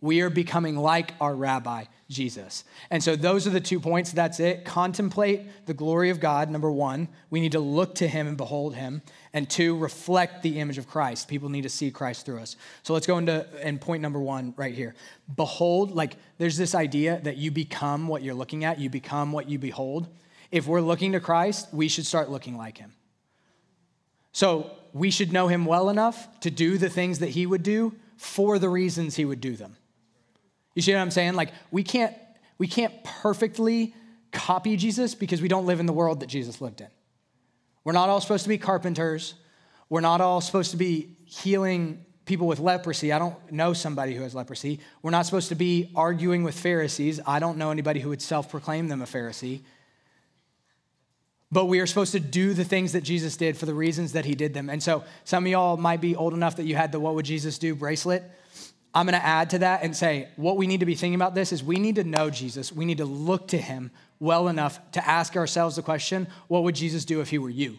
We 0.00 0.20
are 0.20 0.30
becoming 0.30 0.76
like 0.76 1.12
our 1.20 1.34
rabbi, 1.34 1.84
Jesus. 2.08 2.62
And 2.88 3.02
so 3.02 3.16
those 3.16 3.48
are 3.48 3.50
the 3.50 3.60
two 3.60 3.80
points. 3.80 4.12
That's 4.12 4.38
it. 4.38 4.64
Contemplate 4.64 5.66
the 5.66 5.74
glory 5.74 6.10
of 6.10 6.20
God, 6.20 6.50
number 6.50 6.70
one. 6.70 7.08
We 7.30 7.40
need 7.40 7.52
to 7.52 7.60
look 7.60 7.96
to 7.96 8.06
him 8.06 8.28
and 8.28 8.36
behold 8.36 8.76
him. 8.76 9.02
And 9.32 9.50
two, 9.50 9.76
reflect 9.76 10.42
the 10.42 10.60
image 10.60 10.78
of 10.78 10.86
Christ. 10.86 11.26
People 11.26 11.48
need 11.48 11.62
to 11.62 11.68
see 11.68 11.90
Christ 11.90 12.24
through 12.24 12.38
us. 12.38 12.54
So 12.84 12.94
let's 12.94 13.08
go 13.08 13.18
into 13.18 13.46
and 13.60 13.80
point 13.80 14.00
number 14.00 14.20
one 14.20 14.54
right 14.56 14.74
here. 14.74 14.94
Behold, 15.34 15.90
like 15.90 16.16
there's 16.38 16.56
this 16.56 16.76
idea 16.76 17.20
that 17.24 17.36
you 17.36 17.50
become 17.50 18.06
what 18.06 18.22
you're 18.22 18.34
looking 18.34 18.64
at, 18.64 18.78
you 18.78 18.88
become 18.88 19.32
what 19.32 19.48
you 19.48 19.58
behold. 19.58 20.06
If 20.52 20.68
we're 20.68 20.80
looking 20.80 21.12
to 21.12 21.20
Christ, 21.20 21.68
we 21.72 21.88
should 21.88 22.06
start 22.06 22.30
looking 22.30 22.56
like 22.56 22.78
him. 22.78 22.92
So 24.38 24.70
we 24.92 25.10
should 25.10 25.32
know 25.32 25.48
him 25.48 25.64
well 25.64 25.90
enough 25.90 26.28
to 26.42 26.50
do 26.52 26.78
the 26.78 26.88
things 26.88 27.18
that 27.18 27.30
he 27.30 27.44
would 27.44 27.64
do 27.64 27.96
for 28.16 28.60
the 28.60 28.68
reasons 28.68 29.16
he 29.16 29.24
would 29.24 29.40
do 29.40 29.56
them. 29.56 29.76
You 30.76 30.82
see 30.82 30.92
what 30.94 31.00
I'm 31.00 31.10
saying? 31.10 31.34
Like 31.34 31.52
we 31.72 31.82
can't 31.82 32.14
we 32.56 32.68
can't 32.68 33.02
perfectly 33.02 33.96
copy 34.30 34.76
Jesus 34.76 35.16
because 35.16 35.42
we 35.42 35.48
don't 35.48 35.66
live 35.66 35.80
in 35.80 35.86
the 35.86 35.92
world 35.92 36.20
that 36.20 36.28
Jesus 36.28 36.60
lived 36.60 36.80
in. 36.80 36.86
We're 37.82 37.94
not 37.94 38.10
all 38.10 38.20
supposed 38.20 38.44
to 38.44 38.48
be 38.48 38.58
carpenters. 38.58 39.34
We're 39.88 40.02
not 40.02 40.20
all 40.20 40.40
supposed 40.40 40.70
to 40.70 40.76
be 40.76 41.16
healing 41.24 42.04
people 42.24 42.46
with 42.46 42.60
leprosy. 42.60 43.12
I 43.12 43.18
don't 43.18 43.50
know 43.50 43.72
somebody 43.72 44.14
who 44.14 44.22
has 44.22 44.36
leprosy. 44.36 44.78
We're 45.02 45.10
not 45.10 45.26
supposed 45.26 45.48
to 45.48 45.56
be 45.56 45.90
arguing 45.96 46.44
with 46.44 46.56
Pharisees. 46.56 47.18
I 47.26 47.40
don't 47.40 47.58
know 47.58 47.72
anybody 47.72 47.98
who 47.98 48.10
would 48.10 48.22
self 48.22 48.48
proclaim 48.48 48.86
them 48.86 49.02
a 49.02 49.06
Pharisee. 49.06 49.62
But 51.50 51.64
we 51.64 51.80
are 51.80 51.86
supposed 51.86 52.12
to 52.12 52.20
do 52.20 52.52
the 52.52 52.64
things 52.64 52.92
that 52.92 53.02
Jesus 53.02 53.36
did 53.36 53.56
for 53.56 53.64
the 53.64 53.74
reasons 53.74 54.12
that 54.12 54.26
he 54.26 54.34
did 54.34 54.52
them. 54.52 54.68
And 54.68 54.82
so 54.82 55.04
some 55.24 55.44
of 55.44 55.50
y'all 55.50 55.76
might 55.78 56.00
be 56.00 56.14
old 56.14 56.34
enough 56.34 56.56
that 56.56 56.64
you 56.64 56.76
had 56.76 56.92
the 56.92 57.00
What 57.00 57.14
Would 57.14 57.24
Jesus 57.24 57.58
Do 57.58 57.74
bracelet. 57.74 58.22
I'm 58.94 59.06
going 59.06 59.18
to 59.18 59.24
add 59.24 59.50
to 59.50 59.58
that 59.60 59.82
and 59.82 59.96
say 59.96 60.28
what 60.36 60.56
we 60.56 60.66
need 60.66 60.80
to 60.80 60.86
be 60.86 60.94
thinking 60.94 61.14
about 61.14 61.34
this 61.34 61.52
is 61.52 61.62
we 61.62 61.78
need 61.78 61.96
to 61.96 62.04
know 62.04 62.30
Jesus. 62.30 62.72
We 62.72 62.84
need 62.84 62.98
to 62.98 63.04
look 63.04 63.48
to 63.48 63.58
him 63.58 63.90
well 64.18 64.48
enough 64.48 64.78
to 64.92 65.08
ask 65.08 65.36
ourselves 65.36 65.76
the 65.76 65.82
question 65.82 66.26
what 66.48 66.64
would 66.64 66.74
Jesus 66.74 67.04
do 67.04 67.20
if 67.20 67.30
he 67.30 67.38
were 67.38 67.50
you? 67.50 67.78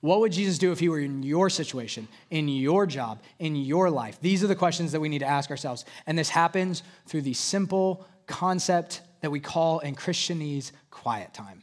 What 0.00 0.20
would 0.20 0.32
Jesus 0.32 0.58
do 0.58 0.72
if 0.72 0.78
he 0.78 0.88
were 0.88 1.00
in 1.00 1.22
your 1.22 1.48
situation, 1.48 2.06
in 2.30 2.48
your 2.48 2.86
job, 2.86 3.20
in 3.38 3.56
your 3.56 3.90
life? 3.90 4.20
These 4.20 4.44
are 4.44 4.46
the 4.46 4.54
questions 4.54 4.92
that 4.92 5.00
we 5.00 5.08
need 5.08 5.20
to 5.20 5.26
ask 5.26 5.50
ourselves. 5.50 5.84
And 6.06 6.18
this 6.18 6.28
happens 6.28 6.82
through 7.06 7.22
the 7.22 7.32
simple 7.32 8.06
concept 8.26 9.00
that 9.22 9.30
we 9.30 9.40
call 9.40 9.80
in 9.80 9.96
Christianese 9.96 10.70
quiet 10.90 11.32
time 11.32 11.62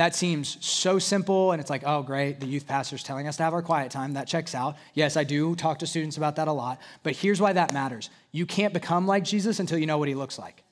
that 0.00 0.14
seems 0.14 0.64
so 0.64 0.98
simple, 0.98 1.52
and 1.52 1.60
it's 1.60 1.70
like, 1.70 1.82
oh, 1.84 2.02
great, 2.02 2.40
the 2.40 2.46
youth 2.46 2.66
pastor's 2.66 3.02
telling 3.02 3.26
us 3.26 3.36
to 3.38 3.42
have 3.42 3.54
our 3.54 3.62
quiet 3.62 3.90
time. 3.90 4.14
That 4.14 4.26
checks 4.26 4.54
out. 4.54 4.76
Yes, 4.94 5.16
I 5.16 5.24
do 5.24 5.54
talk 5.54 5.78
to 5.80 5.86
students 5.86 6.16
about 6.16 6.36
that 6.36 6.48
a 6.48 6.52
lot, 6.52 6.80
but 7.02 7.14
here's 7.16 7.40
why 7.40 7.52
that 7.52 7.72
matters. 7.72 8.10
You 8.32 8.46
can't 8.46 8.74
become 8.74 9.06
like 9.06 9.24
Jesus 9.24 9.60
until 9.60 9.78
you 9.78 9.86
know 9.86 9.98
what 9.98 10.08
he 10.08 10.14
looks 10.14 10.38
like. 10.38 10.62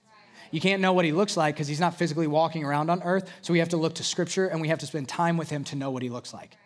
You 0.50 0.60
can't 0.60 0.80
know 0.80 0.92
what 0.92 1.04
he 1.04 1.12
looks 1.12 1.36
like 1.36 1.54
because 1.54 1.66
he's 1.66 1.80
not 1.80 1.96
physically 1.96 2.26
walking 2.26 2.64
around 2.64 2.90
on 2.90 3.02
earth, 3.02 3.30
so 3.42 3.52
we 3.52 3.58
have 3.58 3.70
to 3.70 3.76
look 3.76 3.94
to 3.94 4.04
scripture 4.04 4.46
and 4.46 4.60
we 4.60 4.68
have 4.68 4.78
to 4.80 4.86
spend 4.86 5.08
time 5.08 5.36
with 5.36 5.50
him 5.50 5.64
to 5.64 5.76
know 5.76 5.90
what 5.90 6.02
he 6.02 6.08
looks 6.08 6.32
like. 6.32 6.56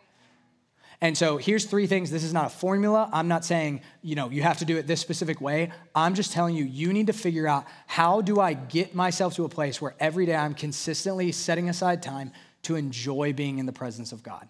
And 1.02 1.16
so 1.16 1.38
here's 1.38 1.64
three 1.64 1.86
things. 1.86 2.10
This 2.10 2.24
is 2.24 2.34
not 2.34 2.46
a 2.46 2.50
formula. 2.50 3.08
I'm 3.10 3.26
not 3.26 3.42
saying, 3.42 3.80
you 4.02 4.16
know, 4.16 4.28
you 4.28 4.42
have 4.42 4.58
to 4.58 4.66
do 4.66 4.76
it 4.76 4.86
this 4.86 5.00
specific 5.00 5.40
way. 5.40 5.72
I'm 5.94 6.14
just 6.14 6.32
telling 6.32 6.54
you, 6.54 6.64
you 6.64 6.92
need 6.92 7.06
to 7.06 7.14
figure 7.14 7.46
out 7.46 7.64
how 7.86 8.20
do 8.20 8.38
I 8.38 8.52
get 8.52 8.94
myself 8.94 9.34
to 9.36 9.46
a 9.46 9.48
place 9.48 9.80
where 9.80 9.94
every 9.98 10.26
day 10.26 10.36
I'm 10.36 10.52
consistently 10.52 11.32
setting 11.32 11.70
aside 11.70 12.02
time 12.02 12.32
to 12.62 12.76
enjoy 12.76 13.32
being 13.32 13.58
in 13.58 13.66
the 13.66 13.72
presence 13.72 14.12
of 14.12 14.22
God. 14.22 14.48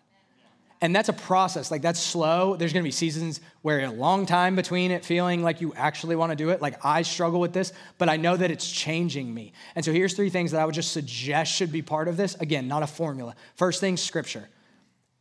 And 0.82 0.96
that's 0.96 1.10
a 1.10 1.14
process. 1.14 1.70
Like 1.70 1.82
that's 1.82 2.00
slow. 2.00 2.56
There's 2.56 2.72
going 2.72 2.82
to 2.82 2.86
be 2.88 2.92
seasons 2.92 3.40
where 3.60 3.80
a 3.80 3.90
long 3.90 4.24
time 4.24 4.56
between 4.56 4.90
it 4.90 5.04
feeling 5.04 5.42
like 5.42 5.60
you 5.60 5.74
actually 5.76 6.16
want 6.16 6.30
to 6.30 6.36
do 6.36 6.50
it. 6.50 6.62
Like 6.62 6.84
I 6.84 7.02
struggle 7.02 7.38
with 7.38 7.52
this, 7.52 7.72
but 7.98 8.08
I 8.08 8.16
know 8.16 8.36
that 8.36 8.50
it's 8.50 8.70
changing 8.70 9.32
me. 9.32 9.52
And 9.74 9.84
so 9.84 9.92
here's 9.92 10.14
three 10.14 10.30
things 10.30 10.52
that 10.52 10.60
I 10.60 10.64
would 10.64 10.74
just 10.74 10.92
suggest 10.92 11.52
should 11.52 11.70
be 11.70 11.82
part 11.82 12.08
of 12.08 12.16
this. 12.16 12.34
Again, 12.36 12.66
not 12.66 12.82
a 12.82 12.86
formula. 12.86 13.34
First 13.56 13.80
thing, 13.80 13.98
scripture. 13.98 14.48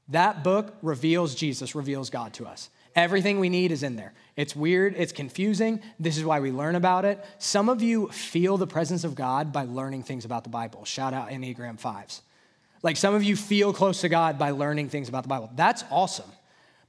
That 0.07 0.43
book 0.43 0.75
reveals 0.81 1.35
Jesus, 1.35 1.75
reveals 1.75 2.09
God 2.09 2.33
to 2.35 2.47
us. 2.47 2.69
Everything 2.95 3.39
we 3.39 3.49
need 3.49 3.71
is 3.71 3.83
in 3.83 3.95
there. 3.97 4.13
It's 4.35 4.55
weird, 4.55 4.95
it's 4.97 5.11
confusing. 5.11 5.81
This 5.99 6.17
is 6.17 6.23
why 6.25 6.39
we 6.39 6.51
learn 6.51 6.75
about 6.75 7.05
it. 7.05 7.23
Some 7.37 7.69
of 7.69 7.83
you 7.83 8.07
feel 8.07 8.57
the 8.57 8.65
presence 8.65 9.03
of 9.03 9.13
God 9.13 9.53
by 9.53 9.65
learning 9.65 10.03
things 10.03 10.25
about 10.25 10.43
the 10.43 10.49
Bible. 10.49 10.85
Shout 10.85 11.13
out 11.13 11.29
Enneagram 11.29 11.79
5s. 11.79 12.21
Like 12.81 12.97
some 12.97 13.13
of 13.13 13.23
you 13.23 13.35
feel 13.35 13.73
close 13.73 14.01
to 14.01 14.09
God 14.09 14.39
by 14.39 14.51
learning 14.51 14.89
things 14.89 15.09
about 15.09 15.23
the 15.23 15.29
Bible. 15.29 15.51
That's 15.55 15.83
awesome. 15.91 16.29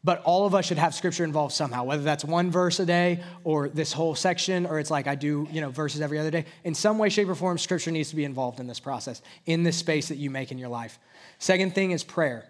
But 0.03 0.23
all 0.23 0.47
of 0.47 0.55
us 0.55 0.65
should 0.65 0.79
have 0.79 0.95
scripture 0.95 1.25
involved 1.25 1.53
somehow, 1.53 1.85
whether 1.85 2.03
that's 2.03 2.25
one 2.25 2.51
verse 2.51 2.81
a 2.81 2.87
day 2.87 3.23
or 3.45 3.69
this 3.69 3.93
whole 3.93 4.15
section, 4.15 4.65
or 4.65 4.79
it's 4.79 4.91
like 4.91 5.07
I 5.07 5.15
do, 5.15 5.47
you 5.53 5.61
know, 5.61 5.69
verses 5.69 6.01
every 6.01 6.19
other 6.19 6.31
day. 6.31 6.47
In 6.65 6.75
some 6.75 6.97
way, 6.97 7.11
shape, 7.11 7.29
or 7.29 7.35
form, 7.35 7.59
scripture 7.59 7.91
needs 7.91 8.09
to 8.09 8.17
be 8.17 8.25
involved 8.25 8.61
in 8.61 8.67
this 8.67 8.81
process, 8.81 9.21
in 9.45 9.63
this 9.63 9.77
space 9.77 10.09
that 10.09 10.17
you 10.17 10.31
make 10.31 10.53
in 10.53 10.59
your 10.59 10.71
life. 10.71 10.99
Second 11.39 11.75
thing 11.75 11.91
is 11.91 12.03
prayer. 12.03 12.47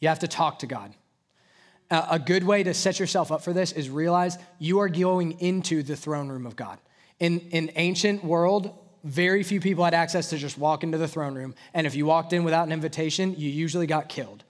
You 0.00 0.08
have 0.08 0.20
to 0.20 0.28
talk 0.28 0.60
to 0.60 0.66
God. 0.66 0.94
A 1.90 2.18
good 2.18 2.44
way 2.44 2.62
to 2.62 2.72
set 2.72 2.98
yourself 3.00 3.32
up 3.32 3.42
for 3.42 3.52
this 3.52 3.72
is 3.72 3.90
realize 3.90 4.38
you 4.58 4.78
are 4.78 4.88
going 4.88 5.32
into 5.40 5.82
the 5.82 5.96
throne 5.96 6.28
room 6.28 6.46
of 6.46 6.56
God. 6.56 6.78
In, 7.18 7.40
in 7.50 7.72
ancient 7.74 8.24
world, 8.24 8.72
very 9.04 9.42
few 9.42 9.60
people 9.60 9.84
had 9.84 9.94
access 9.94 10.30
to 10.30 10.38
just 10.38 10.58
walk 10.58 10.82
into 10.82 10.98
the 10.98 11.08
throne 11.08 11.34
room. 11.34 11.54
And 11.72 11.86
if 11.86 11.94
you 11.94 12.06
walked 12.06 12.32
in 12.32 12.44
without 12.44 12.66
an 12.66 12.72
invitation, 12.72 13.34
you 13.38 13.50
usually 13.50 13.86
got 13.86 14.08
killed. 14.08 14.44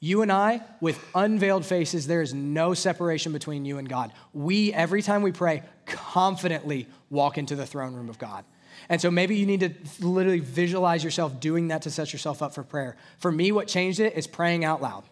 You 0.00 0.20
and 0.20 0.30
I, 0.30 0.60
with 0.80 1.02
unveiled 1.14 1.64
faces, 1.64 2.06
there 2.06 2.20
is 2.20 2.34
no 2.34 2.74
separation 2.74 3.32
between 3.32 3.64
you 3.64 3.78
and 3.78 3.88
God. 3.88 4.12
We, 4.34 4.72
every 4.72 5.00
time 5.00 5.22
we 5.22 5.32
pray, 5.32 5.62
confidently 5.86 6.86
walk 7.08 7.38
into 7.38 7.56
the 7.56 7.64
throne 7.64 7.94
room 7.94 8.10
of 8.10 8.18
God. 8.18 8.44
And 8.90 9.00
so 9.00 9.10
maybe 9.10 9.36
you 9.36 9.46
need 9.46 9.60
to 9.60 9.72
literally 10.04 10.40
visualize 10.40 11.02
yourself 11.02 11.40
doing 11.40 11.68
that 11.68 11.82
to 11.82 11.90
set 11.90 12.12
yourself 12.12 12.42
up 12.42 12.54
for 12.54 12.62
prayer. 12.62 12.96
For 13.18 13.32
me, 13.32 13.50
what 13.50 13.66
changed 13.66 14.00
it 14.00 14.14
is 14.14 14.26
praying 14.26 14.64
out 14.64 14.82
loud. 14.82 15.04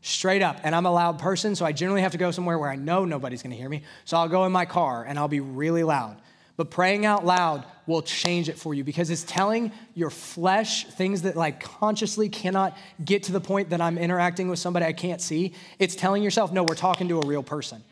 Straight 0.00 0.40
up. 0.40 0.58
And 0.64 0.74
I'm 0.74 0.86
a 0.86 0.92
loud 0.92 1.18
person, 1.18 1.54
so 1.54 1.66
I 1.66 1.72
generally 1.72 2.00
have 2.00 2.12
to 2.12 2.18
go 2.18 2.30
somewhere 2.30 2.58
where 2.58 2.70
I 2.70 2.76
know 2.76 3.04
nobody's 3.04 3.42
gonna 3.42 3.56
hear 3.56 3.68
me. 3.68 3.82
So 4.04 4.16
I'll 4.16 4.28
go 4.28 4.46
in 4.46 4.52
my 4.52 4.64
car 4.64 5.04
and 5.04 5.18
I'll 5.18 5.28
be 5.28 5.40
really 5.40 5.82
loud. 5.82 6.16
But 6.56 6.70
praying 6.70 7.06
out 7.06 7.24
loud 7.24 7.64
will 7.86 8.02
change 8.02 8.48
it 8.48 8.58
for 8.58 8.74
you 8.74 8.84
because 8.84 9.10
it's 9.10 9.24
telling 9.24 9.72
your 9.94 10.10
flesh 10.10 10.86
things 10.86 11.22
that 11.22 11.36
like 11.36 11.60
consciously 11.60 12.28
cannot 12.28 12.76
get 13.04 13.24
to 13.24 13.32
the 13.32 13.40
point 13.40 13.70
that 13.70 13.80
I'm 13.80 13.98
interacting 13.98 14.48
with 14.48 14.58
somebody 14.58 14.84
I 14.86 14.92
can't 14.92 15.20
see. 15.20 15.54
It's 15.78 15.96
telling 15.96 16.22
yourself, 16.22 16.52
no, 16.52 16.62
we're 16.62 16.74
talking 16.74 17.08
to 17.08 17.20
a 17.20 17.26
real 17.26 17.42
person. 17.42 17.82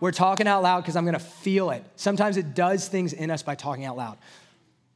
We're 0.00 0.12
talking 0.12 0.46
out 0.46 0.62
loud 0.62 0.82
because 0.82 0.96
I'm 0.96 1.04
gonna 1.04 1.18
feel 1.18 1.70
it. 1.70 1.82
Sometimes 1.96 2.36
it 2.36 2.54
does 2.54 2.88
things 2.88 3.12
in 3.12 3.30
us 3.30 3.42
by 3.42 3.54
talking 3.54 3.84
out 3.84 3.96
loud. 3.96 4.18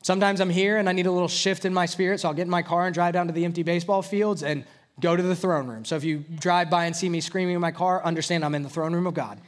Sometimes 0.02 0.40
I'm 0.40 0.50
here 0.50 0.76
and 0.76 0.88
I 0.88 0.92
need 0.92 1.06
a 1.06 1.12
little 1.12 1.28
shift 1.28 1.64
in 1.64 1.74
my 1.74 1.86
spirit, 1.86 2.20
so 2.20 2.28
I'll 2.28 2.34
get 2.34 2.42
in 2.42 2.50
my 2.50 2.62
car 2.62 2.86
and 2.86 2.94
drive 2.94 3.14
down 3.14 3.26
to 3.26 3.32
the 3.32 3.44
empty 3.44 3.62
baseball 3.62 4.02
fields 4.02 4.42
and 4.42 4.64
go 5.00 5.16
to 5.16 5.22
the 5.22 5.34
throne 5.34 5.66
room. 5.66 5.84
So 5.84 5.96
if 5.96 6.04
you 6.04 6.24
drive 6.38 6.70
by 6.70 6.84
and 6.84 6.94
see 6.94 7.08
me 7.08 7.20
screaming 7.20 7.54
in 7.54 7.60
my 7.60 7.72
car, 7.72 8.04
understand 8.04 8.44
I'm 8.44 8.54
in 8.54 8.62
the 8.62 8.68
throne 8.68 8.94
room 8.94 9.06
of 9.06 9.14
God. 9.14 9.40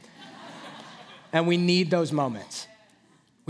and 1.31 1.47
we 1.47 1.57
need 1.57 1.89
those 1.89 2.11
moments. 2.11 2.67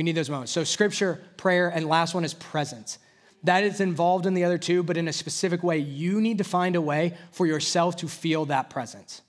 We 0.01 0.03
need 0.05 0.13
those 0.13 0.31
moments. 0.31 0.51
So, 0.51 0.63
scripture, 0.63 1.21
prayer, 1.37 1.69
and 1.69 1.87
last 1.87 2.15
one 2.15 2.25
is 2.25 2.33
presence. 2.33 2.97
That 3.43 3.63
is 3.63 3.79
involved 3.79 4.25
in 4.25 4.33
the 4.33 4.45
other 4.45 4.57
two, 4.57 4.81
but 4.81 4.97
in 4.97 5.07
a 5.07 5.13
specific 5.13 5.61
way. 5.61 5.77
You 5.77 6.19
need 6.19 6.39
to 6.39 6.43
find 6.43 6.75
a 6.75 6.81
way 6.81 7.15
for 7.29 7.45
yourself 7.45 7.97
to 7.97 8.07
feel 8.07 8.45
that 8.45 8.71
presence. 8.71 9.21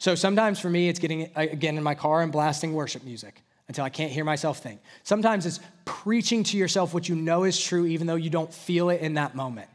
So, 0.00 0.16
sometimes 0.16 0.58
for 0.58 0.68
me, 0.68 0.88
it's 0.88 0.98
getting, 0.98 1.30
uh, 1.36 1.42
again, 1.42 1.76
in 1.76 1.84
my 1.84 1.94
car 1.94 2.22
and 2.22 2.32
blasting 2.32 2.74
worship 2.74 3.04
music 3.04 3.40
until 3.68 3.84
I 3.84 3.88
can't 3.88 4.10
hear 4.10 4.24
myself 4.24 4.58
think. 4.58 4.80
Sometimes 5.04 5.46
it's 5.46 5.60
preaching 5.84 6.42
to 6.42 6.56
yourself 6.56 6.92
what 6.92 7.08
you 7.08 7.14
know 7.14 7.44
is 7.44 7.62
true, 7.62 7.86
even 7.86 8.08
though 8.08 8.16
you 8.16 8.30
don't 8.30 8.52
feel 8.52 8.90
it 8.90 9.02
in 9.02 9.14
that 9.14 9.36
moment. 9.36 9.68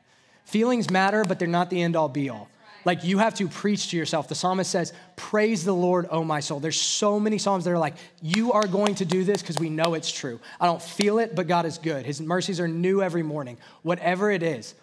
Feelings 0.43 0.89
matter, 0.89 1.23
but 1.23 1.39
they're 1.39 1.47
not 1.47 1.69
the 1.69 1.81
end 1.81 1.95
all 1.95 2.09
be 2.09 2.29
all. 2.29 2.49
Like 2.85 3.03
you 3.03 3.17
have 3.17 3.33
to 3.35 3.47
preach 3.47 3.89
to 3.89 3.97
yourself. 3.97 4.27
The 4.27 4.35
psalmist 4.35 4.69
says, 4.69 4.93
Praise 5.15 5.65
the 5.65 5.73
Lord, 5.73 6.07
O 6.11 6.23
my 6.23 6.39
soul. 6.39 6.59
There's 6.59 6.79
so 6.79 7.19
many 7.19 7.39
psalms 7.39 7.65
that 7.65 7.71
are 7.71 7.79
like, 7.79 7.95
You 8.21 8.53
are 8.53 8.67
going 8.67 8.95
to 8.95 9.05
do 9.05 9.23
this 9.23 9.41
because 9.41 9.57
we 9.57 9.69
know 9.69 9.95
it's 9.95 10.11
true. 10.11 10.39
I 10.61 10.67
don't 10.67 10.81
feel 10.81 11.17
it, 11.17 11.35
but 11.35 11.47
God 11.47 11.65
is 11.65 11.79
good. 11.79 12.05
His 12.05 12.21
mercies 12.21 12.59
are 12.59 12.67
new 12.67 13.01
every 13.01 13.23
morning, 13.23 13.57
whatever 13.81 14.29
it 14.29 14.43
is. 14.43 14.75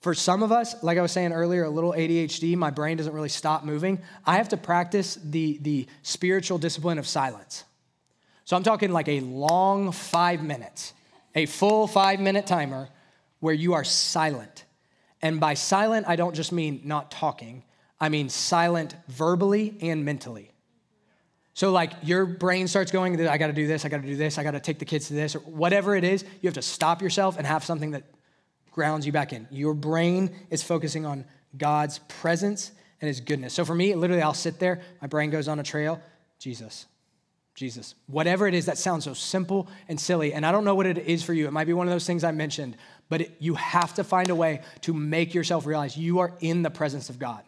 For 0.00 0.12
some 0.12 0.42
of 0.42 0.52
us, 0.52 0.82
like 0.82 0.98
I 0.98 1.02
was 1.02 1.12
saying 1.12 1.32
earlier, 1.32 1.64
a 1.64 1.70
little 1.70 1.92
ADHD, 1.92 2.56
my 2.56 2.70
brain 2.70 2.96
doesn't 2.96 3.12
really 3.12 3.28
stop 3.28 3.64
moving. 3.64 4.00
I 4.24 4.36
have 4.36 4.48
to 4.50 4.56
practice 4.56 5.16
the, 5.16 5.58
the 5.62 5.86
spiritual 6.02 6.58
discipline 6.58 6.98
of 6.98 7.06
silence. 7.06 7.64
So 8.44 8.56
I'm 8.56 8.62
talking 8.62 8.92
like 8.92 9.08
a 9.08 9.20
long 9.20 9.92
five 9.92 10.42
minutes, 10.42 10.92
a 11.34 11.46
full 11.46 11.86
five 11.86 12.20
minute 12.20 12.46
timer 12.46 12.88
where 13.40 13.54
you 13.54 13.74
are 13.74 13.84
silent 13.84 14.65
and 15.26 15.40
by 15.40 15.54
silent, 15.54 16.06
I 16.06 16.14
don't 16.14 16.36
just 16.36 16.52
mean 16.52 16.82
not 16.84 17.10
talking, 17.10 17.64
I 18.00 18.10
mean 18.10 18.28
silent 18.28 18.94
verbally 19.08 19.76
and 19.80 20.04
mentally. 20.04 20.52
So, 21.52 21.72
like, 21.72 21.90
your 22.04 22.26
brain 22.26 22.68
starts 22.68 22.92
going, 22.92 23.18
I 23.26 23.36
gotta 23.36 23.52
do 23.52 23.66
this, 23.66 23.84
I 23.84 23.88
gotta 23.88 24.06
do 24.06 24.14
this, 24.14 24.38
I 24.38 24.44
gotta 24.44 24.60
take 24.60 24.78
the 24.78 24.84
kids 24.84 25.08
to 25.08 25.14
this, 25.14 25.34
or 25.34 25.40
whatever 25.40 25.96
it 25.96 26.04
is, 26.04 26.22
you 26.22 26.46
have 26.46 26.54
to 26.54 26.62
stop 26.62 27.02
yourself 27.02 27.38
and 27.38 27.44
have 27.44 27.64
something 27.64 27.90
that 27.90 28.04
grounds 28.70 29.04
you 29.04 29.10
back 29.10 29.32
in. 29.32 29.48
Your 29.50 29.74
brain 29.74 30.30
is 30.48 30.62
focusing 30.62 31.04
on 31.04 31.24
God's 31.56 31.98
presence 32.06 32.70
and 33.00 33.08
his 33.08 33.20
goodness. 33.20 33.52
So, 33.52 33.64
for 33.64 33.74
me, 33.74 33.96
literally, 33.96 34.22
I'll 34.22 34.32
sit 34.32 34.60
there, 34.60 34.80
my 35.02 35.08
brain 35.08 35.30
goes 35.30 35.48
on 35.48 35.58
a 35.58 35.64
trail, 35.64 36.00
Jesus, 36.38 36.86
Jesus. 37.56 37.94
Whatever 38.06 38.46
it 38.46 38.52
is 38.52 38.66
that 38.66 38.76
sounds 38.76 39.04
so 39.04 39.14
simple 39.14 39.66
and 39.88 39.98
silly. 39.98 40.34
And 40.34 40.44
I 40.44 40.52
don't 40.52 40.64
know 40.64 40.74
what 40.74 40.84
it 40.86 40.98
is 40.98 41.22
for 41.22 41.32
you. 41.32 41.48
It 41.48 41.52
might 41.52 41.66
be 41.66 41.72
one 41.72 41.88
of 41.88 41.92
those 41.92 42.06
things 42.06 42.22
I 42.22 42.30
mentioned, 42.30 42.76
but 43.08 43.22
it, 43.22 43.36
you 43.38 43.54
have 43.54 43.94
to 43.94 44.04
find 44.04 44.28
a 44.28 44.34
way 44.34 44.60
to 44.82 44.92
make 44.92 45.32
yourself 45.32 45.64
realize 45.64 45.96
you 45.96 46.18
are 46.18 46.34
in 46.40 46.62
the 46.62 46.70
presence 46.70 47.08
of 47.08 47.18
God. 47.18 47.42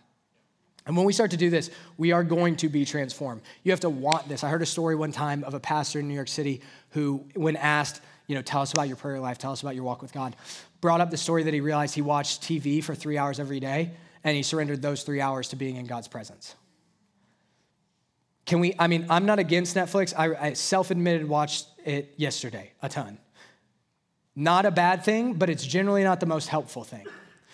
And 0.87 0.97
when 0.97 1.05
we 1.05 1.13
start 1.13 1.33
to 1.33 1.37
do 1.37 1.51
this, 1.51 1.71
we 1.99 2.13
are 2.13 2.25
going 2.25 2.57
to 2.57 2.71
be 2.71 2.87
transformed. 2.87 3.43
You 3.63 3.73
have 3.73 3.81
to 3.81 3.91
want 3.91 4.27
this. 4.31 4.43
I 4.43 4.49
heard 4.49 4.63
a 4.63 4.67
story 4.67 4.97
one 4.97 5.13
time 5.13 5.45
of 5.45 5.53
a 5.53 5.61
pastor 5.61 6.01
in 6.01 6.09
New 6.09 6.15
York 6.15 6.29
City 6.29 6.63
who, 6.93 7.27
when 7.35 7.57
asked, 7.57 8.01
you 8.27 8.35
know, 8.35 8.41
tell 8.41 8.63
us 8.63 8.73
about 8.73 8.89
your 8.89 8.97
prayer 8.97 9.21
life, 9.21 9.37
tell 9.37 9.53
us 9.53 9.61
about 9.61 9.75
your 9.75 9.85
walk 9.85 10.01
with 10.01 10.15
God, 10.15 10.35
brought 10.81 11.03
up 11.03 11.11
the 11.11 11.19
story 11.19 11.43
that 11.43 11.53
he 11.53 11.61
realized 11.61 11.95
he 11.95 12.01
watched 12.01 12.41
TV 12.41 12.83
for 12.83 12.95
three 12.95 13.19
hours 13.19 13.39
every 13.39 13.61
day 13.61 13.91
and 14.25 14.35
he 14.35 14.43
surrendered 14.43 14.81
those 14.81 15.03
three 15.03 15.21
hours 15.21 15.49
to 15.49 15.57
being 15.57 15.77
in 15.77 15.85
God's 15.85 16.09
presence. 16.09 16.55
Can 18.49 18.61
we, 18.61 18.74
I 18.78 18.86
mean, 18.86 19.05
I'm 19.11 19.26
not 19.26 19.38
against 19.38 19.76
Netflix. 19.76 20.14
I, 20.16 20.49
I 20.49 20.53
self 20.55 20.90
admitted 20.90 21.28
watched 21.28 21.66
it 21.84 22.14
yesterday 22.16 22.72
a 22.80 22.88
ton. 22.88 23.18
Not 24.34 24.64
a 24.64 24.70
bad 24.70 25.05
thing, 25.05 25.34
but 25.34 25.51
it's 25.51 25.66
generally 25.66 26.03
not 26.03 26.18
the 26.18 26.26
most 26.26 26.49
helpful 26.49 26.82
thing. 26.82 27.07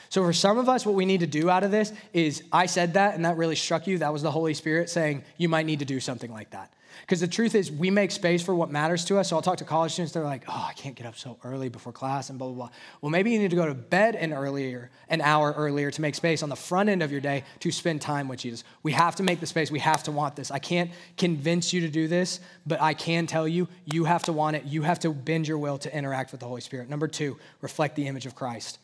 So, 0.09 0.22
for 0.22 0.32
some 0.32 0.57
of 0.57 0.68
us, 0.68 0.86
what 0.86 0.95
we 0.95 1.05
need 1.05 1.18
to 1.20 1.26
do 1.26 1.51
out 1.51 1.64
of 1.64 1.72
this 1.72 1.92
is 2.12 2.45
I 2.53 2.66
said 2.66 2.95
that, 2.95 3.16
and 3.16 3.24
that 3.24 3.36
really 3.36 3.57
struck 3.57 3.88
you. 3.88 3.99
That 3.99 4.12
was 4.12 4.22
the 4.22 4.30
Holy 4.30 4.55
Spirit 4.55 4.88
saying, 4.88 5.24
you 5.36 5.49
might 5.49 5.66
need 5.66 5.80
to 5.80 5.84
do 5.84 5.99
something 5.99 6.30
like 6.30 6.51
that. 6.51 6.72
Because 7.03 7.20
the 7.20 7.28
truth 7.28 7.55
is, 7.55 7.70
we 7.70 7.90
make 7.90 8.11
space 8.11 8.42
for 8.42 8.55
what 8.55 8.70
matters 8.70 9.05
to 9.07 9.18
us. 9.18 9.28
So 9.28 9.36
I'll 9.36 9.42
talk 9.42 9.59
to 9.59 9.64
college 9.64 9.92
students, 9.92 10.12
they're 10.12 10.24
like, 10.24 10.45
oh, 10.49 10.66
I 10.68 10.72
can't 10.72 10.95
get 10.95 11.07
up 11.07 11.16
so 11.16 11.38
early 11.45 11.68
before 11.68 11.92
class 11.92 12.30
and 12.30 12.38
blah, 12.38 12.49
blah, 12.49 12.57
blah. 12.57 12.70
Well, 13.01 13.11
maybe 13.11 13.30
you 13.30 13.38
need 13.38 13.51
to 13.51 13.57
go 13.57 13.66
to 13.66 13.74
bed 13.74 14.14
an 14.14 14.32
earlier, 14.32 14.90
an 15.09 15.20
hour 15.20 15.53
earlier 15.57 15.90
to 15.90 16.01
make 16.01 16.14
space 16.14 16.42
on 16.42 16.49
the 16.49 16.57
front 16.57 16.88
end 16.88 17.03
of 17.03 17.12
your 17.12 17.20
day 17.20 17.45
to 17.61 17.70
spend 17.70 18.01
time 18.01 18.28
with 18.28 18.40
Jesus. 18.40 18.64
We 18.82 18.92
have 18.92 19.16
to 19.16 19.22
make 19.22 19.40
the 19.40 19.47
space. 19.47 19.70
We 19.70 19.80
have 19.80 20.03
to 20.05 20.12
want 20.12 20.36
this. 20.36 20.51
I 20.51 20.59
can't 20.59 20.90
convince 21.16 21.72
you 21.72 21.80
to 21.82 21.88
do 21.88 22.09
this, 22.09 22.40
but 22.66 22.80
I 22.80 22.95
can 22.95 23.26
tell 23.26 23.47
you, 23.47 23.68
you 23.84 24.05
have 24.05 24.22
to 24.24 24.32
want 24.32 24.57
it. 24.57 24.64
You 24.64 24.82
have 24.82 25.01
to 25.01 25.11
bend 25.11 25.49
your 25.49 25.59
will 25.59 25.78
to 25.78 25.97
interact 25.97 26.32
with 26.32 26.40
the 26.40 26.47
Holy 26.47 26.61
Spirit. 26.61 26.88
Number 26.88 27.09
two, 27.09 27.38
reflect 27.61 27.97
the 27.97 28.07
image 28.07 28.26
of 28.26 28.34
Christ. 28.34 28.78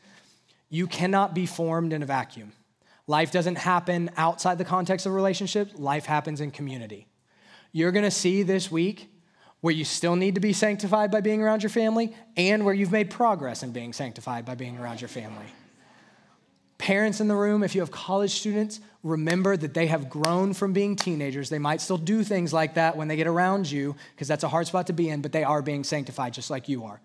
You 0.69 0.87
cannot 0.87 1.35
be 1.35 1.47
formed 1.47 1.93
in 1.93 2.03
a 2.03 2.07
vacuum. 2.07 2.53
Life 3.07 3.33
doesn't 3.33 3.57
happen 3.57 4.11
outside 4.17 4.59
the 4.59 4.65
context 4.65 5.05
of 5.05 5.13
relationships, 5.13 5.75
life 5.77 6.07
happens 6.07 6.41
in 6.41 6.53
community 6.53 7.07
you're 7.73 7.93
going 7.93 8.05
to 8.05 8.11
see 8.11 8.43
this 8.43 8.71
week 8.71 9.11
where 9.61 9.75
you 9.75 9.85
still 9.85 10.17
need 10.17 10.35
to 10.35 10.41
be 10.41 10.53
sanctified 10.53 11.11
by 11.11 11.21
being 11.21 11.43
around 11.43 11.63
your 11.63 11.71
family 11.71 12.15
and 12.37 12.65
where 12.65 12.75
you've 12.75 12.93
made 12.93 13.11
progress 13.11 13.63
in 13.63 13.73
being 13.73 13.93
sanctified 13.93 14.45
by 14.45 14.55
being 14.55 14.79
around 14.79 15.01
your 15.01 15.09
family. 15.09 15.47
Parents 16.79 17.21
in 17.21 17.29
the 17.29 17.35
room, 17.35 17.63
if 17.63 17.75
you 17.75 17.83
have 17.83 17.91
college 17.91 18.31
students, 18.31 18.81
remember 19.03 19.57
that 19.57 19.75
they 19.75 19.87
have 19.87 20.09
grown 20.09 20.55
from 20.55 20.73
being 20.73 20.97
teenagers. 20.97 21.51
They 21.51 21.59
might 21.59 21.83
still 21.83 21.99
do 21.99 22.25
things 22.25 22.55
like 22.55 22.75
that 22.75 22.97
when 22.97 23.07
they 23.07 23.17
get 23.17 23.27
around 23.27 23.71
you, 23.71 23.97
because 24.15 24.29
that's 24.29 24.45
a 24.45 24.49
hard 24.49 24.67
spot 24.67 24.87
to 24.87 24.95
be 24.95 25.11
in, 25.11 25.21
but 25.21 25.31
they 25.31 25.45
are 25.45 25.61
being 25.61 25.85
sanctified 25.85 26.33
just 26.33 26.49
like 26.49 26.69
you 26.69 26.85
are 26.85 27.01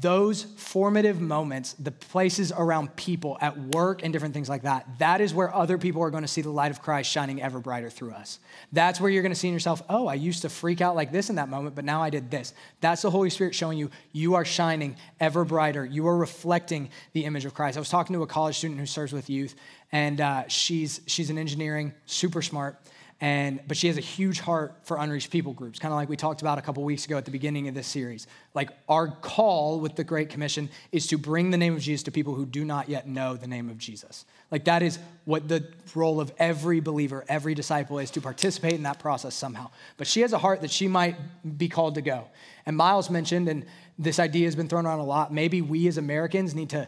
those 0.00 0.42
formative 0.42 1.20
moments, 1.20 1.72
the 1.74 1.90
places 1.90 2.52
around 2.52 2.94
people 2.96 3.38
at 3.40 3.58
work 3.58 4.02
and 4.02 4.12
different 4.12 4.34
things 4.34 4.48
like 4.48 4.62
that, 4.62 4.86
that 4.98 5.20
is 5.20 5.32
where 5.32 5.54
other 5.54 5.78
people 5.78 6.02
are 6.02 6.10
going 6.10 6.24
to 6.24 6.28
see 6.28 6.42
the 6.42 6.50
light 6.50 6.70
of 6.70 6.82
Christ 6.82 7.10
shining 7.10 7.40
ever 7.40 7.60
brighter 7.60 7.88
through 7.88 8.12
us. 8.12 8.38
That's 8.72 9.00
where 9.00 9.10
you're 9.10 9.22
going 9.22 9.32
to 9.32 9.38
see 9.38 9.48
in 9.48 9.54
yourself, 9.54 9.82
oh, 9.88 10.06
I 10.06 10.14
used 10.14 10.42
to 10.42 10.48
freak 10.48 10.80
out 10.80 10.96
like 10.96 11.12
this 11.12 11.30
in 11.30 11.36
that 11.36 11.48
moment, 11.48 11.74
but 11.74 11.84
now 11.84 12.02
I 12.02 12.10
did 12.10 12.30
this. 12.30 12.52
That's 12.80 13.02
the 13.02 13.10
Holy 13.10 13.30
Spirit 13.30 13.54
showing 13.54 13.78
you 13.78 13.90
you 14.12 14.34
are 14.34 14.44
shining 14.44 14.96
ever 15.18 15.44
brighter. 15.44 15.84
You 15.84 16.06
are 16.08 16.16
reflecting 16.16 16.90
the 17.12 17.24
image 17.24 17.44
of 17.44 17.54
Christ. 17.54 17.78
I 17.78 17.80
was 17.80 17.88
talking 17.88 18.14
to 18.14 18.22
a 18.22 18.26
college 18.26 18.58
student 18.58 18.78
who 18.80 18.86
serves 18.86 19.12
with 19.12 19.30
youth, 19.30 19.54
and 19.92 20.20
uh, 20.20 20.48
she's, 20.48 21.00
she's 21.06 21.30
an 21.30 21.38
engineering, 21.38 21.94
super 22.04 22.42
smart. 22.42 22.78
And, 23.18 23.60
but 23.66 23.78
she 23.78 23.86
has 23.86 23.96
a 23.96 24.02
huge 24.02 24.40
heart 24.40 24.74
for 24.82 24.98
unreached 24.98 25.30
people 25.30 25.54
groups, 25.54 25.78
kind 25.78 25.90
of 25.90 25.96
like 25.96 26.10
we 26.10 26.18
talked 26.18 26.42
about 26.42 26.58
a 26.58 26.62
couple 26.62 26.84
weeks 26.84 27.06
ago 27.06 27.16
at 27.16 27.24
the 27.24 27.30
beginning 27.30 27.66
of 27.66 27.74
this 27.74 27.86
series. 27.86 28.26
Like 28.52 28.70
our 28.90 29.08
call 29.08 29.80
with 29.80 29.96
the 29.96 30.04
Great 30.04 30.28
Commission 30.28 30.68
is 30.92 31.06
to 31.06 31.16
bring 31.16 31.50
the 31.50 31.56
name 31.56 31.74
of 31.74 31.80
Jesus 31.80 32.02
to 32.04 32.10
people 32.10 32.34
who 32.34 32.44
do 32.44 32.62
not 32.62 32.90
yet 32.90 33.08
know 33.08 33.34
the 33.34 33.46
name 33.46 33.70
of 33.70 33.78
Jesus. 33.78 34.26
Like 34.50 34.66
that 34.66 34.82
is 34.82 34.98
what 35.24 35.48
the 35.48 35.66
role 35.94 36.20
of 36.20 36.30
every 36.38 36.80
believer, 36.80 37.24
every 37.26 37.54
disciple 37.54 37.98
is 38.00 38.10
to 38.12 38.20
participate 38.20 38.74
in 38.74 38.82
that 38.82 38.98
process 38.98 39.34
somehow. 39.34 39.70
But 39.96 40.06
she 40.06 40.20
has 40.20 40.34
a 40.34 40.38
heart 40.38 40.60
that 40.60 40.70
she 40.70 40.86
might 40.86 41.16
be 41.56 41.70
called 41.70 41.94
to 41.94 42.02
go. 42.02 42.28
And 42.66 42.76
Miles 42.76 43.08
mentioned, 43.08 43.48
and 43.48 43.64
this 43.98 44.18
idea 44.18 44.44
has 44.44 44.54
been 44.54 44.68
thrown 44.68 44.84
around 44.84 44.98
a 44.98 45.04
lot, 45.04 45.32
maybe 45.32 45.62
we 45.62 45.88
as 45.88 45.96
Americans 45.96 46.54
need 46.54 46.68
to 46.70 46.86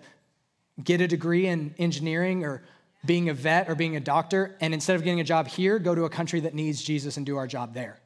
get 0.85 1.01
a 1.01 1.09
degree 1.09 1.47
in 1.47 1.74
engineering 1.79 2.45
or 2.45 2.62
being 3.05 3.28
a 3.28 3.34
vet 3.34 3.68
or 3.68 3.74
being 3.74 3.96
a 3.96 4.01
doctor, 4.01 4.57
and 4.61 4.74
instead 4.74 4.96
of 4.96 5.05
getting 5.05 5.20
a 5.20 5.24
job 5.24 5.46
here, 5.46 5.78
go 5.78 5.94
to 5.94 6.05
a 6.05 6.11
country 6.11 6.40
that 6.40 6.55
needs 6.55 6.82
Jesus 6.82 7.16
and 7.16 7.24
do 7.24 7.36
our 7.36 7.46
job 7.46 7.74
there. 7.74 7.99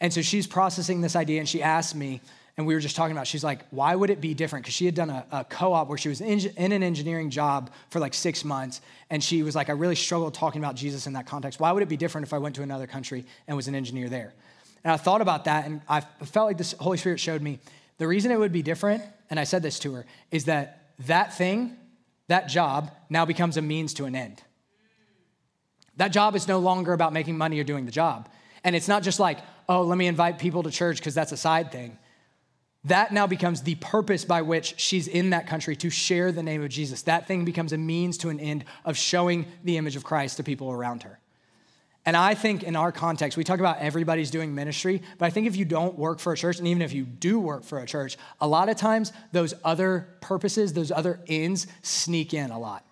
And 0.00 0.12
so 0.12 0.22
she's 0.22 0.46
processing 0.46 1.00
this 1.00 1.16
idea, 1.16 1.38
and 1.38 1.48
she 1.48 1.62
asked 1.62 1.94
me, 1.94 2.20
and 2.56 2.66
we 2.66 2.74
were 2.74 2.80
just 2.80 2.94
talking 2.94 3.16
about, 3.16 3.26
she's 3.26 3.42
like, 3.42 3.66
why 3.70 3.94
would 3.94 4.10
it 4.10 4.20
be 4.20 4.32
different? 4.32 4.64
Because 4.64 4.74
she 4.74 4.84
had 4.84 4.94
done 4.94 5.10
a, 5.10 5.26
a 5.32 5.44
co 5.44 5.72
op 5.72 5.88
where 5.88 5.98
she 5.98 6.08
was 6.08 6.20
in, 6.20 6.40
in, 6.56 6.72
an 6.72 6.82
engineering 6.82 7.30
job 7.30 7.70
for 7.90 7.98
like 7.98 8.14
six 8.14 8.44
months, 8.44 8.80
and 9.10 9.22
she 9.22 9.42
was 9.42 9.56
like, 9.56 9.68
I 9.68 9.72
really 9.72 9.96
struggled 9.96 10.34
talking 10.34 10.62
about 10.62 10.76
Jesus 10.76 11.06
in 11.06 11.14
that 11.14 11.26
context. 11.26 11.58
Why 11.58 11.72
would 11.72 11.82
it 11.82 11.88
be 11.88 11.96
different 11.96 12.26
if 12.26 12.32
I 12.32 12.38
went 12.38 12.54
to 12.56 12.62
another 12.62 12.86
country 12.86 13.24
and 13.48 13.56
was 13.56 13.66
an 13.66 13.74
engineer 13.74 14.08
there? 14.08 14.34
And 14.84 14.92
I 14.92 14.96
thought 14.96 15.20
about 15.20 15.46
that, 15.46 15.66
and 15.66 15.80
I 15.88 16.00
felt 16.00 16.46
like 16.46 16.58
the 16.58 16.74
Holy 16.78 16.98
Spirit 16.98 17.18
showed 17.18 17.42
me 17.42 17.58
the 17.98 18.06
reason 18.06 18.30
it 18.30 18.38
would 18.38 18.52
be 18.52 18.62
different, 18.62 19.02
and 19.30 19.40
I 19.40 19.44
said 19.44 19.62
this 19.62 19.78
to 19.80 19.94
her, 19.94 20.06
is 20.30 20.44
that 20.44 20.90
that 21.06 21.36
thing 21.36 21.76
that 22.28 22.48
job 22.48 22.90
now 23.10 23.24
becomes 23.24 23.56
a 23.56 23.62
means 23.62 23.94
to 23.94 24.04
an 24.04 24.14
end. 24.14 24.42
That 25.96 26.08
job 26.08 26.34
is 26.34 26.48
no 26.48 26.58
longer 26.58 26.92
about 26.92 27.12
making 27.12 27.38
money 27.38 27.60
or 27.60 27.64
doing 27.64 27.84
the 27.84 27.92
job. 27.92 28.28
And 28.64 28.74
it's 28.74 28.88
not 28.88 29.02
just 29.02 29.20
like, 29.20 29.38
oh, 29.68 29.82
let 29.82 29.98
me 29.98 30.06
invite 30.06 30.38
people 30.38 30.62
to 30.62 30.70
church 30.70 30.98
because 30.98 31.14
that's 31.14 31.32
a 31.32 31.36
side 31.36 31.70
thing. 31.70 31.98
That 32.84 33.12
now 33.12 33.26
becomes 33.26 33.62
the 33.62 33.76
purpose 33.76 34.24
by 34.24 34.42
which 34.42 34.78
she's 34.78 35.08
in 35.08 35.30
that 35.30 35.46
country 35.46 35.76
to 35.76 35.90
share 35.90 36.32
the 36.32 36.42
name 36.42 36.62
of 36.62 36.68
Jesus. 36.68 37.02
That 37.02 37.26
thing 37.26 37.44
becomes 37.44 37.72
a 37.72 37.78
means 37.78 38.18
to 38.18 38.28
an 38.28 38.40
end 38.40 38.64
of 38.84 38.96
showing 38.96 39.46
the 39.62 39.78
image 39.78 39.96
of 39.96 40.04
Christ 40.04 40.36
to 40.38 40.42
people 40.42 40.70
around 40.70 41.02
her. 41.04 41.18
And 42.06 42.16
I 42.16 42.34
think 42.34 42.62
in 42.62 42.76
our 42.76 42.92
context, 42.92 43.38
we 43.38 43.44
talk 43.44 43.60
about 43.60 43.78
everybody's 43.78 44.30
doing 44.30 44.54
ministry, 44.54 45.00
but 45.16 45.24
I 45.24 45.30
think 45.30 45.46
if 45.46 45.56
you 45.56 45.64
don't 45.64 45.98
work 45.98 46.18
for 46.18 46.34
a 46.34 46.36
church, 46.36 46.58
and 46.58 46.68
even 46.68 46.82
if 46.82 46.92
you 46.92 47.04
do 47.04 47.40
work 47.40 47.64
for 47.64 47.78
a 47.78 47.86
church, 47.86 48.18
a 48.40 48.46
lot 48.46 48.68
of 48.68 48.76
times 48.76 49.12
those 49.32 49.54
other 49.64 50.08
purposes, 50.20 50.74
those 50.74 50.90
other 50.90 51.20
ends 51.28 51.66
sneak 51.82 52.34
in 52.34 52.50
a 52.50 52.58
lot. 52.58 52.84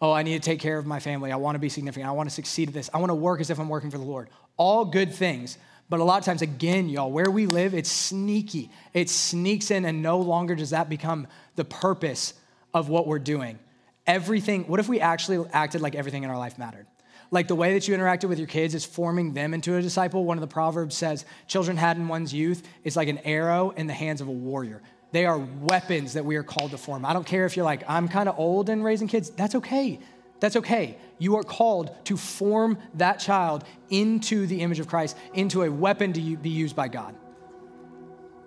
Oh, 0.00 0.12
I 0.12 0.22
need 0.22 0.40
to 0.40 0.40
take 0.40 0.60
care 0.60 0.78
of 0.78 0.86
my 0.86 1.00
family. 1.00 1.32
I 1.32 1.36
want 1.36 1.56
to 1.56 1.58
be 1.58 1.68
significant. 1.68 2.08
I 2.08 2.12
want 2.12 2.28
to 2.28 2.34
succeed 2.34 2.68
at 2.68 2.74
this. 2.74 2.88
I 2.94 2.98
want 2.98 3.10
to 3.10 3.14
work 3.14 3.40
as 3.40 3.50
if 3.50 3.58
I'm 3.58 3.68
working 3.68 3.90
for 3.90 3.98
the 3.98 4.04
Lord. 4.04 4.30
All 4.56 4.84
good 4.84 5.12
things. 5.12 5.58
But 5.90 5.98
a 5.98 6.04
lot 6.04 6.18
of 6.18 6.24
times, 6.24 6.40
again, 6.40 6.88
y'all, 6.88 7.10
where 7.10 7.30
we 7.30 7.46
live, 7.46 7.74
it's 7.74 7.90
sneaky. 7.90 8.70
It 8.94 9.10
sneaks 9.10 9.72
in, 9.72 9.84
and 9.84 10.00
no 10.00 10.20
longer 10.20 10.54
does 10.54 10.70
that 10.70 10.88
become 10.88 11.26
the 11.56 11.64
purpose 11.64 12.34
of 12.72 12.88
what 12.88 13.08
we're 13.08 13.18
doing. 13.18 13.58
Everything, 14.06 14.68
what 14.68 14.78
if 14.78 14.88
we 14.88 15.00
actually 15.00 15.44
acted 15.52 15.80
like 15.80 15.96
everything 15.96 16.22
in 16.22 16.30
our 16.30 16.38
life 16.38 16.56
mattered? 16.56 16.86
Like 17.30 17.48
the 17.48 17.54
way 17.54 17.74
that 17.74 17.86
you 17.86 17.96
interacted 17.96 18.28
with 18.28 18.38
your 18.38 18.48
kids 18.48 18.74
is 18.74 18.84
forming 18.84 19.34
them 19.34 19.54
into 19.54 19.76
a 19.76 19.82
disciple. 19.82 20.24
One 20.24 20.36
of 20.36 20.40
the 20.40 20.48
Proverbs 20.48 20.96
says, 20.96 21.24
Children 21.46 21.76
had 21.76 21.96
in 21.96 22.08
one's 22.08 22.34
youth 22.34 22.62
is 22.82 22.96
like 22.96 23.08
an 23.08 23.18
arrow 23.18 23.70
in 23.70 23.86
the 23.86 23.92
hands 23.92 24.20
of 24.20 24.28
a 24.28 24.32
warrior. 24.32 24.82
They 25.12 25.26
are 25.26 25.38
weapons 25.38 26.14
that 26.14 26.24
we 26.24 26.36
are 26.36 26.42
called 26.42 26.70
to 26.72 26.78
form. 26.78 27.04
I 27.04 27.12
don't 27.12 27.26
care 27.26 27.44
if 27.44 27.56
you're 27.56 27.64
like, 27.64 27.82
I'm 27.88 28.08
kind 28.08 28.28
of 28.28 28.38
old 28.38 28.68
in 28.68 28.82
raising 28.82 29.08
kids. 29.08 29.30
That's 29.30 29.54
okay. 29.56 29.98
That's 30.40 30.56
okay. 30.56 30.96
You 31.18 31.36
are 31.36 31.42
called 31.42 31.94
to 32.06 32.16
form 32.16 32.78
that 32.94 33.18
child 33.18 33.64
into 33.90 34.46
the 34.46 34.60
image 34.60 34.80
of 34.80 34.88
Christ, 34.88 35.16
into 35.34 35.62
a 35.62 35.70
weapon 35.70 36.12
to 36.14 36.36
be 36.36 36.50
used 36.50 36.74
by 36.74 36.88
God. 36.88 37.14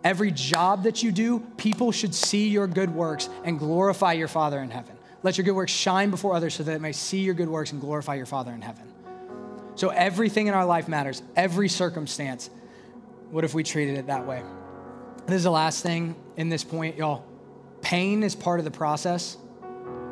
Every 0.03 0.31
job 0.31 0.83
that 0.83 1.03
you 1.03 1.11
do, 1.11 1.39
people 1.55 1.91
should 1.91 2.13
see 2.13 2.49
your 2.49 2.67
good 2.67 2.89
works 2.89 3.29
and 3.45 3.59
glorify 3.59 4.13
your 4.13 4.27
Father 4.27 4.59
in 4.59 4.69
heaven. 4.69 4.92
Let 5.23 5.37
your 5.37 5.45
good 5.45 5.55
works 5.55 5.71
shine 5.71 6.09
before 6.09 6.35
others 6.35 6.53
so 6.53 6.63
that 6.63 6.71
they 6.71 6.79
may 6.79 6.91
see 6.91 7.21
your 7.21 7.33
good 7.33 7.47
works 7.47 7.71
and 7.71 7.79
glorify 7.79 8.15
your 8.15 8.25
Father 8.25 8.51
in 8.51 8.61
heaven. 8.61 8.93
So 9.75 9.89
everything 9.89 10.47
in 10.47 10.53
our 10.53 10.65
life 10.65 10.87
matters, 10.87 11.23
every 11.35 11.69
circumstance. 11.69 12.49
What 13.31 13.43
if 13.43 13.53
we 13.53 13.63
treated 13.63 13.97
it 13.97 14.07
that 14.07 14.27
way? 14.27 14.43
This 15.25 15.37
is 15.37 15.43
the 15.43 15.51
last 15.51 15.81
thing 15.81 16.15
in 16.35 16.49
this 16.49 16.63
point, 16.63 16.97
y'all. 16.97 17.25
Pain 17.81 18.21
is 18.23 18.35
part 18.35 18.59
of 18.59 18.65
the 18.65 18.71
process. 18.71 19.37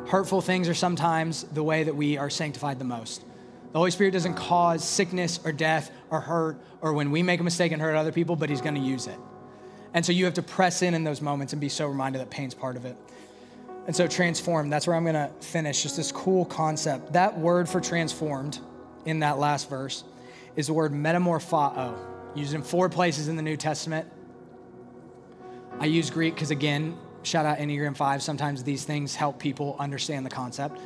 Hurtful 0.08 0.40
things 0.40 0.68
are 0.68 0.74
sometimes 0.74 1.44
the 1.44 1.62
way 1.62 1.84
that 1.84 1.94
we 1.94 2.16
are 2.16 2.30
sanctified 2.30 2.78
the 2.78 2.84
most. 2.84 3.22
The 3.72 3.78
Holy 3.78 3.90
Spirit 3.90 4.12
doesn't 4.12 4.34
cause 4.34 4.84
sickness 4.84 5.38
or 5.44 5.52
death 5.52 5.90
or 6.10 6.20
hurt 6.20 6.58
or 6.80 6.92
when 6.92 7.10
we 7.10 7.22
make 7.22 7.40
a 7.40 7.44
mistake 7.44 7.72
and 7.72 7.80
hurt 7.80 7.94
other 7.94 8.12
people, 8.12 8.34
but 8.34 8.50
He's 8.50 8.60
going 8.60 8.74
to 8.74 8.80
use 8.80 9.06
it. 9.06 9.18
And 9.94 10.04
so 10.04 10.12
you 10.12 10.24
have 10.24 10.34
to 10.34 10.42
press 10.42 10.82
in 10.82 10.94
in 10.94 11.04
those 11.04 11.20
moments 11.20 11.52
and 11.52 11.60
be 11.60 11.68
so 11.68 11.86
reminded 11.86 12.20
that 12.20 12.30
pain's 12.30 12.54
part 12.54 12.76
of 12.76 12.84
it. 12.84 12.96
And 13.86 13.96
so, 13.96 14.06
transformed, 14.06 14.72
that's 14.72 14.86
where 14.86 14.94
I'm 14.94 15.04
going 15.04 15.14
to 15.14 15.30
finish. 15.40 15.82
Just 15.82 15.96
this 15.96 16.12
cool 16.12 16.44
concept. 16.44 17.14
That 17.14 17.38
word 17.38 17.68
for 17.68 17.80
transformed 17.80 18.60
in 19.04 19.20
that 19.20 19.38
last 19.38 19.68
verse 19.68 20.04
is 20.54 20.68
the 20.68 20.72
word 20.72 20.92
metamorphao, 20.92 21.96
used 22.34 22.54
in 22.54 22.62
four 22.62 22.88
places 22.88 23.26
in 23.26 23.34
the 23.34 23.42
New 23.42 23.56
Testament. 23.56 24.08
I 25.80 25.86
use 25.86 26.10
Greek 26.10 26.34
because, 26.34 26.52
again, 26.52 26.96
shout 27.24 27.44
out 27.44 27.58
Enneagram 27.58 27.96
5. 27.96 28.22
Sometimes 28.22 28.62
these 28.62 28.84
things 28.84 29.16
help 29.16 29.40
people 29.40 29.74
understand 29.80 30.24
the 30.24 30.30
concept. 30.30 30.78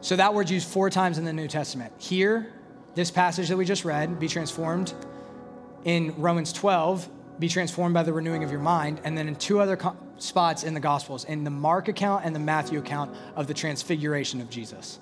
So, 0.00 0.16
that 0.16 0.34
word's 0.34 0.50
used 0.50 0.66
four 0.66 0.90
times 0.90 1.16
in 1.16 1.24
the 1.24 1.32
New 1.32 1.46
Testament. 1.46 1.92
Here, 1.98 2.52
this 2.96 3.12
passage 3.12 3.48
that 3.50 3.56
we 3.56 3.64
just 3.64 3.84
read, 3.84 4.18
be 4.18 4.26
transformed. 4.26 4.94
In 5.84 6.12
Romans 6.20 6.52
12, 6.52 7.08
be 7.38 7.48
transformed 7.48 7.94
by 7.94 8.02
the 8.02 8.12
renewing 8.12 8.44
of 8.44 8.50
your 8.50 8.60
mind. 8.60 9.00
And 9.04 9.16
then 9.16 9.28
in 9.28 9.36
two 9.36 9.60
other 9.60 9.78
spots 10.18 10.64
in 10.64 10.74
the 10.74 10.80
Gospels, 10.80 11.24
in 11.24 11.44
the 11.44 11.50
Mark 11.50 11.88
account 11.88 12.24
and 12.24 12.34
the 12.34 12.40
Matthew 12.40 12.78
account 12.78 13.14
of 13.36 13.46
the 13.46 13.54
transfiguration 13.54 14.40
of 14.40 14.50
Jesus. 14.50 14.98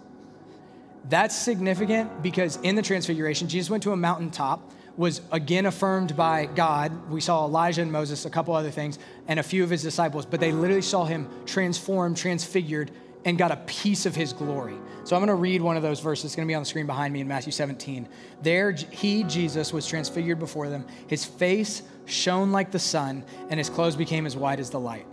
That's 1.08 1.36
significant 1.36 2.22
because 2.22 2.56
in 2.62 2.74
the 2.74 2.82
transfiguration, 2.82 3.48
Jesus 3.48 3.70
went 3.70 3.82
to 3.84 3.92
a 3.92 3.96
mountaintop, 3.96 4.72
was 4.96 5.20
again 5.30 5.66
affirmed 5.66 6.16
by 6.16 6.46
God. 6.46 7.10
We 7.10 7.20
saw 7.20 7.44
Elijah 7.44 7.82
and 7.82 7.92
Moses, 7.92 8.24
a 8.24 8.30
couple 8.30 8.54
other 8.54 8.70
things, 8.70 8.98
and 9.28 9.38
a 9.38 9.42
few 9.42 9.62
of 9.62 9.70
his 9.70 9.82
disciples, 9.82 10.26
but 10.26 10.40
they 10.40 10.52
literally 10.52 10.82
saw 10.82 11.04
him 11.04 11.28
transformed, 11.44 12.16
transfigured, 12.16 12.90
and 13.24 13.36
got 13.36 13.50
a 13.50 13.56
piece 13.56 14.06
of 14.06 14.14
his 14.14 14.32
glory. 14.32 14.76
So 15.04 15.14
I'm 15.14 15.20
going 15.20 15.28
to 15.28 15.34
read 15.34 15.60
one 15.60 15.76
of 15.76 15.82
those 15.82 16.00
verses. 16.00 16.26
It's 16.26 16.36
going 16.36 16.46
to 16.46 16.50
be 16.50 16.54
on 16.54 16.62
the 16.62 16.68
screen 16.68 16.86
behind 16.86 17.12
me 17.12 17.20
in 17.20 17.28
Matthew 17.28 17.52
17. 17.52 18.08
There, 18.42 18.72
he, 18.72 19.24
Jesus, 19.24 19.72
was 19.72 19.86
transfigured 19.86 20.38
before 20.38 20.68
them. 20.68 20.86
His 21.08 21.24
face 21.24 21.82
shone 22.06 22.52
like 22.52 22.70
the 22.70 22.78
sun, 22.78 23.24
and 23.50 23.58
his 23.58 23.68
clothes 23.68 23.96
became 23.96 24.26
as 24.26 24.36
white 24.36 24.60
as 24.60 24.70
the 24.70 24.80
light. 24.80 25.06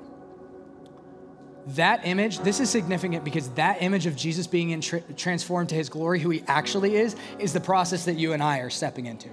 That 1.67 2.05
image, 2.05 2.39
this 2.39 2.59
is 2.59 2.69
significant 2.69 3.23
because 3.23 3.49
that 3.51 3.81
image 3.81 4.05
of 4.05 4.15
Jesus 4.15 4.47
being 4.47 4.79
tra- 4.81 5.01
transformed 5.15 5.69
to 5.69 5.75
his 5.75 5.89
glory, 5.89 6.19
who 6.19 6.29
he 6.29 6.43
actually 6.47 6.95
is, 6.95 7.15
is 7.39 7.53
the 7.53 7.61
process 7.61 8.05
that 8.05 8.15
you 8.15 8.33
and 8.33 8.43
I 8.43 8.59
are 8.59 8.69
stepping 8.69 9.05
into. 9.05 9.29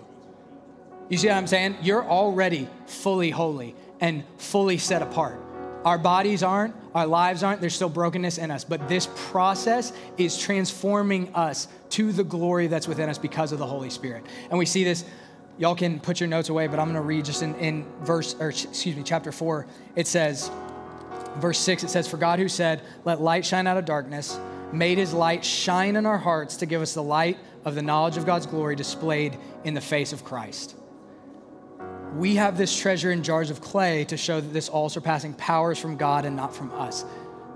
You 1.09 1.19
see 1.19 1.27
what 1.27 1.37
I'm 1.37 1.49
saying? 1.49 1.77
You're 1.83 2.05
already 2.05 2.69
fully 2.87 3.31
holy 3.31 3.75
and 4.01 4.23
fully 4.39 4.79
set 4.79 5.03
apart. 5.03 5.41
Our 5.85 5.99
bodies 5.99 6.43
aren't, 6.43 6.75
our 6.95 7.07
lives 7.07 7.43
aren't, 7.43 7.61
there's 7.61 7.75
still 7.75 7.89
brokenness 7.89 8.39
in 8.39 8.51
us. 8.51 8.65
But 8.65 8.89
this 8.89 9.09
process 9.15 9.93
is 10.19 10.39
transforming 10.39 11.35
us 11.35 11.69
to 11.91 12.13
the 12.13 12.23
glory 12.23 12.67
that's 12.69 12.87
within 12.87 13.09
us 13.09 13.19
because 13.19 13.51
of 13.51 13.59
the 13.59 13.67
Holy 13.67 13.91
Spirit. 13.91 14.25
And 14.51 14.59
we 14.59 14.67
see 14.67 14.85
this, 14.85 15.05
y'all 15.61 15.77
can 15.77 16.01
put 16.01 16.19
your 16.19 16.29
notes 16.29 16.49
away, 16.49 16.67
but 16.67 16.81
I'm 16.81 16.89
gonna 16.89 17.01
read 17.01 17.25
just 17.25 17.43
in, 17.43 17.55
in 17.57 17.87
verse, 18.01 18.35
or 18.41 18.49
excuse 18.49 18.97
me, 18.97 19.05
chapter 19.05 19.31
four. 19.31 19.69
It 19.95 20.09
says, 20.09 20.51
verse 21.37 21.59
six, 21.59 21.85
it 21.85 21.91
says, 21.91 22.09
For 22.09 22.17
God 22.17 22.41
who 22.41 22.49
said, 22.49 22.83
Let 23.05 23.21
light 23.21 23.47
shine 23.47 23.69
out 23.69 23.77
of 23.77 23.85
darkness, 23.85 24.41
made 24.73 24.99
his 24.99 25.13
light 25.13 25.45
shine 25.45 25.95
in 25.95 26.07
our 26.07 26.19
hearts 26.19 26.57
to 26.57 26.67
give 26.67 26.83
us 26.83 26.95
the 26.95 27.03
light 27.03 27.39
of 27.65 27.77
the 27.77 27.83
knowledge 27.83 28.17
of 28.17 28.27
God's 28.27 28.47
glory 28.47 28.75
displayed 28.75 29.39
in 29.63 29.75
the 29.75 29.81
face 29.81 30.13
of 30.13 30.25
Christ 30.25 30.75
we 32.17 32.35
have 32.37 32.59
this 32.59 32.77
treasure 32.77 33.13
in 33.13 33.23
jars 33.23 33.51
of 33.51 33.61
clay 33.61 34.05
to 34.05 34.17
show 34.17 34.41
that 34.41 34.53
this 34.53 34.69
all 34.69 34.89
surpassing 34.89 35.35
power 35.35 35.73
is 35.73 35.79
from 35.79 35.97
God 35.97 36.25
and 36.25 36.35
not 36.35 36.55
from 36.55 36.73
us. 36.73 37.05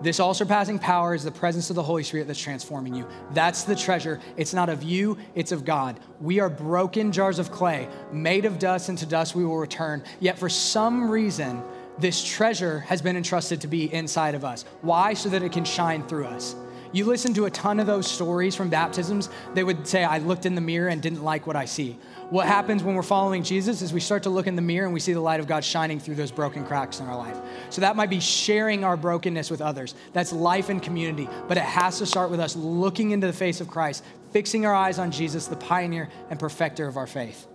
This 0.04 0.20
all 0.20 0.34
surpassing 0.34 0.78
power 0.78 1.14
is 1.14 1.24
the 1.24 1.30
presence 1.30 1.70
of 1.70 1.76
the 1.76 1.82
Holy 1.82 2.02
Spirit 2.02 2.26
that's 2.26 2.38
transforming 2.38 2.94
you. 2.94 3.08
That's 3.30 3.64
the 3.64 3.74
treasure. 3.74 4.20
It's 4.36 4.52
not 4.52 4.68
of 4.68 4.82
you, 4.82 5.16
it's 5.34 5.50
of 5.50 5.64
God. 5.64 5.98
We 6.20 6.40
are 6.40 6.50
broken 6.50 7.10
jars 7.10 7.38
of 7.38 7.50
clay, 7.50 7.88
made 8.12 8.44
of 8.44 8.58
dust, 8.58 8.90
and 8.90 8.98
to 8.98 9.06
dust 9.06 9.34
we 9.34 9.46
will 9.46 9.56
return. 9.56 10.04
Yet 10.20 10.38
for 10.38 10.50
some 10.50 11.10
reason, 11.10 11.62
this 11.98 12.22
treasure 12.22 12.80
has 12.80 13.00
been 13.00 13.16
entrusted 13.16 13.62
to 13.62 13.66
be 13.66 13.90
inside 13.94 14.34
of 14.34 14.44
us. 14.44 14.66
Why? 14.82 15.14
So 15.14 15.30
that 15.30 15.42
it 15.42 15.52
can 15.52 15.64
shine 15.64 16.06
through 16.06 16.26
us. 16.26 16.54
You 16.94 17.04
listen 17.06 17.34
to 17.34 17.46
a 17.46 17.50
ton 17.50 17.80
of 17.80 17.88
those 17.88 18.08
stories 18.08 18.54
from 18.54 18.70
baptisms, 18.70 19.28
they 19.52 19.64
would 19.64 19.84
say, 19.84 20.04
I 20.04 20.18
looked 20.18 20.46
in 20.46 20.54
the 20.54 20.60
mirror 20.60 20.86
and 20.86 21.02
didn't 21.02 21.24
like 21.24 21.44
what 21.44 21.56
I 21.56 21.64
see. 21.64 21.98
What 22.30 22.46
happens 22.46 22.84
when 22.84 22.94
we're 22.94 23.02
following 23.02 23.42
Jesus 23.42 23.82
is 23.82 23.92
we 23.92 23.98
start 23.98 24.22
to 24.22 24.30
look 24.30 24.46
in 24.46 24.54
the 24.54 24.62
mirror 24.62 24.84
and 24.84 24.94
we 24.94 25.00
see 25.00 25.12
the 25.12 25.20
light 25.20 25.40
of 25.40 25.48
God 25.48 25.64
shining 25.64 25.98
through 25.98 26.14
those 26.14 26.30
broken 26.30 26.64
cracks 26.64 27.00
in 27.00 27.06
our 27.06 27.16
life. 27.16 27.36
So 27.70 27.80
that 27.80 27.96
might 27.96 28.10
be 28.10 28.20
sharing 28.20 28.84
our 28.84 28.96
brokenness 28.96 29.50
with 29.50 29.60
others. 29.60 29.96
That's 30.12 30.32
life 30.32 30.68
and 30.68 30.80
community. 30.80 31.28
But 31.48 31.56
it 31.56 31.64
has 31.64 31.98
to 31.98 32.06
start 32.06 32.30
with 32.30 32.38
us 32.38 32.54
looking 32.54 33.10
into 33.10 33.26
the 33.26 33.32
face 33.32 33.60
of 33.60 33.66
Christ, 33.66 34.04
fixing 34.30 34.64
our 34.64 34.74
eyes 34.74 35.00
on 35.00 35.10
Jesus, 35.10 35.48
the 35.48 35.56
pioneer 35.56 36.08
and 36.30 36.38
perfecter 36.38 36.86
of 36.86 36.96
our 36.96 37.08
faith. 37.08 37.48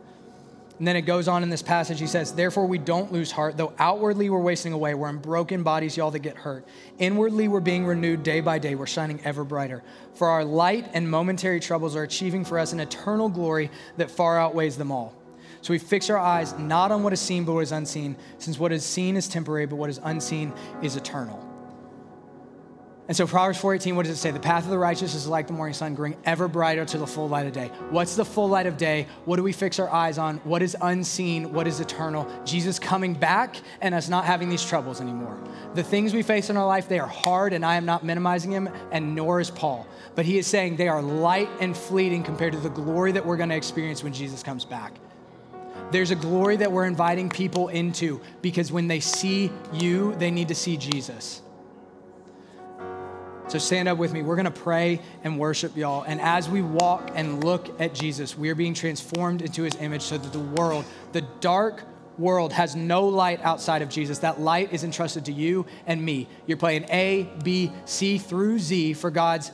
And 0.80 0.88
then 0.88 0.96
it 0.96 1.02
goes 1.02 1.28
on 1.28 1.44
in 1.44 1.50
this 1.50 1.62
passage. 1.62 2.00
He 2.00 2.08
says, 2.08 2.32
Therefore, 2.32 2.66
we 2.66 2.78
don't 2.78 3.12
lose 3.12 3.32
heart, 3.32 3.58
though 3.58 3.74
outwardly 3.78 4.30
we're 4.30 4.40
wasting 4.40 4.72
away. 4.72 4.94
We're 4.94 5.10
in 5.10 5.18
broken 5.18 5.62
bodies, 5.62 5.98
y'all 5.98 6.10
that 6.12 6.20
get 6.20 6.38
hurt. 6.38 6.66
Inwardly, 7.00 7.50
we're 7.50 7.60
being 7.60 7.86
renewed 7.86 8.24
day 8.24 8.40
by 8.40 8.60
day. 8.60 8.76
We're 8.76 8.88
shining 8.88 9.20
ever 9.26 9.44
brighter. 9.44 9.84
For 10.14 10.30
our 10.30 10.46
light 10.46 10.90
and 10.94 11.10
momentary 11.10 11.60
troubles 11.60 11.98
are 11.98 12.04
achieving 12.04 12.46
for 12.46 12.58
us 12.58 12.72
an 12.72 12.80
eternal 12.80 13.28
glory 13.28 13.70
that 13.98 14.10
far 14.10 14.40
outweighs 14.40 14.78
them 14.78 14.90
all. 14.90 15.14
So 15.62 15.74
we 15.74 15.80
fix 15.80 16.10
our 16.10 16.18
eyes 16.18 16.58
not 16.58 16.94
on 16.94 17.04
what 17.04 17.12
is 17.12 17.20
seen, 17.20 17.44
but 17.44 17.54
what 17.54 17.64
is 17.64 17.74
unseen, 17.74 18.16
since 18.38 18.58
what 18.58 18.72
is 18.72 18.86
seen 18.86 19.18
is 19.18 19.28
temporary, 19.28 19.66
but 19.66 19.76
what 19.76 19.90
is 19.90 20.00
unseen 20.02 20.54
is 20.82 20.96
eternal. 20.96 21.49
And 23.10 23.18
so 23.18 23.26
Proverbs 23.26 23.58
4:18, 23.60 23.96
what 23.96 24.06
does 24.06 24.16
it 24.16 24.22
say? 24.22 24.30
The 24.30 24.40
path 24.40 24.66
of 24.66 24.70
the 24.70 24.78
righteous 24.78 25.16
is 25.16 25.26
like 25.26 25.48
the 25.48 25.54
morning 25.54 25.74
sun, 25.74 25.96
growing 25.96 26.16
ever 26.26 26.48
brighter 26.48 26.86
to 26.86 26.98
the 27.00 27.08
full 27.08 27.28
light 27.28 27.48
of 27.48 27.54
day. 27.54 27.72
What's 27.90 28.16
the 28.16 28.24
full 28.24 28.48
light 28.48 28.68
of 28.68 28.78
day? 28.78 29.08
What 29.26 29.38
do 29.38 29.44
we 29.44 29.52
fix 29.52 29.80
our 29.80 29.90
eyes 29.90 30.20
on? 30.20 30.38
What 30.44 30.62
is 30.62 30.78
unseen? 30.80 31.52
What 31.52 31.68
is 31.68 31.80
eternal? 31.80 32.28
Jesus 32.46 32.78
coming 32.78 33.16
back 33.16 33.56
and 33.82 33.96
us 33.96 34.10
not 34.10 34.26
having 34.26 34.48
these 34.48 34.64
troubles 34.64 35.02
anymore. 35.02 35.40
The 35.74 35.82
things 35.82 36.14
we 36.14 36.22
face 36.22 36.52
in 36.52 36.58
our 36.58 36.68
life, 36.68 36.88
they 36.88 37.00
are 37.00 37.08
hard, 37.08 37.52
and 37.52 37.66
I 37.66 37.78
am 37.78 37.86
not 37.86 38.04
minimizing 38.06 38.52
them, 38.52 38.70
and 38.92 39.16
nor 39.16 39.40
is 39.40 39.50
Paul. 39.50 39.88
But 40.14 40.26
he 40.26 40.38
is 40.38 40.46
saying 40.46 40.76
they 40.76 40.88
are 40.88 41.02
light 41.02 41.50
and 41.60 41.76
fleeting 41.76 42.22
compared 42.22 42.54
to 42.54 42.60
the 42.60 42.70
glory 42.70 43.12
that 43.14 43.26
we're 43.26 43.38
going 43.38 43.50
to 43.50 43.56
experience 43.56 44.04
when 44.04 44.14
Jesus 44.14 44.44
comes 44.44 44.66
back. 44.66 44.94
There's 45.90 46.12
a 46.12 46.16
glory 46.16 46.58
that 46.58 46.72
we're 46.72 46.86
inviting 46.86 47.28
people 47.30 47.70
into 47.70 48.22
because 48.44 48.72
when 48.72 48.88
they 48.88 49.00
see 49.00 49.52
you, 49.74 50.14
they 50.20 50.30
need 50.30 50.50
to 50.50 50.56
see 50.56 50.78
Jesus. 50.78 51.42
So 53.50 53.58
stand 53.58 53.88
up 53.88 53.98
with 53.98 54.14
me. 54.14 54.22
We're 54.22 54.36
going 54.36 54.46
to 54.46 54.52
pray 54.52 55.02
and 55.24 55.40
worship 55.40 55.76
y'all. 55.76 56.04
And 56.04 56.22
as 56.22 56.48
we 56.48 56.62
walk 56.62 57.12
and 57.16 57.44
look 57.44 57.82
at 57.82 57.96
Jesus, 57.96 58.38
we 58.38 58.50
are 58.52 58.56
being 58.56 58.76
transformed 58.76 59.42
into 59.42 59.64
his 59.64 59.76
image 59.78 60.04
so 60.04 60.20
that 60.20 60.32
the 60.32 60.40
world, 60.40 60.86
the 61.14 61.22
dark 61.42 61.84
world, 62.20 62.54
has 62.54 62.76
no 62.76 63.08
light 63.08 63.42
outside 63.42 63.82
of 63.82 63.90
Jesus. 63.90 64.20
That 64.20 64.40
light 64.40 64.72
is 64.72 64.84
entrusted 64.84 65.26
to 65.26 65.32
you 65.32 65.66
and 65.88 66.00
me. 66.00 66.28
You're 66.46 66.58
playing 66.58 66.86
A, 66.92 67.28
B, 67.44 67.72
C 67.86 68.20
through 68.20 68.60
Z 68.60 68.94
for 68.94 69.10
God's 69.10 69.52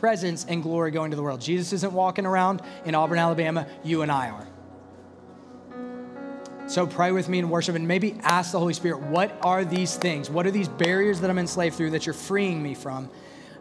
presence 0.00 0.46
and 0.48 0.62
glory 0.62 0.90
going 0.90 1.10
to 1.10 1.16
the 1.16 1.22
world. 1.22 1.42
Jesus 1.42 1.74
isn't 1.74 1.92
walking 1.92 2.24
around 2.24 2.62
in 2.86 2.94
Auburn, 2.94 3.18
Alabama. 3.18 3.66
You 3.82 4.00
and 4.00 4.10
I 4.10 4.30
are. 4.30 4.46
So 6.66 6.86
pray 6.86 7.12
with 7.12 7.28
me 7.28 7.40
and 7.40 7.50
worship 7.50 7.76
and 7.76 7.86
maybe 7.86 8.16
ask 8.22 8.52
the 8.52 8.58
Holy 8.58 8.72
Spirit, 8.72 9.02
what 9.02 9.36
are 9.42 9.66
these 9.66 9.98
things? 9.98 10.30
What 10.30 10.46
are 10.46 10.50
these 10.50 10.68
barriers 10.68 11.20
that 11.20 11.28
I'm 11.28 11.38
enslaved 11.38 11.76
through 11.76 11.90
that 11.90 12.06
you're 12.06 12.14
freeing 12.14 12.62
me 12.62 12.72
from? 12.72 13.10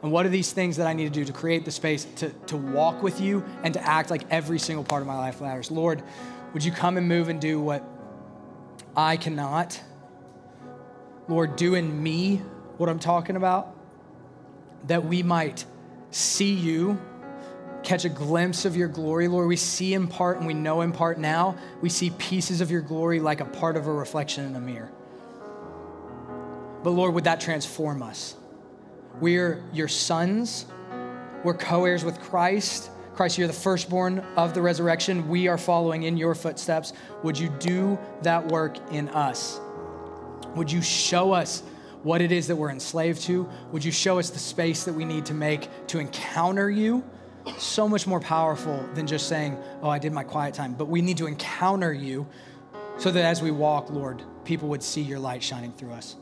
And 0.03 0.11
what 0.11 0.25
are 0.25 0.29
these 0.29 0.51
things 0.51 0.75
that 0.77 0.85
I 0.85 0.91
need 0.91 1.05
to 1.05 1.09
do 1.09 1.23
to 1.23 1.31
create 1.31 1.63
the 1.63 1.71
space 1.71 2.05
to, 2.17 2.29
to 2.47 2.57
walk 2.57 3.01
with 3.01 3.21
you 3.21 3.43
and 3.63 3.73
to 3.73 3.87
act 3.87 4.11
like 4.11 4.23
every 4.29 4.59
single 4.59 4.83
part 4.83 5.01
of 5.01 5.07
my 5.07 5.17
life 5.17 5.39
matters? 5.39 5.71
Lord, 5.71 6.03
would 6.53 6.63
you 6.63 6.73
come 6.73 6.97
and 6.97 7.07
move 7.07 7.29
and 7.29 7.39
do 7.39 7.61
what 7.61 7.83
I 8.97 9.15
cannot? 9.15 9.81
Lord, 11.29 11.55
do 11.55 11.75
in 11.75 12.03
me 12.03 12.41
what 12.77 12.89
I'm 12.89 12.99
talking 12.99 13.37
about, 13.37 13.73
that 14.87 15.05
we 15.05 15.23
might 15.23 15.63
see 16.11 16.53
you, 16.53 16.99
catch 17.81 18.03
a 18.03 18.09
glimpse 18.09 18.65
of 18.65 18.75
your 18.75 18.89
glory. 18.89 19.29
Lord, 19.29 19.47
we 19.47 19.55
see 19.55 19.93
in 19.93 20.07
part 20.07 20.37
and 20.37 20.45
we 20.45 20.53
know 20.53 20.81
in 20.81 20.91
part 20.91 21.17
now. 21.17 21.55
We 21.81 21.87
see 21.87 22.09
pieces 22.09 22.59
of 22.59 22.69
your 22.69 22.81
glory 22.81 23.21
like 23.21 23.39
a 23.39 23.45
part 23.45 23.77
of 23.77 23.87
a 23.87 23.93
reflection 23.93 24.43
in 24.43 24.55
a 24.55 24.59
mirror. 24.59 24.91
But 26.83 26.89
Lord, 26.89 27.13
would 27.13 27.23
that 27.23 27.39
transform 27.39 28.03
us? 28.03 28.35
We're 29.19 29.63
your 29.71 29.87
sons. 29.87 30.65
We're 31.43 31.53
co 31.53 31.85
heirs 31.85 32.03
with 32.03 32.19
Christ. 32.19 32.89
Christ, 33.13 33.37
you're 33.37 33.47
the 33.47 33.53
firstborn 33.53 34.19
of 34.35 34.55
the 34.55 34.61
resurrection. 34.61 35.29
We 35.29 35.47
are 35.47 35.57
following 35.57 36.03
in 36.03 36.17
your 36.17 36.33
footsteps. 36.33 36.93
Would 37.21 37.37
you 37.37 37.49
do 37.59 37.99
that 38.23 38.47
work 38.47 38.77
in 38.91 39.09
us? 39.09 39.59
Would 40.55 40.71
you 40.71 40.81
show 40.81 41.31
us 41.31 41.61
what 42.01 42.21
it 42.21 42.31
is 42.31 42.47
that 42.47 42.55
we're 42.55 42.71
enslaved 42.71 43.21
to? 43.23 43.47
Would 43.71 43.85
you 43.85 43.91
show 43.91 44.17
us 44.17 44.31
the 44.31 44.39
space 44.39 44.83
that 44.85 44.93
we 44.93 45.05
need 45.05 45.25
to 45.27 45.33
make 45.33 45.69
to 45.87 45.99
encounter 45.99 46.69
you? 46.71 47.03
So 47.57 47.87
much 47.87 48.07
more 48.07 48.19
powerful 48.19 48.83
than 48.95 49.05
just 49.05 49.27
saying, 49.27 49.57
Oh, 49.81 49.89
I 49.89 49.99
did 49.99 50.11
my 50.11 50.23
quiet 50.23 50.55
time. 50.55 50.73
But 50.73 50.85
we 50.85 51.01
need 51.01 51.17
to 51.17 51.27
encounter 51.27 51.93
you 51.93 52.25
so 52.97 53.11
that 53.11 53.25
as 53.25 53.41
we 53.41 53.51
walk, 53.51 53.91
Lord, 53.91 54.23
people 54.43 54.69
would 54.69 54.81
see 54.81 55.01
your 55.01 55.19
light 55.19 55.43
shining 55.43 55.71
through 55.73 55.91
us. 55.91 56.15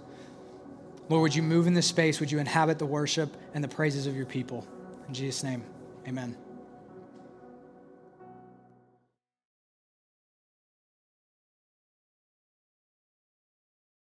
Lord, 1.09 1.23
would 1.23 1.35
you 1.35 1.43
move 1.43 1.67
in 1.67 1.73
this 1.73 1.87
space? 1.87 2.19
Would 2.19 2.31
you 2.31 2.39
inhabit 2.39 2.79
the 2.79 2.85
worship 2.85 3.35
and 3.53 3.63
the 3.63 3.67
praises 3.67 4.07
of 4.07 4.15
your 4.15 4.25
people? 4.25 4.65
In 5.07 5.13
Jesus' 5.13 5.43
name, 5.43 5.63
amen. 6.07 6.37